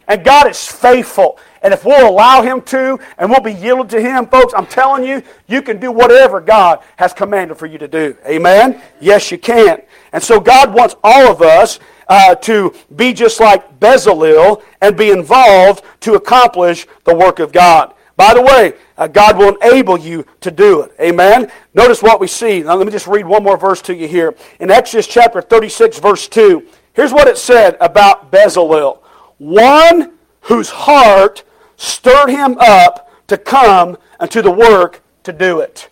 And 0.07 0.23
God 0.23 0.47
is 0.47 0.67
faithful. 0.67 1.39
And 1.61 1.73
if 1.73 1.83
we'll 1.83 2.07
allow 2.07 2.43
Him 2.43 2.61
to 2.61 2.99
and 3.17 3.29
we'll 3.29 3.41
be 3.41 3.53
yielded 3.53 3.89
to 3.89 4.01
Him, 4.01 4.27
folks, 4.27 4.53
I'm 4.55 4.67
telling 4.67 5.03
you, 5.03 5.23
you 5.47 5.63
can 5.63 5.79
do 5.79 5.91
whatever 5.91 6.39
God 6.39 6.83
has 6.97 7.11
commanded 7.11 7.57
for 7.57 7.65
you 7.65 7.79
to 7.79 7.87
do. 7.87 8.15
Amen? 8.27 8.81
Yes, 9.01 9.31
you 9.31 9.39
can. 9.39 9.81
And 10.13 10.21
so 10.21 10.39
God 10.39 10.73
wants 10.73 10.95
all 11.03 11.31
of 11.31 11.41
us 11.41 11.79
uh, 12.07 12.35
to 12.35 12.71
be 12.95 13.13
just 13.13 13.39
like 13.39 13.79
Bezalel 13.79 14.61
and 14.81 14.95
be 14.95 15.09
involved 15.09 15.83
to 16.01 16.13
accomplish 16.13 16.85
the 17.03 17.15
work 17.15 17.39
of 17.39 17.51
God. 17.51 17.95
By 18.17 18.33
the 18.33 18.41
way, 18.41 18.73
uh, 18.97 19.07
God 19.07 19.37
will 19.37 19.55
enable 19.55 19.97
you 19.97 20.25
to 20.41 20.51
do 20.51 20.81
it. 20.81 20.93
Amen? 21.01 21.51
Notice 21.73 22.01
what 22.01 22.19
we 22.19 22.27
see. 22.27 22.63
Now, 22.63 22.75
let 22.75 22.85
me 22.85 22.91
just 22.91 23.07
read 23.07 23.25
one 23.25 23.43
more 23.43 23.57
verse 23.57 23.81
to 23.83 23.95
you 23.95 24.07
here. 24.07 24.35
In 24.59 24.71
Exodus 24.71 25.07
chapter 25.07 25.41
36, 25.41 25.99
verse 25.99 26.27
2, 26.27 26.65
here's 26.93 27.11
what 27.11 27.27
it 27.27 27.37
said 27.37 27.75
about 27.81 28.31
Bezalel 28.31 28.99
one 29.37 30.13
whose 30.41 30.69
heart 30.69 31.43
stirred 31.75 32.29
him 32.29 32.57
up 32.59 33.11
to 33.27 33.37
come 33.37 33.97
unto 34.19 34.41
the 34.41 34.51
work 34.51 35.01
to 35.23 35.33
do 35.33 35.59
it. 35.59 35.89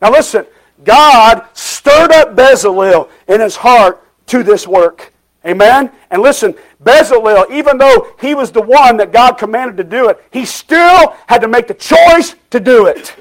Now, 0.00 0.12
listen, 0.12 0.46
God 0.84 1.46
stirred 1.54 2.12
up 2.12 2.36
Bezalel 2.36 3.08
in 3.26 3.40
his 3.40 3.56
heart 3.56 4.06
to 4.26 4.42
this 4.42 4.68
work. 4.68 5.13
Amen? 5.46 5.90
And 6.10 6.22
listen, 6.22 6.54
Bezalel, 6.82 7.50
even 7.50 7.76
though 7.76 8.14
he 8.20 8.34
was 8.34 8.50
the 8.50 8.62
one 8.62 8.96
that 8.96 9.12
God 9.12 9.34
commanded 9.34 9.76
to 9.76 9.84
do 9.84 10.08
it, 10.08 10.22
he 10.30 10.44
still 10.44 11.14
had 11.26 11.42
to 11.42 11.48
make 11.48 11.66
the 11.66 11.74
choice 11.74 12.34
to 12.50 12.60
do 12.60 12.86
it. 12.86 13.14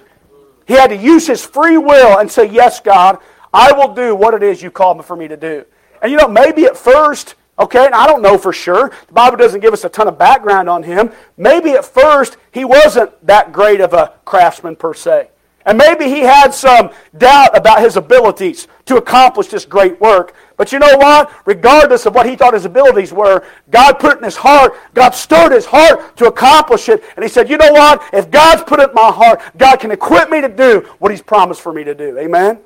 He 0.65 0.73
had 0.73 0.87
to 0.87 0.95
use 0.95 1.27
his 1.27 1.45
free 1.45 1.77
will 1.77 2.19
and 2.19 2.31
say, 2.31 2.45
Yes, 2.45 2.79
God, 2.79 3.19
I 3.53 3.73
will 3.73 3.93
do 3.93 4.15
what 4.15 4.33
it 4.33 4.41
is 4.41 4.61
you 4.61 4.71
called 4.71 5.03
for 5.05 5.15
me 5.15 5.27
to 5.27 5.35
do. 5.35 5.65
And 6.01 6.11
you 6.11 6.17
know, 6.17 6.27
maybe 6.27 6.65
at 6.65 6.77
first, 6.77 7.35
okay, 7.59 7.85
and 7.85 7.93
I 7.93 8.07
don't 8.07 8.21
know 8.21 8.37
for 8.37 8.53
sure, 8.53 8.91
the 9.07 9.13
Bible 9.13 9.37
doesn't 9.37 9.59
give 9.59 9.73
us 9.73 9.83
a 9.83 9.89
ton 9.89 10.07
of 10.07 10.17
background 10.17 10.69
on 10.69 10.83
him. 10.83 11.11
Maybe 11.35 11.71
at 11.71 11.83
first 11.83 12.37
he 12.51 12.63
wasn't 12.63 13.25
that 13.27 13.51
great 13.51 13.81
of 13.81 13.93
a 13.93 14.13
craftsman 14.23 14.77
per 14.77 14.93
se. 14.93 15.29
And 15.65 15.77
maybe 15.77 16.05
he 16.05 16.19
had 16.19 16.53
some 16.53 16.91
doubt 17.17 17.55
about 17.57 17.81
his 17.81 17.95
abilities 17.95 18.67
to 18.85 18.97
accomplish 18.97 19.47
this 19.47 19.65
great 19.65 19.99
work. 20.01 20.35
But 20.57 20.71
you 20.71 20.79
know 20.79 20.97
what? 20.97 21.31
Regardless 21.45 22.05
of 22.05 22.15
what 22.15 22.27
he 22.27 22.35
thought 22.35 22.53
his 22.53 22.65
abilities 22.65 23.13
were, 23.13 23.45
God 23.71 23.93
put 23.93 24.13
it 24.13 24.17
in 24.17 24.23
his 24.23 24.35
heart. 24.35 24.75
God 24.93 25.11
stirred 25.11 25.51
his 25.51 25.65
heart 25.65 26.17
to 26.17 26.27
accomplish 26.27 26.89
it. 26.89 27.03
And 27.15 27.23
he 27.23 27.29
said, 27.29 27.49
you 27.49 27.57
know 27.57 27.71
what? 27.71 28.03
If 28.13 28.29
God's 28.29 28.63
put 28.63 28.79
it 28.79 28.89
in 28.89 28.95
my 28.95 29.11
heart, 29.11 29.41
God 29.57 29.77
can 29.77 29.91
equip 29.91 30.29
me 30.29 30.41
to 30.41 30.49
do 30.49 30.81
what 30.99 31.11
he's 31.11 31.21
promised 31.21 31.61
for 31.61 31.71
me 31.71 31.83
to 31.83 31.95
do. 31.95 32.17
Amen? 32.19 32.59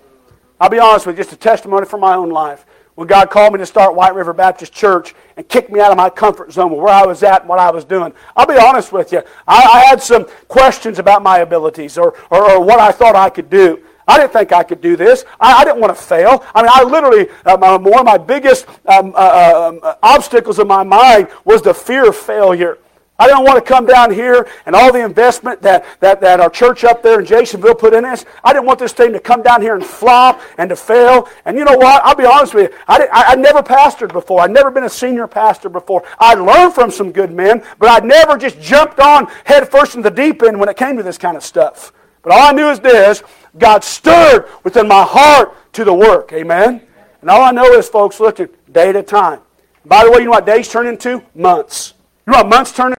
I'll 0.59 0.69
be 0.69 0.79
honest 0.79 1.05
with 1.05 1.17
you, 1.17 1.23
just 1.23 1.33
a 1.33 1.37
testimony 1.37 1.85
from 1.85 2.01
my 2.01 2.15
own 2.15 2.29
life 2.29 2.65
when 2.97 3.07
God 3.07 3.29
called 3.29 3.53
me 3.53 3.59
to 3.59 3.65
start 3.65 3.93
White 3.93 4.15
River 4.15 4.33
Baptist 4.33 4.73
Church 4.73 5.13
and 5.37 5.47
kicked 5.47 5.69
me 5.69 5.79
out 5.79 5.91
of 5.91 5.97
my 5.97 6.09
comfort 6.09 6.51
zone 6.51 6.75
where 6.75 6.93
I 6.93 7.05
was 7.05 7.21
at 7.21 7.41
and 7.41 7.49
what 7.49 7.59
I 7.59 7.69
was 7.71 7.85
doing. 7.85 8.11
I'll 8.35 8.47
be 8.47 8.57
honest 8.57 8.91
with 8.91 9.11
you. 9.11 9.21
I, 9.47 9.61
I 9.61 9.79
had 9.85 10.01
some 10.01 10.25
questions 10.47 10.97
about 10.97 11.21
my 11.21 11.39
abilities 11.39 11.97
or, 11.97 12.15
or, 12.31 12.51
or, 12.51 12.63
what 12.63 12.79
I 12.79 12.91
thought 12.91 13.15
I 13.15 13.29
could 13.29 13.49
do. 13.49 13.83
I 14.07 14.17
didn't 14.17 14.33
think 14.33 14.51
I 14.51 14.63
could 14.63 14.81
do 14.81 14.95
this. 14.95 15.25
I, 15.39 15.61
I 15.61 15.63
didn't 15.63 15.79
want 15.79 15.95
to 15.95 16.01
fail. 16.01 16.43
I 16.55 16.61
mean, 16.63 16.71
I 16.73 16.83
literally, 16.83 17.29
um, 17.45 17.83
one 17.83 17.99
of 17.99 18.05
my 18.05 18.17
biggest 18.17 18.67
um, 18.87 19.13
uh, 19.13 19.17
uh, 19.17 19.69
um, 19.69 19.95
obstacles 20.01 20.59
in 20.59 20.67
my 20.67 20.83
mind 20.83 21.27
was 21.45 21.61
the 21.61 21.73
fear 21.73 22.09
of 22.09 22.15
failure. 22.15 22.79
I 23.19 23.25
didn't 23.25 23.45
want 23.45 23.55
to 23.55 23.67
come 23.67 23.85
down 23.87 24.13
here 24.13 24.47
and 24.67 24.75
all 24.75 24.93
the 24.93 25.03
investment 25.03 25.61
that, 25.63 25.85
that, 26.01 26.21
that 26.21 26.39
our 26.39 26.49
church 26.49 26.83
up 26.83 27.01
there 27.01 27.19
in 27.19 27.25
Jasonville 27.25 27.77
put 27.77 27.93
in 27.93 28.05
us. 28.05 28.25
I 28.43 28.53
didn't 28.53 28.65
want 28.65 28.77
this 28.77 28.93
thing 28.93 29.11
to 29.13 29.19
come 29.19 29.41
down 29.41 29.61
here 29.61 29.75
and 29.75 29.83
flop 29.83 30.39
and 30.59 30.69
to 30.69 30.75
fail. 30.75 31.27
And 31.45 31.57
you 31.57 31.65
know 31.65 31.77
what? 31.77 32.03
I'll 32.03 32.15
be 32.15 32.25
honest 32.25 32.53
with 32.53 32.71
you. 32.71 32.77
I, 32.87 33.07
I, 33.11 33.35
would 33.35 33.43
never 33.43 33.63
pastored 33.63 34.13
before. 34.13 34.41
I'd 34.41 34.51
never 34.51 34.69
been 34.69 34.83
a 34.83 34.89
senior 34.89 35.25
pastor 35.25 35.67
before. 35.67 36.03
I 36.19 36.35
learned 36.35 36.75
from 36.75 36.91
some 36.91 37.11
good 37.11 37.31
men, 37.31 37.63
but 37.79 37.89
I'd 37.89 38.05
never 38.05 38.37
just 38.37 38.61
jumped 38.61 38.99
on 38.99 39.25
head 39.45 39.69
first 39.71 39.95
in 39.95 40.01
the 40.03 40.11
deep 40.11 40.43
end 40.43 40.59
when 40.59 40.69
it 40.69 40.77
came 40.77 40.95
to 40.97 41.03
this 41.03 41.17
kind 41.17 41.35
of 41.35 41.43
stuff. 41.43 41.93
But 42.21 42.33
all 42.33 42.49
I 42.49 42.51
knew 42.51 42.69
is 42.69 42.79
this 42.79 43.23
God 43.57 43.83
stirred 43.83 44.47
within 44.63 44.87
my 44.87 45.03
heart 45.03 45.55
to 45.73 45.83
the 45.83 45.93
work. 45.93 46.33
Amen? 46.33 46.81
And 47.21 47.29
all 47.31 47.41
I 47.41 47.51
know 47.51 47.65
is, 47.73 47.89
folks, 47.89 48.19
look 48.19 48.39
at 48.39 48.71
day 48.71 48.89
at 48.89 48.95
a 48.95 49.01
time. 49.01 49.39
By 49.85 50.03
the 50.03 50.11
way, 50.11 50.19
you 50.19 50.25
know 50.25 50.31
what 50.31 50.45
days 50.45 50.69
turn 50.69 50.85
into? 50.85 51.23
Months. 51.33 51.93
You 52.27 52.33
know 52.33 52.39
what 52.39 52.49
months 52.49 52.73
turn? 52.73 52.93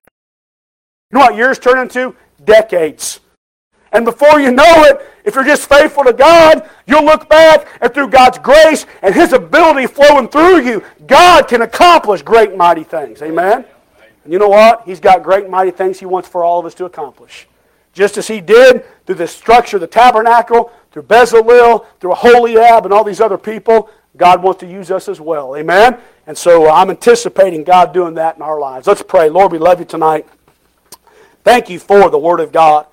You 1.11 1.17
know 1.17 1.25
what 1.25 1.35
years 1.35 1.57
turn 1.57 1.79
into? 1.79 2.15
Decades. 2.43 3.19
And 3.91 4.05
before 4.05 4.39
you 4.39 4.51
know 4.51 4.83
it, 4.83 5.01
if 5.25 5.33
you're 5.33 5.43
just 5.43 5.67
faithful 5.67 6.03
to 6.03 6.13
God, 6.13 6.69
you'll 6.85 7.03
look 7.05 7.27
back 7.27 7.67
and 7.81 7.91
through 7.91 8.09
God's 8.09 8.37
grace 8.37 8.85
and 9.01 9.15
His 9.15 9.33
ability 9.33 9.87
flowing 9.87 10.27
through 10.27 10.61
you, 10.61 10.83
God 11.07 11.47
can 11.47 11.63
accomplish 11.63 12.21
great 12.21 12.55
mighty 12.55 12.83
things. 12.83 13.23
Amen? 13.23 13.65
And 14.23 14.33
you 14.33 14.37
know 14.37 14.49
what? 14.49 14.83
He's 14.85 14.99
got 14.99 15.23
great 15.23 15.49
mighty 15.49 15.71
things 15.71 15.99
He 15.99 16.05
wants 16.05 16.29
for 16.29 16.43
all 16.43 16.59
of 16.59 16.65
us 16.67 16.75
to 16.75 16.85
accomplish. 16.85 17.47
Just 17.93 18.17
as 18.17 18.27
He 18.27 18.41
did 18.41 18.85
through 19.07 19.15
the 19.15 19.27
structure 19.27 19.77
of 19.77 19.81
the 19.81 19.87
tabernacle, 19.87 20.71
through 20.91 21.03
Bezalel, 21.03 21.87
through 21.99 22.11
Aholiab, 22.11 22.85
and 22.85 22.93
all 22.93 23.03
these 23.03 23.21
other 23.21 23.39
people, 23.39 23.89
God 24.15 24.43
wants 24.43 24.59
to 24.59 24.67
use 24.67 24.91
us 24.91 25.07
as 25.07 25.19
well. 25.19 25.55
Amen? 25.55 25.97
And 26.27 26.37
so 26.37 26.69
I'm 26.69 26.91
anticipating 26.91 27.63
God 27.63 27.93
doing 27.93 28.13
that 28.15 28.35
in 28.35 28.43
our 28.43 28.59
lives. 28.59 28.85
Let's 28.85 29.01
pray. 29.01 29.29
Lord, 29.29 29.51
we 29.51 29.57
love 29.57 29.79
you 29.79 29.85
tonight. 29.85 30.27
Thank 31.43 31.69
you 31.69 31.79
for 31.79 32.09
the 32.09 32.19
Word 32.19 32.39
of 32.39 32.51
God. 32.51 32.87